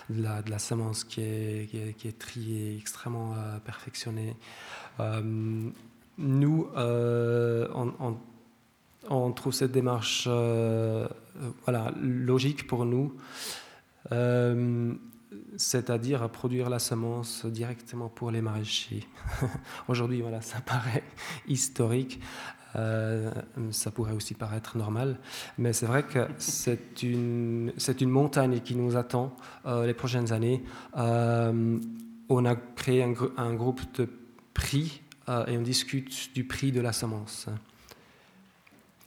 [0.08, 4.34] de la, semence qui est, triée, extrêmement perfectionnée.
[6.18, 8.16] nous, on,
[9.08, 13.14] on, trouve cette démarche voilà, logique pour nous
[15.56, 19.06] c'est-à-dire produire la semence directement pour les maraîchers.
[19.88, 21.04] Aujourd'hui, voilà, ça paraît
[21.46, 22.20] historique,
[22.76, 23.30] euh,
[23.70, 25.18] ça pourrait aussi paraître normal,
[25.58, 29.34] mais c'est vrai que c'est une, c'est une montagne qui nous attend
[29.66, 30.62] euh, les prochaines années.
[30.96, 31.78] Euh,
[32.28, 34.08] on a créé un groupe de
[34.54, 35.02] prix
[35.46, 37.46] et on discute du prix de la semence.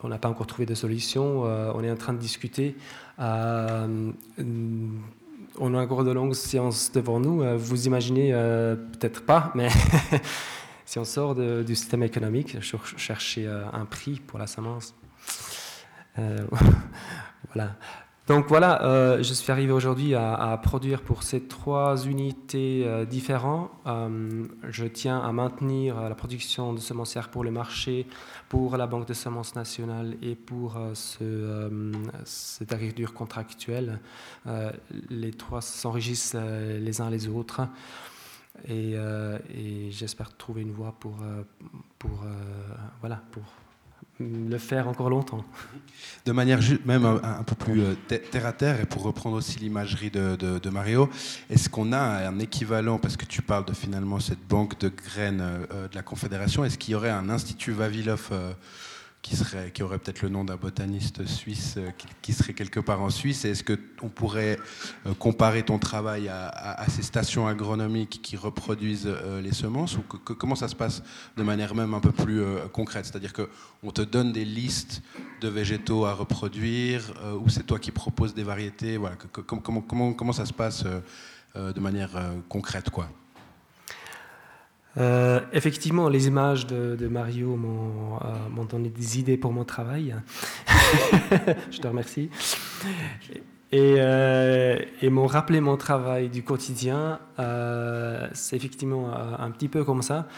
[0.02, 2.76] On n'a pas encore trouvé de solution, on est en train de discuter
[5.58, 7.42] on a encore de longues séances devant nous.
[7.42, 9.68] Euh, vous imaginez euh, peut-être pas, mais
[10.84, 12.56] si on sort du système économique,
[12.96, 14.94] chercher euh, un prix pour la semence.
[17.54, 17.76] voilà.
[18.26, 23.70] Donc voilà, euh, je suis arrivé aujourd'hui à, produire pour ces trois unités euh, différentes.
[23.86, 28.06] Euh, je tiens à maintenir la production de semencières pour le marché,
[28.48, 31.70] pour la Banque de semences nationale et pour ce,
[32.24, 34.00] cette agriculture contractuelle.
[35.10, 37.62] les trois s'enrichissent les uns les autres.
[38.68, 41.16] Et, et j'espère trouver une voie pour,
[41.98, 42.24] pour,
[43.00, 43.42] voilà, pour
[44.20, 45.44] le faire encore longtemps.
[46.24, 50.10] De manière même un, peu plus euh, terre à terre, et pour reprendre aussi l'imagerie
[50.10, 51.08] de, Mario,
[51.50, 55.42] est-ce qu'on a un équivalent, parce que tu parles de finalement cette banque de graines
[55.42, 58.52] euh, de la Confédération, est-ce qu'il y aurait un institut Vavilov euh,
[59.72, 61.88] qui, aurait peut-être le nom d'un botaniste suisse euh,
[62.20, 63.46] qui, serait quelque part en Suisse.
[63.46, 64.58] Est-ce qu'on pourrait
[65.06, 69.96] euh, comparer ton travail à, ces stations agronomiques qui reproduisent euh, les semences?
[69.96, 71.02] Ou comment ça se passe
[71.38, 72.42] de manière même un peu plus
[72.72, 73.06] concrète?
[73.06, 75.02] C'est-à-dire qu'on te donne des listes
[75.40, 78.98] de végétaux à reproduire ou c'est toi qui proposes des variétés?
[78.98, 80.84] Voilà, comment, comment, comment, ça se passe
[81.54, 82.10] de manière
[82.48, 83.08] concrète quoi?
[84.96, 90.14] Euh, effectivement, les images de, Mario euh, m'ont donné des idées pour mon travail.
[91.70, 92.30] Je te remercie.
[93.72, 97.18] et, euh, et m'ont rappelé mon travail du quotidien.
[98.32, 100.28] C'est effectivement un petit peu comme ça.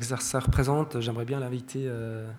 [0.00, 1.90] ça, ça représente, j'aimerais bien l'inviter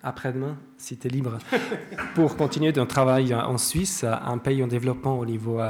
[0.02, 1.38] après-demain, si tu es libre,
[2.14, 5.60] pour continuer d'un travail en Suisse, un pays en développement au niveau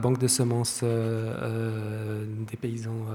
[0.00, 3.06] banque de semences des paysans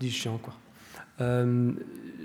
[0.00, 0.38] du champ.
[0.38, 0.54] Quoi.
[1.20, 1.72] Euh,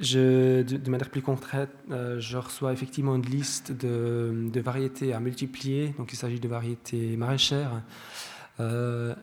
[0.02, 5.20] je, de, manière plus concrète, euh, je reçois effectivement une liste de, de, variétés à
[5.20, 5.94] multiplier.
[5.98, 7.84] Donc il s'agit de variétés maraîchères
[8.60, 9.14] euh,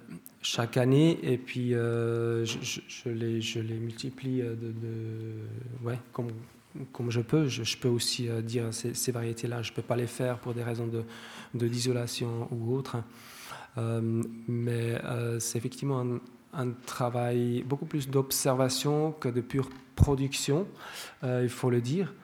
[0.43, 1.19] chaque année.
[1.23, 2.45] Et puis je,
[3.07, 6.29] les, je, les, multiplie de, de ouais, comme,
[6.93, 7.49] comme, je peux.
[7.49, 10.87] Je, peux aussi dire ces, variétés-là, je ne peux pas les faire pour des raisons
[10.87, 12.99] de, d'isolation ou autre.
[13.77, 15.01] mais
[15.41, 16.05] c'est effectivement
[16.53, 20.67] un travail beaucoup plus d'observation que de pure production,
[21.25, 22.15] euh, il faut le dire.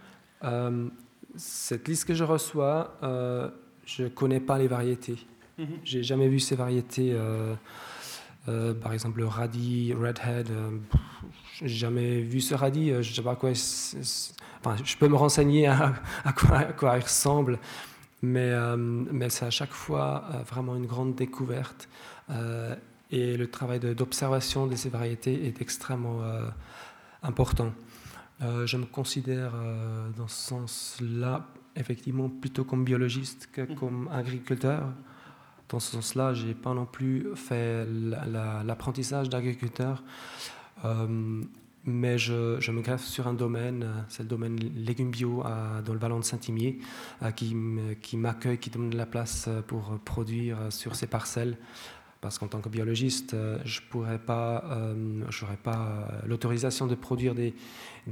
[0.45, 0.89] Euh,
[1.37, 3.51] cette liste que je reçois, euh,
[3.85, 5.19] je ne connais pas les variétés.
[5.59, 5.71] Je mhm.
[5.71, 7.17] n'ai J'ai jamais vu ces variétés.
[8.47, 10.51] par exemple, le radis, redhead,
[11.61, 12.93] j'ai jamais vu ce radis.
[13.01, 13.51] je sais pas quoi.
[13.51, 15.95] enfin, je peux me renseigner à,
[16.37, 17.59] quoi, à quoi, il ressemble,
[18.21, 21.89] mais, mais c'est à chaque fois vraiment une grande découverte.
[23.13, 26.49] Et le travail d'observation de, ces variétés est extrêmement euh,
[27.23, 27.73] important.
[28.41, 33.75] Euh, je me considère euh, dans ce sens-là, effectivement, plutôt comme biologiste que mmh.
[33.75, 34.89] comme agriculteur.
[35.69, 37.87] Dans ce sens-là, je n'ai pas non plus fait
[38.65, 40.03] l'apprentissage d'agriculteur,
[41.87, 45.43] mais je, je, me greffe sur un domaine, c'est le domaine légumes bio
[45.87, 46.79] dans le vallon de Saint-Imier,
[47.37, 47.55] qui
[48.17, 51.57] m'accueille, qui donne de la place pour produire sur ces parcelles
[52.23, 55.25] parce qu'en tant que biologiste, euh, je pourrais pas, euh,
[55.65, 57.53] pas euh, l'autorisation de produire des,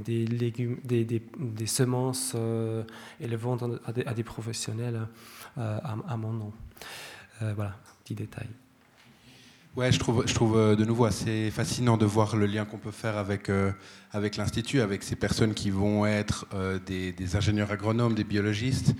[0.05, 2.35] légumes, des, semences
[3.21, 5.07] et les vendre à des, professionnels
[5.55, 6.51] à, mon nom.
[7.39, 8.47] voilà, petit détail.
[9.77, 12.91] Ouais, je trouve, je trouve de nouveau assez fascinant de voir le lien qu'on peut
[12.91, 13.47] faire avec,
[14.37, 16.47] l'Institut, avec ces personnes qui vont être
[16.85, 18.93] des, ingénieurs agronomes, des biologistes,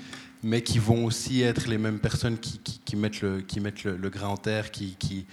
[0.44, 5.28] mais qui vont aussi être les mêmes personnes qui, mettent, le, grain en terre, qui,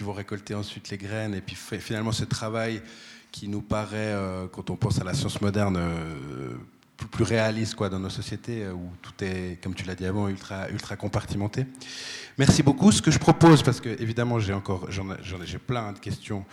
[0.00, 1.34] vont récolter ensuite les graines.
[1.34, 2.82] Et puis finalement, ce travail
[3.30, 6.54] qui nous paraît, euh, quand on pense à la science moderne, euh,
[7.10, 10.28] plus, réaliste quoi, dans nos sociétés, euh, où tout est, comme tu l'as dit avant,
[10.28, 11.66] ultra, compartimenté.
[12.38, 12.92] Merci beaucoup.
[12.92, 16.44] Ce que je propose, parce que évidemment j'ai encore, j'ai plein de questions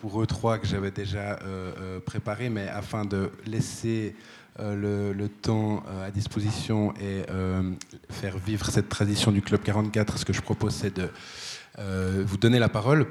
[0.00, 1.38] pour eux trois que j'avais déjà
[2.04, 4.14] préparées, mais afin de laisser
[4.60, 7.70] euh, le, temps euh, à disposition et euh,
[8.10, 11.08] faire vivre cette tradition du Club 44, ce que je propose, c'est de
[12.24, 13.06] vous donner la parole.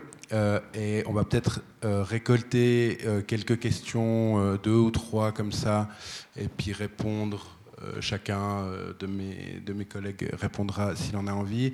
[0.74, 2.98] et on va peut-être récolter
[3.28, 5.88] quelques questions, deux ou trois comme ça,
[6.36, 7.58] et puis répondre.
[8.02, 8.66] chacun
[9.00, 11.72] de mes, de mes collègues répondra s'il en a envie.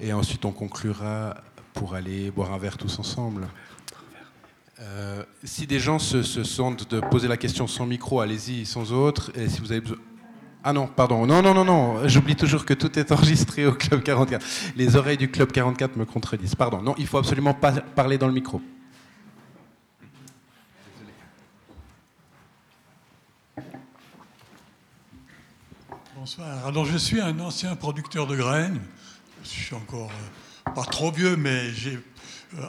[0.00, 1.36] Et ensuite, on conclura
[1.74, 3.46] pour aller boire un verre tous ensemble.
[4.82, 9.30] Euh, si des gens se, sentent de poser la question sans micro, allez-y, sans autre.
[9.34, 9.98] Et si vous avez besoin.
[10.64, 11.26] Ah non, pardon.
[11.26, 12.08] Non, non, non, non.
[12.08, 14.44] J'oublie toujours que tout est enregistré au Club 44.
[14.76, 16.54] Les oreilles du Club 44 me contredisent.
[16.54, 16.80] Pardon.
[16.82, 18.60] Non, il faut absolument pas parler dans le micro.
[26.16, 26.66] Bonsoir.
[26.66, 28.80] Alors, je suis un ancien producteur de graines.
[29.42, 31.98] Je suis encore euh, pas trop vieux, mais j'ai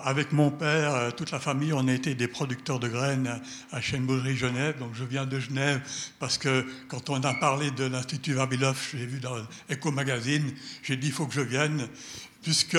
[0.03, 3.41] avec mon père, euh, toute la famille, on a été des producteurs de graines
[3.72, 4.78] à Chêne-Boulerie, Genève.
[4.80, 5.82] Donc je viens de Genève
[6.20, 9.36] parce que quand on a parlé de l'Institut Vavilov, j'ai vu dans
[9.72, 10.52] Eco Magazine,
[10.84, 11.88] j'ai dit il faut que je vienne.
[12.44, 12.78] Puisque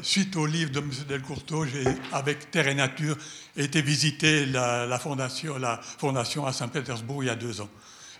[0.00, 0.90] suite au livre de M.
[1.06, 3.18] Delcourteau, j'ai, avec Terre et Nature,
[3.54, 7.68] été visiter la fondation à Saint-Pétersbourg il y a deux ans.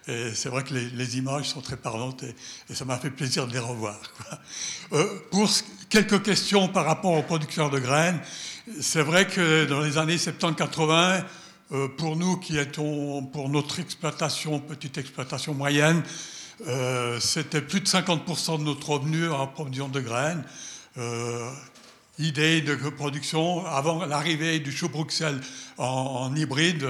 [0.06, 3.52] Et c'est vrai que les, images sont très parlantes et, ça m'a fait plaisir de
[3.52, 3.98] les revoir.
[4.93, 5.48] Euh, pour
[5.89, 8.20] quelques questions par rapport aux producteurs de graines,
[8.81, 11.24] c'est vrai que dans les années 70-80,
[11.72, 16.02] euh, pour nous qui étions pour notre exploitation, petite exploitation moyenne,
[16.68, 20.44] euh, c'était plus de 50% de notre revenu en production de graines.
[22.18, 25.40] idée de production, avant l'arrivée du chou Bruxelles
[25.78, 26.86] en, en hybride,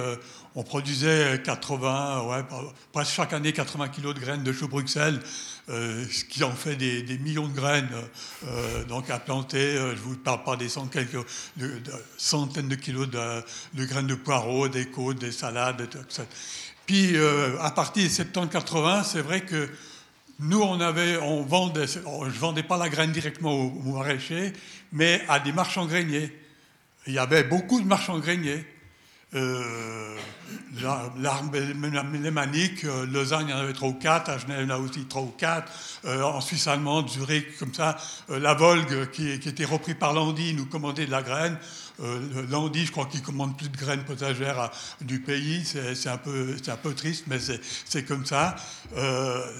[0.56, 2.44] on produisait 80, ouais,
[2.93, 5.20] presque chaque année 80 kilos de graines de chou Bruxelles,
[5.68, 7.90] euh, ce qui en fait des, millions de graines
[8.47, 9.76] euh, donc à planter.
[9.76, 11.09] Euh, je ne vous parle pas des centaines,
[11.56, 11.82] de,
[12.16, 16.22] centaines de kilos de, graines de poireaux, des côtes, des salades, etc.
[16.86, 17.16] Puis
[17.60, 19.70] à partir de 70-80, c'est vrai que
[20.39, 24.52] nous, on on vendait, je ne vendais pas la graine directement aux, aux maraîchers,
[24.93, 26.31] mais à des marchands greniers.
[27.06, 28.66] Il y avait beaucoup de marchands greniers.
[29.35, 30.16] Euh,
[31.19, 31.51] l'arme
[32.23, 34.77] lémanique, euh, Lausanne, il y en avait trois ou quatre, à Genève, il y en
[34.77, 35.73] a aussi trois ou quatre,
[36.05, 37.97] euh, en Suisse allemande, Zurich, comme ça,
[38.28, 41.59] la Volgue, qui, qui, était repris par Landy, nous commandait de la graine.
[42.01, 42.21] Euh,
[42.75, 45.65] je crois qu'il commande plus de graines potagères du pays.
[45.65, 47.39] C'est un, peu, un peu triste, mais
[47.85, 48.57] c'est comme ça.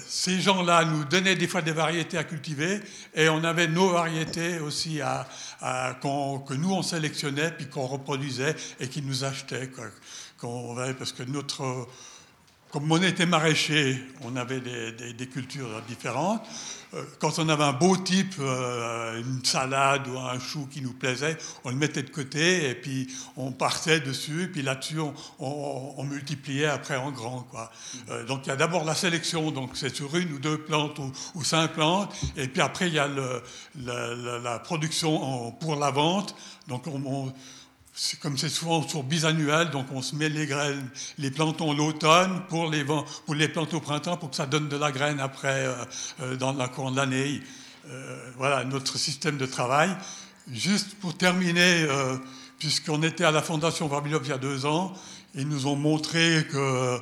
[0.07, 2.81] ces gens-là nous donnaient des fois des variétés à cultiver
[3.13, 5.27] et on avait nos variétés aussi à,
[6.01, 9.69] que nous on sélectionnait puis qu'on reproduisait et qui nous achetaient.
[10.97, 11.87] parce que notre,
[12.71, 16.45] comme on était maraîcher, on avait des cultures différentes.
[16.95, 20.93] Euh, quand on avait un beau type, euh, une salade ou un chou qui nous
[20.93, 24.43] plaisait, on le mettait de côté et puis on partait dessus.
[24.43, 24.99] Et puis là-dessus,
[25.39, 27.41] on, multipliait après en grand.
[27.49, 27.71] Quoi.
[28.09, 30.99] Euh, donc il y a d'abord la sélection, donc c'est sur une ou deux plantes
[31.33, 32.13] ou, cinq plantes.
[32.37, 33.41] Et puis après, il y a le,
[33.83, 36.35] la, production pour la vente.
[36.67, 37.33] Donc on
[38.19, 42.69] comme c'est souvent sur bisannuel, donc on se met les graines, les plantons l'automne pour
[42.69, 43.05] les, pour
[43.53, 45.73] plantes au printemps pour que ça donne de la graine après euh,
[46.21, 47.41] euh, dans la courant de l'année.
[47.89, 49.95] Euh, voilà notre système de travail.
[50.51, 51.87] Juste pour terminer,
[52.59, 54.93] puisqu'on était à la Fondation Vabilov il y a deux ans,
[55.33, 56.99] ils nous ont montré que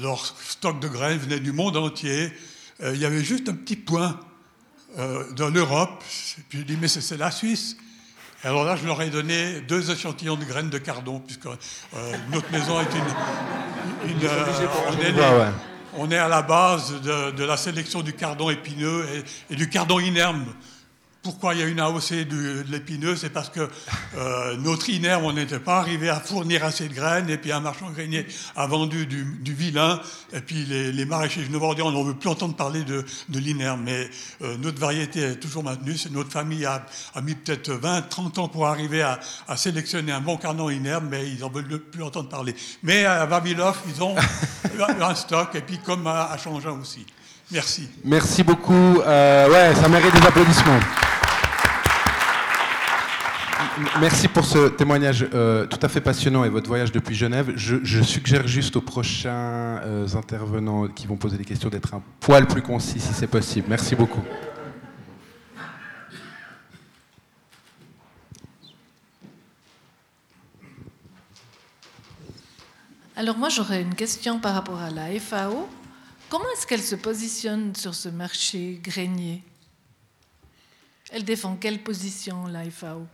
[0.00, 2.30] leur stock de graines venait du monde entier.
[2.80, 4.20] il y avait juste un petit point
[4.96, 6.04] dans l'Europe.
[6.48, 7.76] Puis je dis, mais c'est la Suisse.
[8.44, 12.50] Alors là, je leur ai donné deux échantillons de graines de cardon, puisque euh, notre
[12.52, 14.24] maison est une.
[14.24, 15.50] Euh,
[15.98, 19.98] on, est à la base de, la sélection du cardon épineux et, et du cardon
[19.98, 20.44] inerme
[21.26, 23.68] pourquoi il y a une AOC de, l'épineux C'est parce que
[24.16, 27.58] euh, notre INERM, on n'était pas arrivé à fournir assez de graines, et puis un
[27.58, 28.24] marchand grenier
[28.54, 30.00] a vendu du, vilain,
[30.32, 34.08] et puis les, maraîchers genevois on n'en veut plus entendre parler de, l'INERM, mais
[34.42, 35.98] euh, notre variété est toujours maintenue.
[35.98, 36.86] C'est notre famille a,
[37.24, 39.18] mis peut-être 20, 30 ans pour arriver à,
[39.56, 42.54] sélectionner un bon carnon INERM, mais ils n'en veulent plus entendre parler.
[42.84, 44.14] Mais à Vavilov, ils ont
[45.00, 46.36] un stock, et puis comme à, à
[46.70, 47.04] aussi.
[47.50, 47.88] Merci.
[48.04, 49.00] Merci beaucoup.
[49.00, 50.80] Euh, ouais, ça mérite des applaudissements.
[54.00, 57.52] Merci pour ce témoignage euh, tout à fait passionnant et votre voyage depuis Genève.
[57.56, 62.46] Je, suggère juste aux prochains euh, intervenants qui vont poser des questions d'être un poil
[62.46, 63.66] plus concis si c'est possible.
[63.68, 64.22] Merci beaucoup.
[73.14, 75.68] Alors moi j'aurais une question par rapport à la FAO.
[76.30, 79.42] Comment est-ce qu'elle se positionne sur ce marché grenier?
[81.12, 83.06] Elle défend quelle position la FAO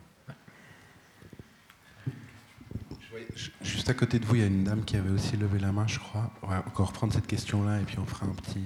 [3.63, 5.73] Juste à côté de vous, il y a une dame qui avait aussi levé la
[5.73, 6.31] main, je crois.
[6.43, 8.63] On va encore reprendre cette question-là et puis on fera un petit.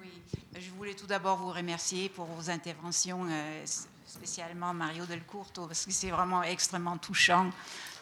[0.00, 0.08] Oui,
[0.58, 3.64] je voulais tout d'abord vous remercier pour vos interventions, euh,
[4.06, 7.50] spécialement Mario Delcourto, parce que c'est vraiment extrêmement touchant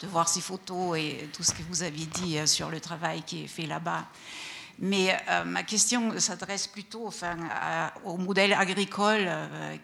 [0.00, 3.22] de voir ces photos et tout ce que vous avez dit euh, sur le travail
[3.22, 4.06] qui est fait là-bas.
[4.78, 7.36] Mais euh, ma question s'adresse plutôt enfin,
[8.04, 9.28] au modèle agricole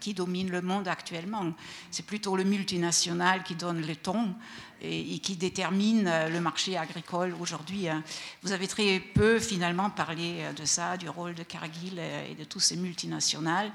[0.01, 1.53] qui domine le monde actuellement.
[1.91, 4.35] C'est plutôt le multinational qui donne le ton
[4.81, 7.89] et, qui détermine euh, le marché agricole aujourd'hui.
[7.89, 8.03] Hein.
[8.43, 12.35] Vous avez très peu finalement parlé euh, de ça, du rôle de Cargill euh, et
[12.35, 13.73] de tous ces multinationales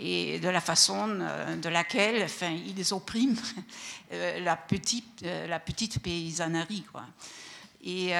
[0.00, 3.36] et de la façon de laquelle enfin, ils oppriment
[4.10, 6.84] la petite, la petite paysannerie.
[6.90, 7.04] Quoi.
[7.82, 8.12] Et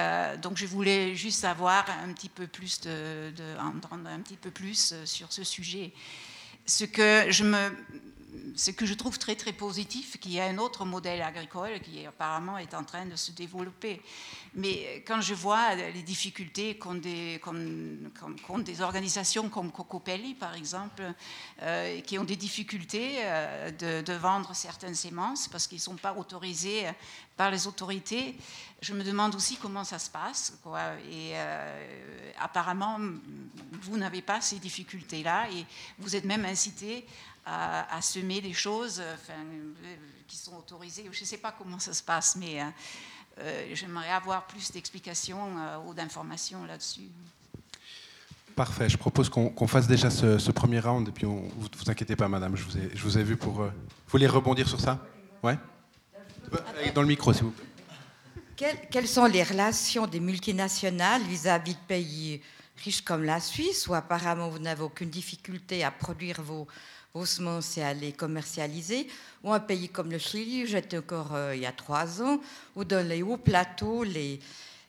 [0.43, 4.51] donc je voulais juste savoir un petit peu plus de, de, entendre un petit peu
[4.51, 5.93] plus sur ce sujet.
[6.67, 7.71] Ce que je me
[8.55, 12.07] ce que je trouve très très positif, qu'il y a un autre modèle agricole qui
[12.07, 14.03] apparemment est en train de se développer.
[14.55, 17.41] Mais quand je vois les difficultés qu'ont des,
[18.81, 21.03] organisations comme Cocopelli, par exemple,
[21.63, 26.15] euh, qui ont des difficultés euh, de, vendre certaines sémences parce qu'ils ne sont pas
[26.15, 26.87] autorisés
[27.37, 28.37] par les autorités,
[28.81, 30.55] je me demande aussi comment ça se passe.
[31.11, 32.99] Et euh, apparemment,
[33.83, 35.67] vous n'avez pas ces difficultés-là et
[35.99, 37.07] vous êtes même incité
[37.47, 39.41] à, semer des choses enfin,
[40.27, 41.09] qui sont autorisées.
[41.11, 42.65] Je ne sais pas comment ça se passe, mais euh,
[43.39, 47.09] euh, j'aimerais avoir plus d'explications euh, ou d'informations là-dessus.
[48.57, 48.89] Parfait.
[48.89, 52.27] Je propose qu'on fasse déjà ce, premier round et puis on, vous, vous inquiétez pas,
[52.27, 52.57] madame.
[52.57, 53.53] Je vous ai, je vous ai vu pour.
[53.53, 53.71] vous
[54.09, 54.99] voulez rebondir sur ça?
[55.43, 55.59] Ouais?
[56.95, 57.67] Dans le micro, s'il vous plaît.
[58.57, 62.41] Quelles, quelles, sont les relations des multinationales vis-à-vis de pays
[62.83, 66.67] riches comme la Suisse, où apparemment vous n'avez aucune difficulté à produire vos,
[67.77, 69.09] et à les commercialiser,
[69.43, 72.41] ou un pays comme le Chili, j'étais encore euh, il y a trois ans,
[72.75, 74.39] où dans les hauts plateaux, les,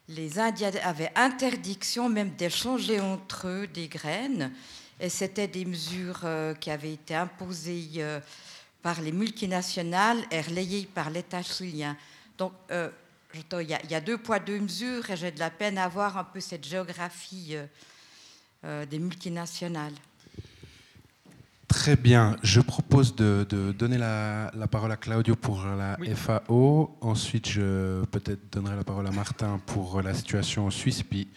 [0.10, 4.52] les Indiens avaient interdiction même d'échanger entre eux des graines,
[4.99, 8.20] et c'était des mesures euh, qui avaient été imposées euh,
[8.82, 11.95] par les multinationales et relayées par l'État chilien.
[12.38, 16.18] Donc, il y, a deux poids, deux mesures, et j'ai de la peine à voir
[16.18, 17.56] un peu cette géographie
[18.64, 19.95] des multinationales.
[21.68, 22.38] Très bien.
[22.44, 23.45] Je propose de,
[23.77, 26.98] donner la, parole à Claudio pour la FAO.
[27.02, 31.03] Ensuite, je peut-être donnerai la parole à Martin pour la situation en Suisse.
[31.03, 31.27] Puis,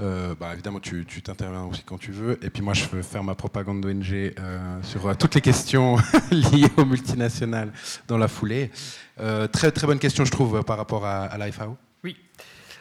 [0.00, 2.42] euh, bah, évidemment, tu t'interviens aussi quand tu veux.
[2.44, 5.96] Et puis moi, je veux faire ma propagande d'ONG euh, sur euh, toutes les questions
[6.30, 7.72] liées aux multinationales
[8.08, 8.70] dans la foulée.
[9.52, 11.76] très, très bonne question, je trouve, par rapport à, la FAO.
[12.02, 12.16] Oui.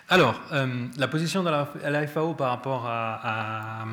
[0.08, 0.42] Alors,
[0.98, 3.86] la position de la, FAO par rapport à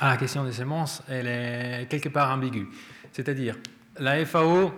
[0.00, 2.68] ah, la question des semences, elle est quelque part ambiguë.
[3.12, 3.56] C'est-à-dire,
[3.98, 4.72] la FAO,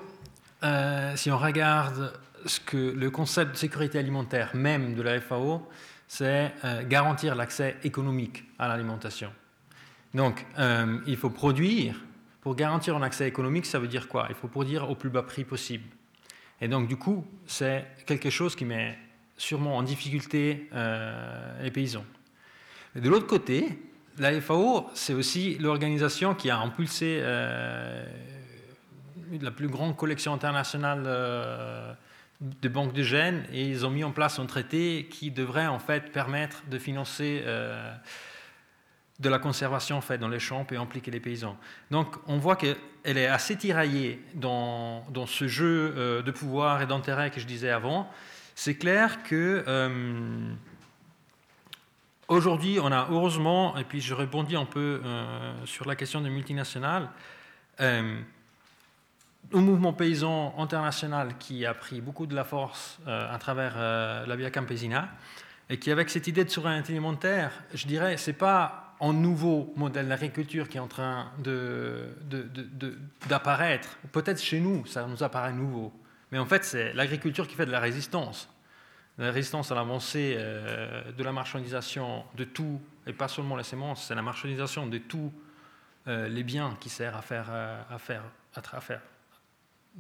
[0.62, 2.12] euh, si on regarde
[2.44, 5.66] ce que le concept de sécurité alimentaire même de la FAO,
[6.06, 9.32] c'est euh, garantir l'accès économique à l'alimentation.
[10.14, 11.96] Donc, euh, il faut produire.
[12.42, 14.26] Pour garantir un accès économique, ça veut dire quoi?
[14.28, 15.84] Il faut produire au plus bas prix possible.
[16.60, 18.98] Et donc, du coup, c'est quelque chose qui met
[19.36, 20.70] sûrement en difficulté
[21.60, 22.04] les paysans.
[22.94, 23.78] Mais de l'autre côté,
[24.18, 28.04] la FAO, c'est aussi l'organisation qui a impulsé euh,
[29.40, 31.92] la plus grande collection internationale euh,
[32.40, 35.78] de banques de gènes et ils ont mis en place un traité qui devrait en
[35.78, 37.92] fait permettre de financer euh,
[39.20, 41.56] de la conservation en fait, dans les champs et impliquer les paysans.
[41.90, 47.30] Donc on voit qu'elle est assez tiraillée dans, dans ce jeu de pouvoir et d'intérêt
[47.30, 48.10] que je disais avant.
[48.54, 49.64] C'est clair que
[52.28, 56.28] Aujourd'hui, on a heureusement, et puis je rebondis un peu euh, sur la question des
[56.28, 57.08] multinationales,
[57.80, 58.20] euh,
[59.54, 63.76] un mouvement paysan international qui a pris beaucoup de la force euh, à travers
[64.26, 65.08] la Via Campesina,
[65.70, 69.72] et qui, avec cette idée de souveraineté alimentaire, je dirais, ce n'est pas un nouveau
[69.76, 71.30] modèle d'agriculture qui est en train
[73.28, 73.98] d'apparaître.
[74.10, 75.92] Peut-être chez nous, ça nous apparaît nouveau.
[76.32, 78.48] Mais en fait, c'est l'agriculture qui fait de la résistance
[79.18, 84.06] la résistance à l'avancée euh, de la marchandisation de tout, et pas seulement les semences,
[84.06, 85.32] c'est la marchandisation de tous
[86.06, 88.22] euh, les biens qui servent à faire, euh, à faire,
[88.54, 88.60] à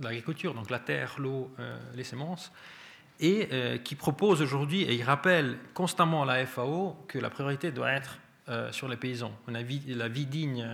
[0.00, 1.50] l'agriculture, donc la terre, l'eau,
[1.94, 2.52] les semences,
[3.18, 3.48] et
[3.82, 8.18] qui propose aujourd'hui, et il rappelle constamment à la FAO que la priorité doit être
[8.72, 10.68] sur les paysans, la vie, digne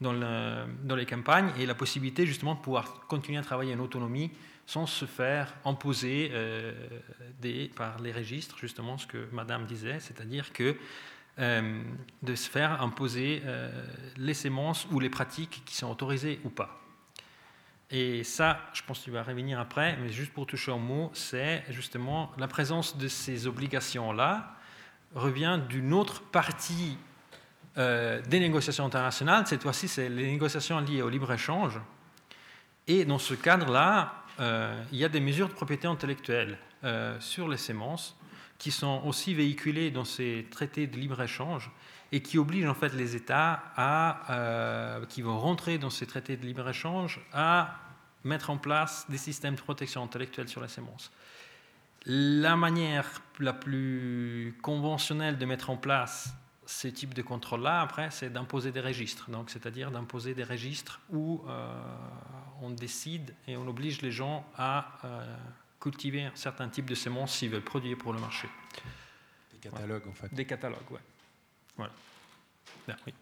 [0.00, 4.32] dans les campagnes et la possibilité justement de pouvoir continuer à travailler en autonomie
[4.66, 6.72] sans se faire imposer euh,
[7.76, 10.76] par les registres, justement ce que Madame disait, c'est-à-dire que
[11.38, 11.82] euh,
[12.22, 13.70] de se faire imposer euh,
[14.16, 16.80] les sémences ou les pratiques qui sont autorisées ou pas.
[17.90, 21.10] Et ça, je pense que tu vas revenir après, mais juste pour toucher un mot,
[21.12, 24.56] c'est justement la présence de ces obligations-là
[25.14, 26.96] revient d'une autre partie
[27.76, 29.46] des négociations internationales.
[29.46, 31.80] Cette fois-ci, c'est les négociations liées au libre-échange.
[32.86, 37.56] Et dans ce cadre-là, il y a des mesures de propriété intellectuelle euh, sur les
[37.56, 38.14] semences
[38.58, 41.70] qui sont aussi véhiculées dans ces traités de libre-échange
[42.12, 43.62] et qui obligent en fait les États
[44.28, 47.76] euh, qui vont rentrer dans ces traités de libre-échange à
[48.22, 51.10] mettre en place des systèmes de protection intellectuelle sur les semences.
[52.04, 53.06] La manière
[53.40, 56.34] la plus conventionnelle de mettre en place
[56.66, 59.30] ce type de contrôle-là, après, c'est d'imposer des registres.
[59.30, 61.72] Donc, c'est-à-dire d'imposer des registres où euh,
[62.62, 65.36] on décide et on oblige les gens à euh,
[65.80, 68.48] cultiver un certain type de semences s'ils veulent produire pour le marché.
[69.52, 70.34] Des catalogues, en fait.
[70.34, 71.00] Des catalogues, oui.
[71.76, 71.92] Voilà.
[73.06, 73.14] oui.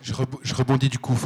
[0.00, 1.16] Je, rebondis du coup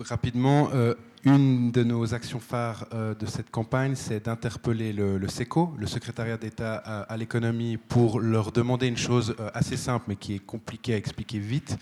[0.00, 0.70] rapidement.
[0.72, 0.94] Euh,
[1.24, 6.36] une de nos actions phares euh, de cette campagne, c'est d'interpeller le, SECO, le secrétariat
[6.36, 10.94] d'État à, l'économie, pour leur demander une chose euh, assez simple, mais qui est compliquée
[10.94, 11.78] à expliquer vite.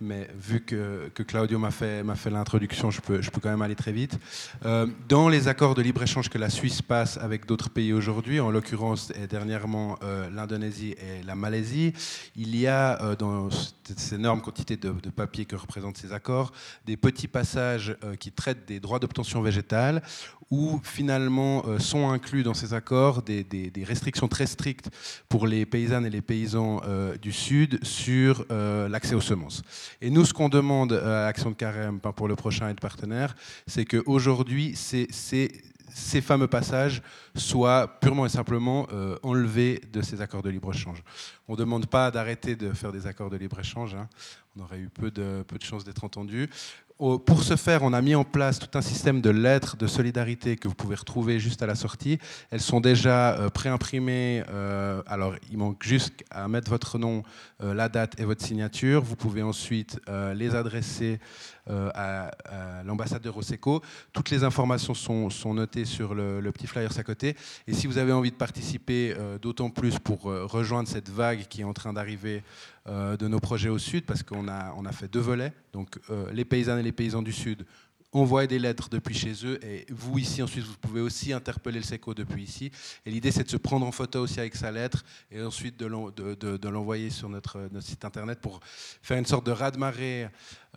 [0.00, 3.74] Mais vu que, Claudio m'a fait, fait l'introduction, je peux, je peux quand même aller
[3.74, 4.18] très vite.
[4.64, 8.50] Euh, dans les accords de libre-échange que la Suisse passe avec d'autres pays aujourd'hui, en
[8.50, 9.98] l'occurrence et dernièrement
[10.32, 11.92] l'Indonésie et la Malaisie,
[12.36, 16.52] il y a dans ces énormes quantités de, de papier que représentent ces accords
[16.86, 20.02] des petits passages qui traitent des droits d'obtention végétale,
[20.50, 24.90] où finalement euh, sont inclus dans ces accords des, restrictions très strictes
[25.28, 29.62] pour les paysannes et les paysans euh, du Sud sur euh, l'accès aux semences.
[30.00, 33.34] Et nous, ce qu'on demande à Action de Carême pour le prochain aide partenaire,
[33.66, 35.08] c'est qu'aujourd'hui, c'est
[35.96, 37.02] ces fameux passages
[37.36, 38.88] soient purement et simplement
[39.22, 41.04] enlevés de ces accords de libre-échange.
[41.46, 43.94] On ne demande pas d'arrêter de faire des accords de libre-échange.
[43.94, 44.08] Hein.
[44.56, 46.50] on aurait eu peu de, peu de chances d'être entendu.
[47.26, 50.56] Pour ce faire, on a mis en place tout un système de lettres de solidarité
[50.56, 52.18] que vous pouvez retrouver juste à la sortie.
[52.50, 54.42] Elles sont déjà euh, préimprimées.
[54.48, 57.22] Euh, alors, il manque juste à mettre votre nom,
[57.62, 59.02] euh, la date et votre signature.
[59.02, 60.00] Vous pouvez ensuite
[60.34, 61.20] les adresser
[61.66, 62.30] à,
[62.84, 63.82] l'ambassade de Roseco.
[64.12, 67.36] Toutes les informations sont, notées sur le, petit flyer à côté.
[67.66, 71.64] Et si vous avez envie de participer d'autant plus pour rejoindre cette vague qui est
[71.64, 72.42] en train d'arriver
[72.86, 75.98] de nos projets au sud, parce qu'on a, on a fait deux volets, donc
[76.32, 77.64] les paysannes les paysans du Sud
[78.14, 81.84] envoient des lettres depuis chez eux et vous ici ensuite vous pouvez aussi interpeller le
[81.84, 82.70] SECO depuis ici.
[83.04, 86.68] Et l'idée c'est de se prendre en photo aussi avec sa lettre et ensuite de
[86.68, 88.60] l'envoyer sur notre, notre, site internet pour
[89.02, 90.28] faire une sorte de raz-de-marée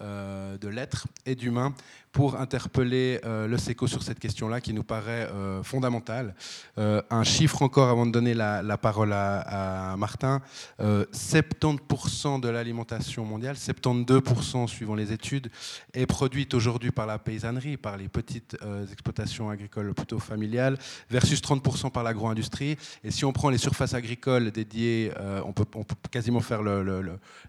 [0.02, 1.74] euh, de lettres et d'humains
[2.12, 6.36] pour interpeller euh, le SECO sur cette question-là qui nous paraît euh, fondamentale.
[6.78, 10.42] un chiffre encore avant de donner la, parole à, Martin,
[10.80, 15.50] 70% de l'alimentation mondiale, 72% suivant les études,
[15.94, 18.58] est produite aujourd'hui par la paysannerie, par les petites
[18.92, 20.78] exploitations agricoles plutôt familiales,
[21.10, 22.78] versus 30% par l'agro-industrie.
[23.04, 25.12] Et si on prend les surfaces agricoles dédiées,
[25.46, 26.62] on peut, on, peut, quasiment faire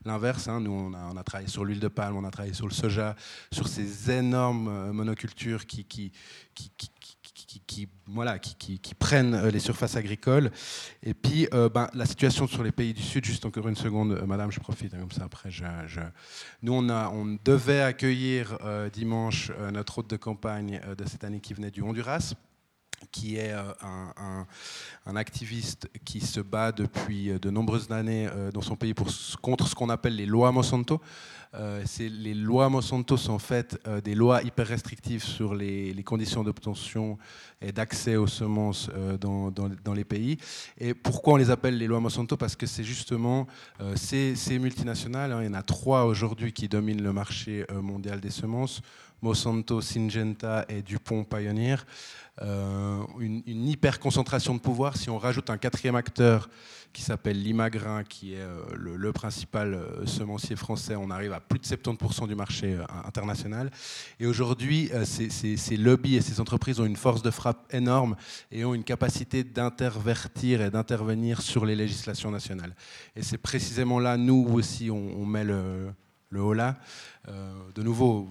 [0.05, 0.49] l'inverse.
[0.49, 0.61] Hein.
[0.61, 3.17] Nous, on a, on a travaillé sur l'huile de palme, on a sur le soja,
[3.53, 6.13] sur ces énormes euh, monocultures qui, qui,
[6.55, 6.71] qui,
[7.67, 10.51] qui voilà, qui, prennent euh, les surfaces agricoles.
[11.03, 14.23] Et puis, euh, ben, la situation sur les pays du Sud, juste encore une seconde,
[14.27, 15.51] madame, je profite, hein, comme ça après.
[15.51, 15.65] Je,
[16.63, 18.59] Nous, on, a, on devait accueillir
[18.93, 22.35] dimanche notre hôte de campagne de cette année qui venait du Honduras
[23.11, 24.47] qui est un,
[25.07, 28.95] un, activiste qui se bat depuis de nombreuses années dans son pays
[29.41, 31.01] contre ce qu'on appelle les lois Monsanto.
[31.55, 36.45] Euh, les lois Monsanto sont en fait euh, des lois hyper restrictives sur les, conditions
[36.45, 37.19] d'obtention
[37.63, 40.37] et d'accès aux semences euh, dans, les pays.
[40.79, 42.37] Et pourquoi on les appelle les lois Monsanto?
[42.37, 43.47] Parce que c'est justement
[43.95, 48.31] ces, multinationales, hein, il y en a trois aujourd'hui qui dominent le marché mondial des
[48.31, 48.83] semences,
[49.23, 51.85] Monsanto, Syngenta et Dupont Pioneer.
[52.41, 54.97] une, une hyper concentration de pouvoir.
[54.97, 56.49] Si on rajoute un quatrième acteur
[56.93, 60.97] qui s'appelle Limagrin, qui est euh, le, principal euh, semencier français.
[60.97, 63.71] On arrive à plus de 70% du marché euh, international.
[64.21, 68.17] Et aujourd'hui, ces, lobbies et ces entreprises ont une force de frappe énorme
[68.51, 72.75] et ont une capacité d'intervertir et d'intervenir sur les législations nationales.
[73.17, 75.93] Et c'est précisément là, nous aussi, on, met le,
[76.31, 76.77] le haut là.
[77.27, 78.29] de nouveau,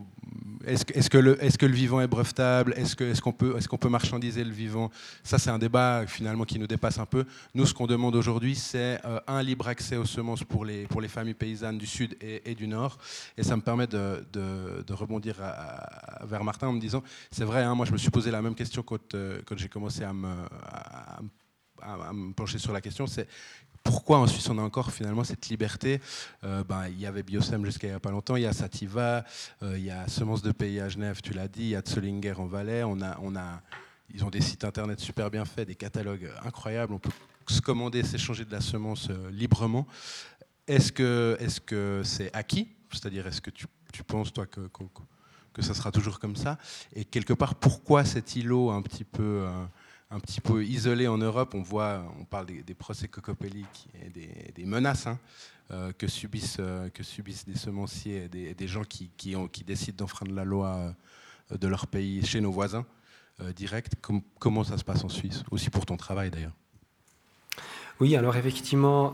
[0.65, 2.73] est-ce que, le, vivant est brevetable?
[2.75, 4.91] Est-ce qu'on peut, marchandiser le vivant?
[5.23, 7.25] Ça, c'est un débat finalement qui nous dépasse un peu.
[7.53, 11.35] Nous, ce qu'on demande aujourd'hui, c'est euh, un libre accès aux semences pour les, familles
[11.35, 12.97] paysannes du Sud et, du Nord.
[13.37, 14.25] Et ça me permet de,
[14.89, 15.35] rebondir
[16.23, 18.55] vers Martin en me disant, c'est vrai, hein, moi je me suis posé la même
[18.55, 20.33] question quand, euh, j'ai commencé à me,
[22.35, 23.05] pencher sur la question,
[23.87, 26.01] pourquoi en Suisse on a encore finalement cette liberté
[26.43, 28.51] euh, ben, Il y avait Biosem jusqu'à il n'y a pas longtemps, il y a
[28.51, 29.23] Sativa,
[29.63, 31.81] euh, il y a Semences de Pays à Genève, tu l'as dit, il y a
[31.81, 33.61] Zollinger en Valais, on a, on a,
[34.13, 37.11] ils ont des sites internet super bien faits, des catalogues incroyables, on peut
[37.47, 39.87] se commander, s'échanger de la semence euh, librement.
[40.67, 41.37] Est-ce que
[42.03, 42.67] c'est -ce acquis?
[42.91, 43.67] C'est-à-dire, est-ce que tu,
[44.05, 46.57] penses, toi, que, ça sera toujours comme ça?
[46.93, 49.47] Et quelque part, pourquoi cet îlot un petit peu
[50.09, 51.53] un petit peu isolé en Europe.
[51.53, 54.09] On voit, on parle des, procès cocopéliques et
[54.51, 55.19] des, menaces hein,
[55.71, 59.63] euh, que, subissent, euh, que subissent des semenciers et des, gens qui, qui, ont, qui
[59.63, 60.93] décident d'enfreindre la loi
[61.51, 62.85] euh, de leur pays chez nos voisins
[63.55, 63.93] direct.
[64.39, 65.43] comment ça se passe en Suisse?
[65.51, 66.55] Aussi pour ton travail d'ailleurs.
[67.99, 69.13] Oui, alors effectivement,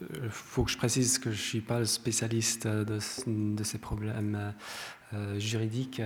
[0.00, 4.54] il faut que je précise que je ne suis pas le spécialiste de ces problèmes
[5.38, 6.00] juridiques.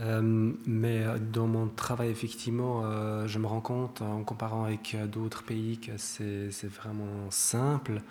[0.00, 5.42] Euh, mais dans mon travail, effectivement, euh, je me rends compte, en comparant avec d'autres
[5.42, 8.02] pays, que c'est vraiment simple.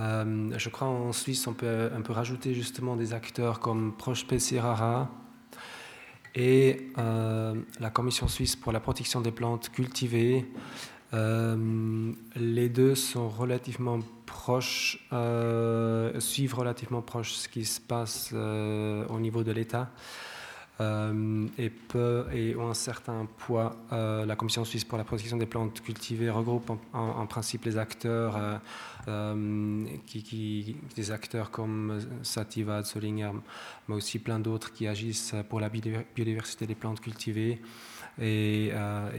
[0.00, 4.26] Euh, je crois en Suisse, on peut rajouter justement des acteurs comme Proche
[4.56, 5.10] Rara
[6.34, 10.46] et la Commission suisse pour la protection des plantes cultivées.
[11.12, 15.06] les deux sont relativement proches,
[16.18, 19.90] suivent relativement proche ce qui se passe au niveau de l'État.
[20.82, 21.70] Euh, et,
[22.56, 23.76] ont un certain poids.
[23.92, 28.60] Euh, la Commission suisse pour la protection des plantes cultivées regroupe en, principe les acteurs,
[29.08, 29.84] euh,
[30.96, 33.32] des acteurs comme Sativa, Zollinger,
[33.88, 37.60] mais aussi plein d'autres qui agissent pour la biodiversité des plantes cultivées
[38.20, 38.72] et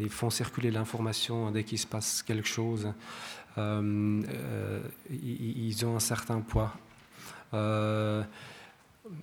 [0.09, 2.93] font circuler l'information dès qu'il se passe quelque chose.
[3.57, 4.25] ils
[5.85, 6.73] ont un certain poids.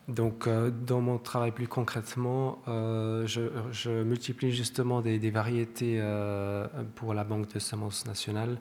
[0.09, 6.67] Donc, euh, dans mon travail plus concrètement, euh, je, multiplie justement des, variétés euh,
[6.97, 8.59] pour la Banque de semences nationale.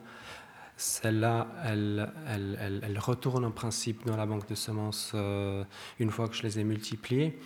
[0.76, 5.14] celle-là, elle, elle, en principe dans la banque de semences
[5.98, 7.38] une fois que je les ai multipliées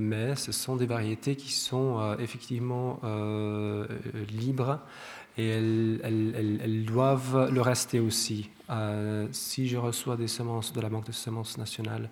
[0.00, 3.00] mais ce sont des variétés qui sont effectivement
[4.28, 4.80] libres
[5.38, 8.50] et elles, doivent le rester aussi.
[9.30, 12.10] Si je reçois des semences de la Banque de semences nationale,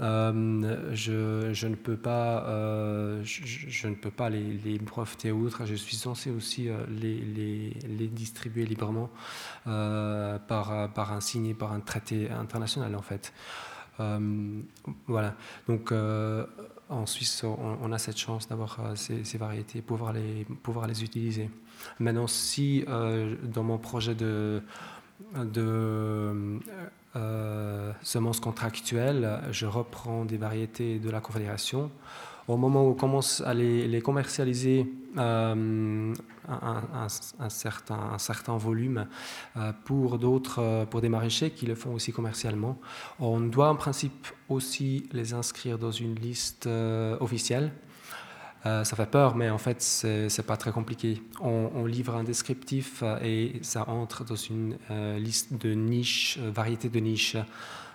[0.00, 5.64] euh, je, ne peux pas, euh, je, ne peux pas les, les breveter outre.
[5.66, 9.10] Je suis censé aussi les, les, distribuer librement
[9.64, 13.32] par, un signé par un traité international en fait.
[15.06, 15.34] voilà.
[15.68, 15.92] Donc
[16.90, 21.50] en Suisse, on, a cette chance d'avoir ces, variétés, pouvoir les, pouvoir les utiliser.
[21.98, 24.62] Maintenant, si euh, dans mon projet de
[27.16, 31.90] euh, semences contractuelles, je reprends des variétés de la Confédération,
[32.48, 34.86] au moment où on commence à les, commercialiser
[35.16, 36.12] euh,
[36.48, 37.08] un,
[37.48, 39.06] certain, volume
[39.84, 42.78] pour d'autres, pour des maraîchers qui le font aussi commercialement,
[43.18, 46.68] on doit en principe aussi les inscrire dans une liste
[47.20, 47.72] officielle
[48.66, 51.22] euh, ça fait peur, mais en fait, c'est pas très compliqué.
[51.40, 56.88] On, livre un descriptif euh, et ça entre dans une euh, liste de niches, variétés
[56.88, 57.36] de niches.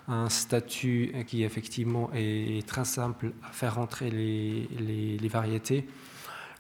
[0.08, 5.88] Un statut qui effectivement est, très simple à faire rentrer les, variétés.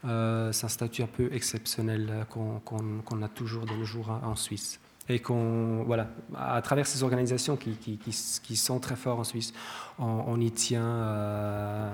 [0.03, 4.79] c'est un statut un peu exceptionnel qu'on a toujours de nos jours en Suisse
[5.11, 9.51] et qu'on voilà à travers ces organisations qui, sont très fortes en Suisse
[9.97, 11.91] on, y tient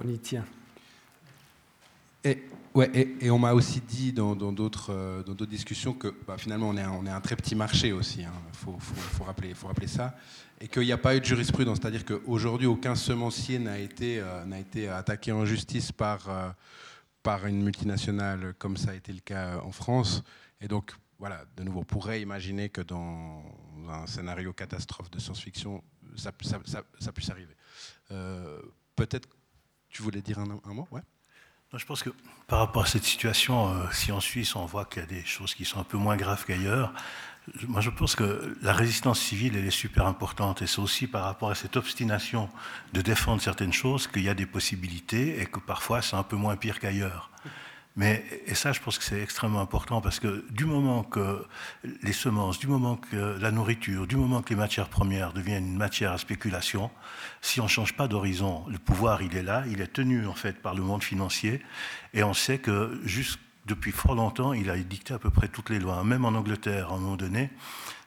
[0.00, 0.44] on y tient
[2.24, 2.42] et,
[2.74, 2.90] ouais,
[3.20, 6.82] et, on m'a aussi dit dans d'autres euh, d'autres discussions que bah, finalement on est,
[6.82, 8.32] un, on est un très petit marché aussi, il hein.
[8.52, 10.16] faut, faut, rappeler, faut rappeler ça,
[10.60, 14.44] et qu'il n'y a pas eu de jurisprudence, c'est-à-dire qu'aujourd'hui aucun semencier n'a été, euh,
[14.46, 16.48] n'a été attaqué en justice par, euh,
[17.22, 20.22] par une multinationale comme ça a été le cas en France,
[20.60, 23.42] et donc voilà, de nouveau, on pourrait imaginer que dans
[23.88, 25.82] un scénario catastrophe de science-fiction,
[26.16, 27.54] ça, puisse arriver.
[28.96, 29.28] Peut-être,
[29.88, 30.86] tu voulais dire un, un mot?
[30.90, 31.00] Ouais
[31.76, 32.10] je pense que
[32.46, 35.24] par rapport à cette situation, euh, si en Suisse on voit qu'il y a des
[35.24, 36.92] choses qui sont un peu moins graves qu'ailleurs,
[37.68, 41.24] moi je pense que la résistance civile elle est super importante et c'est aussi par
[41.24, 42.48] rapport à cette obstination
[42.92, 46.36] de défendre certaines choses qu'il y a des possibilités et que parfois c'est un peu
[46.36, 47.30] moins pire qu'ailleurs.
[47.96, 51.46] Mais, et ça, je pense que c'est extrêmement important parce que du moment que
[52.02, 55.76] les semences, du moment que la nourriture, du moment que les matières premières deviennent une
[55.76, 56.90] matière à spéculation,
[57.40, 60.34] si on ne change pas d'horizon, le pouvoir, il est là, il est tenu en
[60.34, 61.62] fait par le monde financier,
[62.14, 63.00] et on sait que
[63.66, 66.02] depuis fort longtemps, il a dicté à peu près toutes les lois.
[66.02, 67.50] Même en Angleterre, à un moment donné,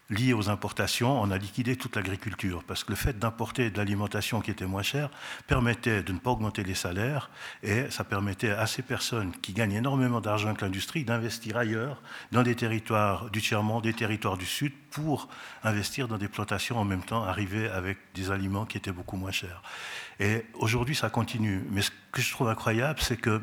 [0.09, 4.39] liées aux importations, on a liquidé toute l'agriculture, parce que le fait d'importer de l'alimentation
[4.39, 5.09] qui était moins chère
[5.47, 7.29] permettait de ne pas augmenter les salaires,
[7.63, 12.01] et ça permettait à ces personnes qui gagnent énormément d'argent avec l'industrie d'investir ailleurs,
[12.31, 15.27] dans des territoires du tiers-monde, des territoires du Sud, pour
[15.63, 19.31] investir dans des plantations en même temps, arriver avec des aliments qui étaient beaucoup moins
[19.31, 19.61] chers.
[20.19, 21.63] Et aujourd'hui, ça continue.
[21.69, 23.41] Mais ce que je trouve incroyable, c'est que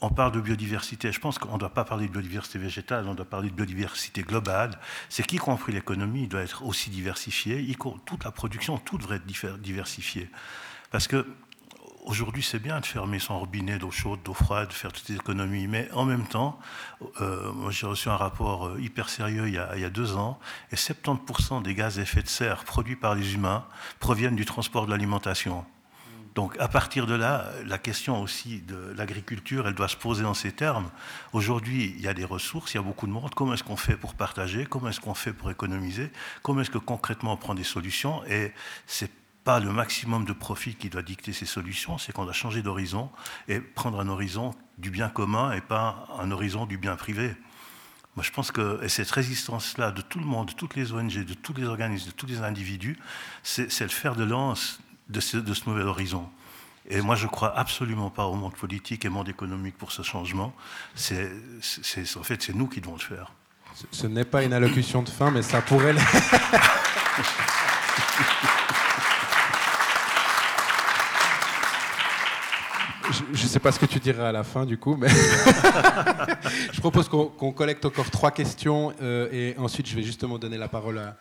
[0.00, 1.12] on parle de biodiversité.
[1.12, 4.22] Je pense qu'on ne doit pas parler de biodiversité végétale, on doit parler de biodiversité
[4.22, 4.78] globale.
[5.08, 7.66] C'est qu'y compris l'économie doit être aussi diversifiée.
[8.04, 10.28] Toute la production, tout devrait être diversifié.
[10.90, 11.26] Parce que
[12.04, 15.16] aujourd'hui, c'est bien de fermer son robinet d'eau chaude, d'eau froide, de faire toutes les
[15.16, 15.66] économies.
[15.66, 16.58] Mais en même temps,
[17.20, 20.16] euh, j'ai reçu un rapport euh, hyper sérieux il y, a, il y, a, deux
[20.16, 20.38] ans,
[20.70, 23.64] et 70% des gaz à effet de serre produits par les humains
[24.00, 25.64] proviennent du transport de l'alimentation.
[26.34, 30.34] Donc à partir de là, la question aussi de l'agriculture, elle doit se poser en
[30.34, 30.90] ces termes.
[31.32, 33.34] Aujourd'hui, il y a des ressources, il y a beaucoup de monde.
[33.34, 34.64] Comment est-ce qu'on fait pour partager?
[34.64, 36.10] Comment est-ce qu'on fait pour économiser?
[36.42, 38.24] Comment est-ce que concrètement on prend des solutions?
[38.26, 38.52] Et
[38.86, 39.10] c'est
[39.44, 43.10] pas le maximum de profit qui doit dicter ces solutions, c'est qu'on doit changer d'horizon
[43.48, 47.34] et prendre un horizon du bien commun et pas un horizon du bien privé.
[48.14, 51.34] Moi, je pense que cette résistance-là de tout le monde, de toutes les ONG, de
[51.34, 52.98] tous les organismes, de tous les individus,
[53.42, 54.80] c'est le fer de lance
[55.12, 56.28] de ce, nouvel horizon.
[56.88, 60.02] Et moi, je crois absolument pas au monde politique et au monde économique pour ce
[60.02, 60.52] changement.
[60.94, 61.30] C'est,
[62.16, 63.32] en fait, c'est nous qui devons le faire.
[63.90, 65.94] Ce, n'est pas une allocution de fin, mais ça pourrait.
[73.12, 75.08] je ne sais pas ce que tu diras à la fin du coup, mais
[76.72, 80.68] je propose qu'on collecte encore trois questions euh, et ensuite je vais justement donner la
[80.68, 81.16] parole à,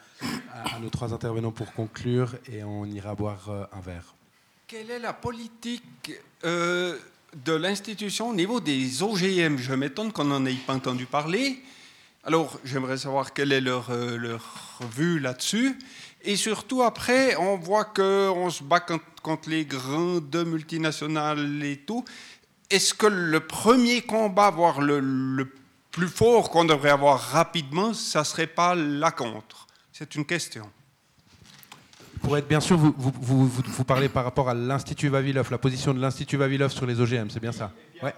[0.79, 4.15] nos trois intervenants pour conclure et on ira boire euh, un verre.
[4.67, 6.11] Quelle est la politique
[6.45, 6.97] euh,
[7.45, 11.61] de l'institution au niveau des OGM Je m'étonne qu'on n'en ait pas entendu parler.
[12.23, 15.75] Alors, j'aimerais savoir quelle est leur, leur vue là-dessus.
[16.23, 19.03] Et surtout, après, on voit qu'on se bat contre,
[19.47, 22.03] les grandes multinationales et tout.
[22.69, 25.51] Est-ce que le premier combat, voire le, le
[25.91, 29.67] plus fort qu'on devrait avoir rapidement, ça ne serait pas la contre?
[29.91, 30.69] C'est une question.
[32.21, 35.93] Pour être bien sûr, vous, vous, vous, parlez par rapport à l'Institut Vavilov, la position
[35.93, 37.71] de l'Institut Vavilov sur les OGM, c'est bien ça?
[38.01, 38.13] Ouais.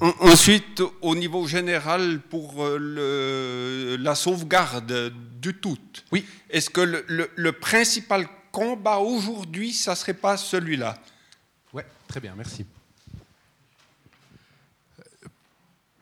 [0.00, 5.78] Ensuite, au niveau général, pour euh, le, la sauvegarde du tout,
[6.12, 6.24] oui.
[6.50, 8.26] est-ce que le, le, principal
[8.56, 10.96] combat aujourd'hui, ça ne serait pas celui-là
[11.74, 12.64] Oui, très bien, merci.
[14.98, 15.28] Euh,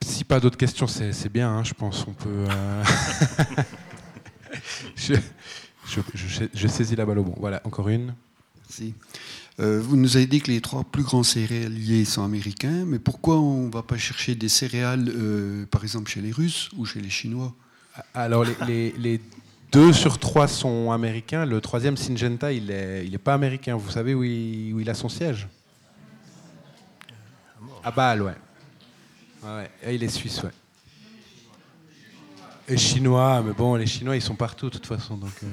[0.00, 2.06] si pas d'autres questions, c'est bien, hein, je pense.
[2.06, 2.46] On peut.
[2.48, 2.84] Euh,
[4.94, 5.14] je,
[6.54, 7.34] je, saisis la balle au bon.
[7.38, 8.14] Voilà, encore une.
[8.60, 8.94] Merci.
[9.58, 13.40] Euh, vous nous avez dit que les trois plus grands céréaliers sont américains, mais pourquoi
[13.40, 17.00] on ne va pas chercher des céréales, euh, par exemple, chez les Russes ou chez
[17.00, 17.52] les Chinois?
[18.14, 19.20] Alors, les,
[19.74, 21.44] deux sur trois sont américains.
[21.44, 23.74] Le troisième, Syngenta, il n'est il est pas américain.
[23.74, 25.48] Vous savez où il, a son siège?
[27.82, 28.34] À Bâle, ouais.
[29.42, 29.94] ouais.
[29.94, 30.50] il est suisse, ouais.
[32.68, 35.16] Et chinois, mais bon, les Chinois, ils sont partout de toute façon.
[35.16, 35.46] Donc, euh.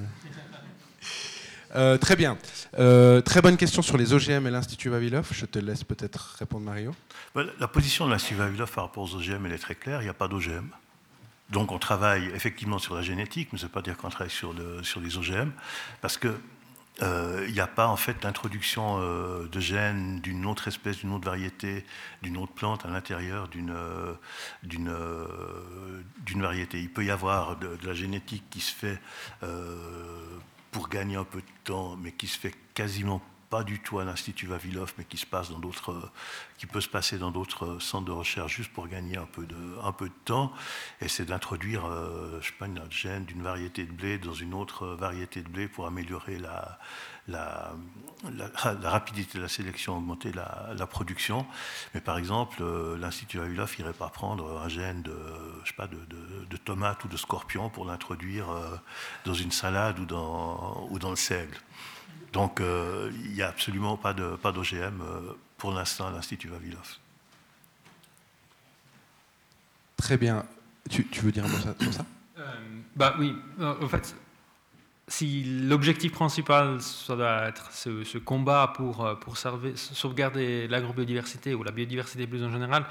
[1.76, 2.38] Euh, très bien.
[2.77, 5.27] Euh, très bonne question sur les OGM et l'Institut Vavilov.
[5.31, 6.93] Je te laisse peut-être répondre, Mario.
[7.60, 10.02] La position de l'Institut Vavilov par rapport aux OGM, elle est très claire.
[10.02, 10.69] Il n'y a pas d'OGM.
[11.52, 14.32] Donc on travaille effectivement sur la génétique, mais ça ne veut pas dire qu'on travaille
[14.32, 15.52] sur, le, les OGM,
[16.02, 16.40] parce que
[17.02, 21.86] euh, n'y a pas en fait d'introduction de gènes d'une autre espèce, d'une autre variété,
[22.22, 23.73] d'une autre plante à l'intérieur d'une
[24.64, 24.91] d'une
[26.41, 26.80] variété.
[26.80, 28.99] Il peut y avoir de, de, la génétique qui se fait
[30.72, 33.22] pour gagner un peu de temps, mais qui se fait quasiment
[33.52, 36.10] pas du tout à l'Institut Vavilov, mais qui, se passe dans d'autres,
[36.57, 39.57] qui peut se passer dans d'autres centres de recherche juste pour gagner un peu de,
[39.84, 40.53] un peu de temps.
[41.02, 44.53] Et c'est d'introduire, euh, je sais pas, une gène d'une variété de blé dans une
[44.53, 46.80] autre variété de blé pour améliorer la,
[47.28, 47.73] la,
[48.23, 51.45] la, rapidité de la sélection, augmenter la, production.
[51.94, 55.18] Mais par exemple, euh, l'Institut Vavilov n'irait pas prendre un gène de,
[55.65, 55.99] je sais pas, de,
[56.49, 58.78] de, tomate ou de scorpion pour l'introduire euh,
[59.26, 61.57] dans une salade ou dans, ou dans le seigle.
[62.34, 66.98] Donc euh, il n'y a absolument pas d'OGM pas pour l'instant à l'Institut Vavilov.
[69.98, 70.45] Très bien.
[70.90, 72.06] Tu, tu, veux dire un mot sur ça
[72.95, 74.16] Bah oui, en fait,
[75.12, 81.72] si l'objectif principal, ça doit être ce, combat pour, euh, pour sauvegarder l'agrobiodiversité ou la
[81.72, 82.86] biodiversité plus en général,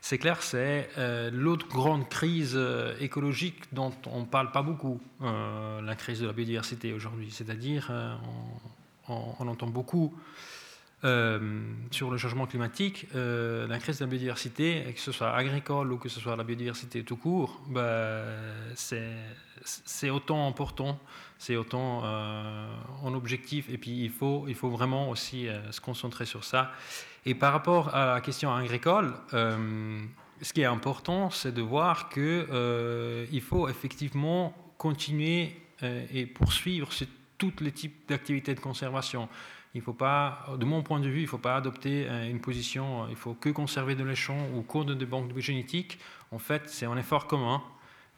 [0.00, 5.00] c'est clair, c'est euh, l'autre grande crise euh, écologique dont on ne parle pas beaucoup,
[5.20, 7.30] la crise de la biodiversité aujourd'hui.
[7.30, 8.70] C'est-à-dire, on,
[9.08, 10.14] on, entend beaucoup
[11.02, 16.08] sur le changement climatique, la crise de la biodiversité, que ce soit agricole ou que
[16.08, 18.24] ce soit la biodiversité tout court, bah,
[18.84, 20.98] c'est autant important
[21.38, 22.66] c'est autant euh,
[23.02, 23.68] en objectif.
[23.70, 26.72] Et puis il faut, il faut vraiment aussi euh, se concentrer sur ça.
[27.24, 29.98] Et par rapport à la question agricole, euh,
[30.42, 36.90] ce qui est important, c'est de voir qu'il faut effectivement continuer et poursuivre
[37.38, 39.28] tous les types d'activités de conservation.
[39.74, 43.08] Il faut pas, de mon point de vue, il ne faut pas adopter une position,
[43.10, 45.98] il faut que conserver de l'échelon ou cours de banques génétiques.
[46.30, 47.62] En fait, c'est un effort commun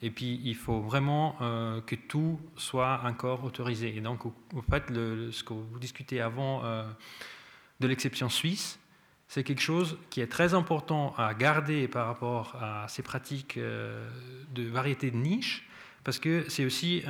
[0.01, 3.97] et puis, il faut vraiment euh, que tout soit encore autorisé.
[3.97, 6.85] Et donc, en fait, ce que vous discutez avant euh,
[7.81, 8.79] de l'exception suisse,
[9.27, 14.09] c'est quelque chose qui est très important à garder par rapport à ces pratiques euh,
[14.55, 15.68] de variété de niche,
[16.05, 17.03] parce que c'est aussi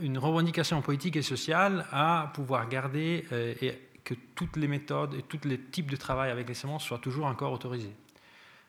[0.00, 5.46] une revendication politique et sociale à pouvoir garder et que toutes les méthodes et tous
[5.46, 7.94] les types de travail avec les semences soient toujours encore autorisés.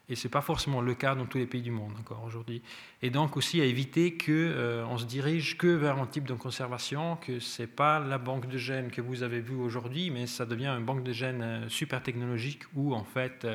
[0.09, 2.63] Et ce n'est pas forcément le cas dans tous les pays du monde encore aujourd'hui.
[3.03, 7.15] Et donc aussi à éviter qu'on euh, se dirige que vers un type de conservation,
[7.17, 10.47] que ce n'est pas la banque de gènes que vous avez vue aujourd'hui, mais ça
[10.47, 13.45] devient une banque de gènes euh, super technologique où en fait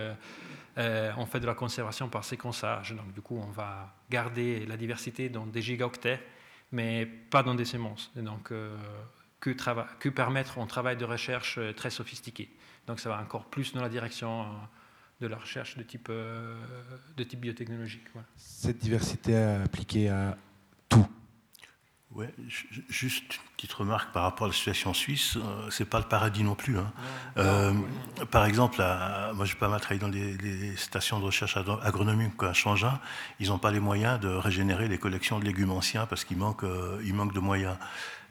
[0.78, 2.94] euh, on fait de la conservation par séquençage.
[2.94, 6.20] Donc du coup on va garder la diversité dans des gigaoctets,
[6.72, 8.12] mais pas dans des semences.
[8.16, 8.76] Et donc que,
[9.40, 12.50] que permettre un travail de recherche très sophistiqué.
[12.86, 14.46] Donc ça va encore plus dans la direction
[15.20, 16.60] de la recherche de type, euh,
[17.16, 18.04] de type biotechnologique.
[18.36, 20.36] Cette diversité appliquée à
[20.88, 21.06] tout
[22.14, 22.32] Ouais,
[22.88, 26.44] juste une petite remarque par rapport à la situation suisse, euh, c'est pas le paradis
[26.44, 26.78] non plus.
[26.78, 26.92] Hein.
[27.38, 27.74] Euh,
[28.30, 28.76] par exemple,
[29.34, 33.00] moi j'ai pas mal travaillé dans les, stations de recherche agronomique à Changin,
[33.40, 36.62] ils n'ont pas les moyens de régénérer les collections de légumes anciens parce qu'il manque,
[37.04, 37.76] il manque de moyens.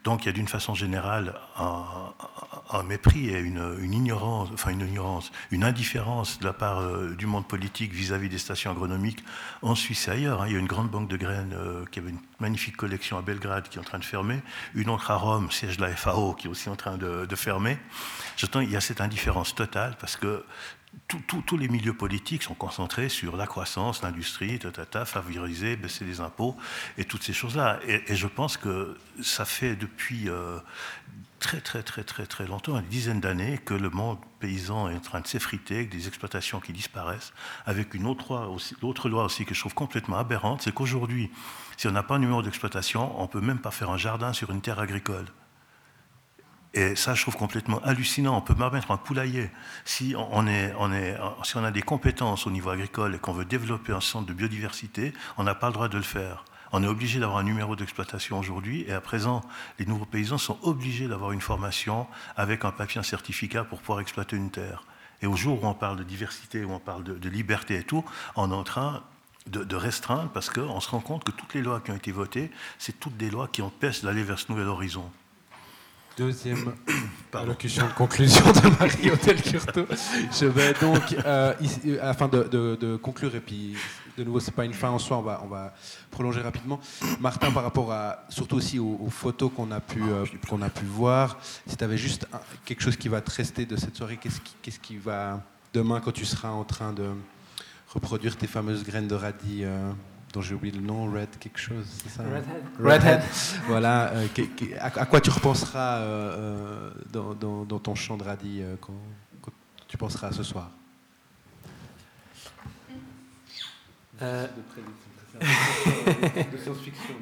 [0.04, 5.32] Donc il y a d'une façon générale un, mépris et une, ignorance, enfin une ignorance,
[5.50, 9.24] une indifférence de la part euh, du monde politique vis-à-vis des stations agronomiques
[9.62, 10.42] en Suisse et ailleurs.
[10.42, 10.46] Hein.
[10.48, 13.22] Il y a une grande banque de graines euh, qui avait une magnifique collection à
[13.22, 14.42] Belgrade qui est en train de fermer,
[14.74, 17.36] une autre à Rome, siège de la FAO, qui est aussi en train de, de
[17.36, 17.78] fermer.
[18.36, 20.44] J'entends il y a cette indifférence totale parce que
[21.44, 24.58] tous les milieux politiques sont concentrés sur la croissance, l'industrie,
[25.04, 26.56] favoriser, baisser les impôts
[26.98, 27.80] et toutes ces choses-là.
[27.86, 30.58] Et, je pense que ça fait depuis euh,
[31.38, 35.00] très très très très très longtemps, une dizaine d'années, que le monde paysan est en
[35.00, 37.32] train de s'effriter, avec des exploitations qui disparaissent,
[37.66, 41.30] avec une autre loi aussi, l'autre loi aussi que je trouve complètement aberrante, c'est qu'aujourd'hui,
[41.76, 44.32] si on n'a pas un numéro d'exploitation, on ne peut même pas faire un jardin
[44.32, 45.26] sur une terre agricole.
[46.76, 48.36] Et ça, je trouve complètement hallucinant.
[48.36, 49.48] On peut même mettre un poulailler.
[49.84, 54.32] Si on, a des compétences au niveau agricole et qu'on veut développer un centre de
[54.32, 56.44] biodiversité, on n'a pas le droit de le faire.
[56.72, 59.42] On est obligé d'avoir un numéro d'exploitation aujourd'hui et à présent,
[59.78, 64.00] les nouveaux paysans sont obligés d'avoir une formation avec un papier, un certificat pour pouvoir
[64.00, 64.84] exploiter une terre.
[65.22, 68.04] Et au jour où on parle de diversité, où on parle de, liberté et tout,
[68.34, 69.04] on est en train
[69.46, 72.10] de, de restreindre parce qu'on se rend compte que toutes les lois qui ont été
[72.10, 75.08] votées, c'est toutes des lois qui empêchent d'aller vers ce nouvel horizon.
[76.16, 76.72] Deuxième
[77.32, 79.84] allocution de conclusion de Mario Del Curto.
[80.30, 81.52] Je vais donc, euh,
[81.86, 83.74] euh, afin de, conclure, et puis
[84.16, 85.74] de nouveau, c'est pas une fin en soi, on va, on va
[86.12, 86.78] prolonger rapidement.
[87.18, 90.84] Martin, par rapport à, surtout aussi aux, photos qu'on a, pu, euh, qu'on a pu
[90.84, 91.36] voir,
[91.66, 92.28] si tu avais juste
[92.64, 95.42] quelque chose qui va te rester de cette soirée, qu'est-ce qui, qu'est-ce qui va,
[95.72, 97.10] demain, quand tu seras en train de
[97.88, 99.64] reproduire tes fameuses graines de radis
[100.34, 102.42] dont j'ai oublié le nom, Red quelque chose, c'est ça hein
[102.80, 103.20] Redhead.
[103.20, 103.22] Redhead.
[103.68, 104.10] voilà.
[104.14, 104.26] Euh,
[104.80, 108.92] à, quoi tu repenseras euh, euh, dans, ton chant de radis quand,
[109.86, 110.70] tu penseras à ce soir?
[115.40, 117.14] De science-fiction.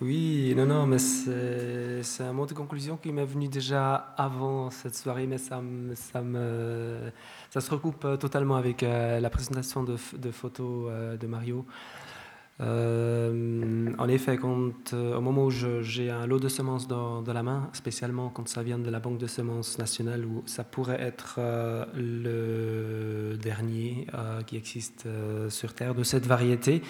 [0.00, 4.94] Oui, non, non, mais c'est un mot de conclusion qui m'est venu déjà avant cette
[4.94, 5.60] soirée, mais ça,
[7.50, 11.66] ça, se recoupe totalement avec euh, la présentation de, de photos euh, de Mario.
[12.60, 17.42] Euh, en effet, quand, euh, au moment où j'ai un lot de semences dans, la
[17.42, 21.36] main, spécialement quand ça vient de la Banque de semences nationale, où ça pourrait être
[21.38, 24.06] euh, le dernier
[24.46, 25.06] qui existe
[25.48, 26.82] sur Terre de cette variété,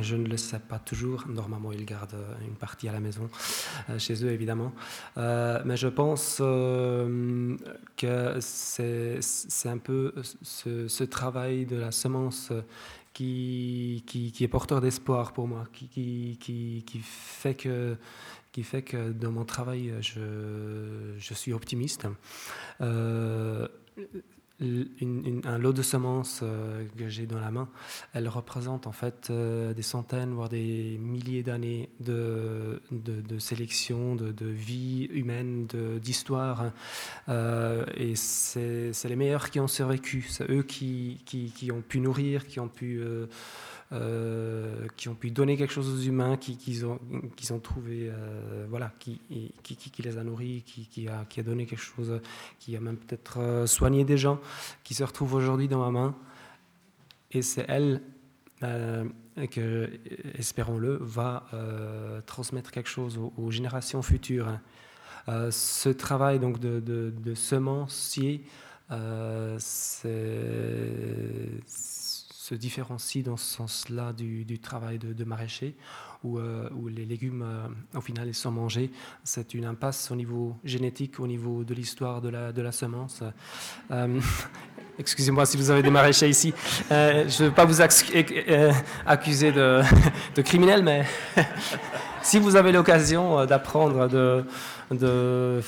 [0.00, 1.24] je ne le sais pas toujours.
[1.28, 2.16] Normalement, ils gardent
[2.46, 3.28] une partie à la maison,
[3.98, 4.72] chez eux évidemment.
[5.16, 6.38] mais je pense
[7.96, 10.12] que c'est un peu
[10.42, 12.50] ce, travail de la semence
[13.14, 17.96] qui, qui, est porteur d'espoir pour moi, qui, qui, fait que,
[18.52, 22.06] qui fait que dans mon travail, je, je suis optimiste.
[22.80, 23.68] Euh,
[25.44, 27.68] un lot de semences euh, que j'ai dans la main,
[28.12, 34.32] elle représente en fait euh, des centaines, voire des milliers d'années de, de, sélection, de,
[34.32, 35.66] de, vie humaine,
[36.00, 36.70] d'histoire.
[37.28, 40.26] Euh, et c'est les meilleurs qui ont survécu.
[40.28, 43.02] C'est eux qui, qui, qui, ont pu nourrir, qui ont pu
[43.94, 46.98] euh, qui ont pu donner quelque chose aux humains, qui, qui ont,
[47.36, 49.20] qui trouvé, euh, voilà, qui,
[49.98, 52.20] les a nourris, qui, qui, a, qui a donné quelque chose,
[52.58, 54.40] qui a même peut-être euh, soigné des gens,
[54.82, 56.16] qui se retrouvent aujourd'hui dans ma main.
[57.30, 58.00] Et c'est elle
[58.60, 59.90] que,
[60.34, 61.44] espérons-le, va
[62.26, 64.58] transmettre quelque chose aux, générations futures.
[65.28, 68.44] ce travail donc de, de, de semencier,
[69.58, 70.04] c'est
[72.44, 75.74] se différencie dans ce sens-là du, travail de, maraîcher,
[76.22, 78.90] où, euh, les légumes, euh, au final, ils sont mangés.
[79.22, 83.22] C'est une impasse au niveau génétique, au niveau de l'histoire de la, de semence.
[83.90, 84.20] Euh,
[84.98, 86.52] excusez-moi si vous avez des maraîchers ici.
[86.90, 89.80] je ne veux pas vous accuser de,
[90.36, 91.06] de criminel, mais
[92.22, 94.44] si vous avez l'occasion d'apprendre de,
[94.90, 95.62] de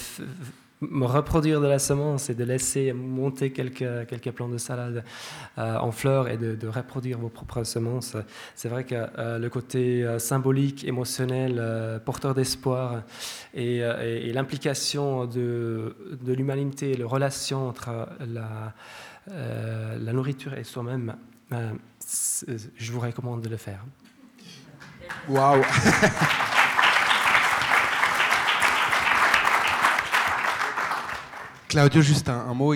[0.82, 5.04] reproduire de la semence et de laisser monter quelques, quelques plants de salade
[5.58, 8.16] euh, en fleurs et de, reproduire vos propres semences,
[8.54, 13.02] c'est vrai que euh, le côté euh, symbolique, émotionnel, porteur d'espoir
[13.54, 13.80] et,
[14.32, 18.74] l'implication de, de l'humanité, la relation entre la,
[19.28, 21.16] la nourriture et soi-même,
[21.50, 23.84] je vous recommande de le faire.
[25.28, 25.62] Waouh
[31.68, 32.74] Claudio, juste un, mot.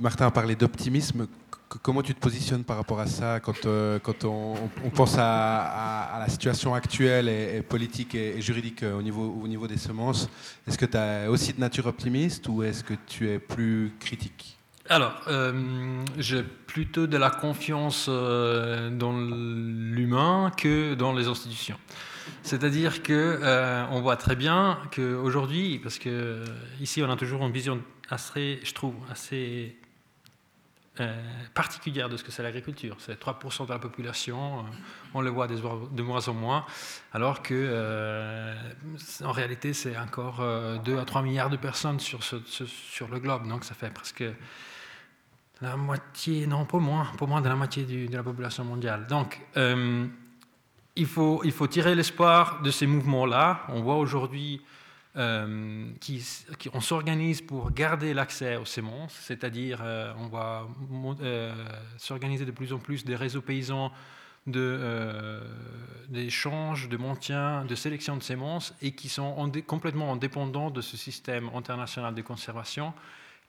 [0.00, 1.26] Martin a parlé d'optimisme.
[1.82, 4.56] Comment tu te positionnes par rapport à ça quand, euh, quand on,
[4.94, 9.78] pense à, la situation actuelle et, politique et, juridique euh, au niveau, au niveau des
[9.78, 10.28] semences?
[10.66, 14.58] Est-ce que tu es aussi de nature optimiste ou est-ce que tu es plus critique?
[14.88, 21.78] Alors, euh, j'ai plutôt de la confiance dans l'humain que dans les institutions.
[22.42, 26.44] C'est-à-dire que euh, on voit très bien qu'aujourd'hui, parce que euh,
[26.80, 29.76] ici on a toujours une vision assez, je trouve, assez
[31.00, 31.14] euh,
[31.54, 32.96] particulière de ce que c'est l'agriculture.
[32.98, 34.64] C'est 3% de la population,
[35.14, 36.66] on le voit de moins en moins,
[37.12, 38.54] alors que
[39.24, 40.42] en réalité c'est encore
[40.84, 42.20] 2 à 3 milliards de personnes sur,
[43.10, 44.24] le globe, donc ça fait presque
[45.62, 49.06] la moitié, non, pas moins, pas moins de la moitié de la population mondiale.
[49.06, 49.38] Donc,
[51.00, 51.06] il,
[51.52, 53.62] faut, tirer l'espoir de ces mouvements-là.
[53.68, 54.60] On voit aujourd'hui
[55.16, 55.86] euh,
[56.70, 60.66] qu'on s'organise pour garder l'accès aux semences, c'est-à-dire euh, on va
[61.96, 63.92] s'organiser de plus en plus des réseaux paysans
[66.08, 70.96] d'échange, de, de maintien, de sélection de semences et qui sont complètement indépendants de ce
[70.96, 72.94] système international de conservation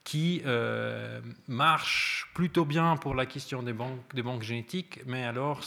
[0.04, 5.62] qui euh, marche plutôt bien pour la question des banques, des banques génétiques, mais alors,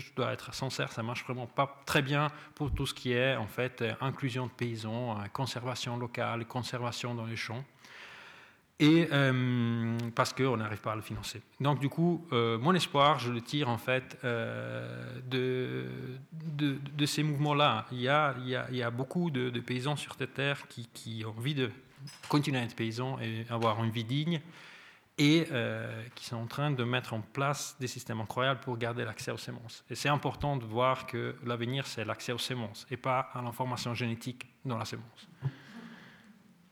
[0.00, 3.36] je dois être sincère, ça marche vraiment pas très bien pour tout ce qui est
[3.36, 7.64] en fait inclusion de paysans, conservation locale, conservation dans les champs.
[8.80, 11.40] Et euh, parce qu'on n'arrive pas à le financer.
[11.60, 15.86] Donc du coup, euh, mon espoir, je le tire en fait de,
[16.32, 17.86] de, ces mouvements-là.
[17.92, 21.54] Il, il, il y a, beaucoup de, paysans sur cette terre qui, qui ont envie
[21.54, 21.70] de
[22.28, 24.40] continuer à être paysans et avoir une vie digne,
[25.18, 29.04] et euh, qui sont en train de mettre en place des systèmes incroyables pour garder
[29.04, 29.84] l'accès aux semences.
[29.88, 33.94] Et c'est important de voir que l'avenir, c'est l'accès aux semences et pas à l'information
[33.94, 35.28] génétique dans la semence.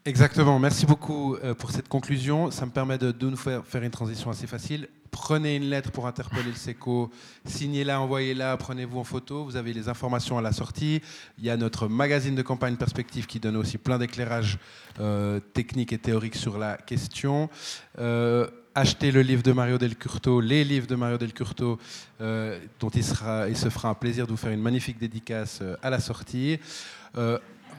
[0.05, 2.51] Exactement, merci beaucoup euh, pour cette conclusion.
[2.51, 4.89] Ça me permet de, nous faire, faire, une transition assez facile.
[5.13, 7.11] Prenez une lettre pour interpeller le SECO,
[7.45, 9.45] signez-la, envoyez-la, prenez-vous en photo.
[9.45, 11.03] Vous avez les informations à la sortie.
[11.39, 14.59] Il y a notre magazine de campagne Perspective qui donne aussi plein d'éclairages
[15.01, 17.51] euh, techniques et théoriques sur la question.
[17.99, 21.79] Euh, achetez le livre de Mario Del Curto, les livres de Mario Del Curto,
[22.19, 25.91] dont il, sera, il se fera un plaisir de vous faire une magnifique dédicace à
[25.91, 26.59] la sortie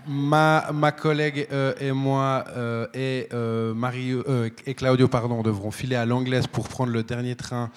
[0.08, 6.48] ma, collègue euh, et moi euh, et, euh, et Claudio pardon, devront filer à l'anglaise
[6.48, 7.70] pour prendre le dernier train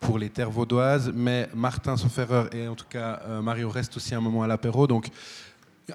[0.00, 1.12] pour les terres vaudoises.
[1.14, 2.18] Mais Martin, sauf
[2.52, 4.86] et en tout cas Mario reste aussi un moment à l'apéro.
[4.86, 5.08] Donc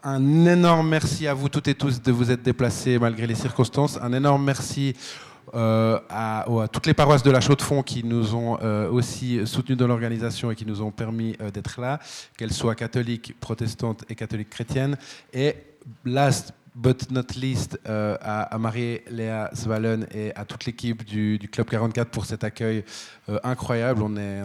[0.03, 3.97] un énorme merci à vous toutes et tous de vous être déplacés malgré les circonstances.
[4.01, 4.93] Un énorme merci
[5.53, 8.57] à, toutes les paroisses de la Chaux-de-Fonds qui nous ont
[8.91, 11.99] aussi soutenus dans l'organisation et qui nous ont permis d'être là,
[12.38, 14.97] qu'elles soient catholiques, protestantes et catholiques chrétiennes.
[15.34, 15.55] Et
[16.05, 22.26] last but not least, à, Marie-Léa Svalen et à toute l'équipe du, Club 44 pour
[22.26, 22.84] cet accueil
[23.43, 24.03] incroyable.
[24.03, 24.41] On est,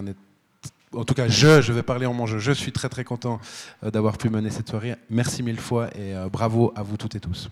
[0.94, 2.39] en tout cas, je, je vais parler en mon jeu.
[2.39, 3.39] Je suis très très content
[3.82, 4.94] d'avoir pu mener cette soirée.
[5.10, 7.51] Merci mille fois et bravo à vous toutes et tous.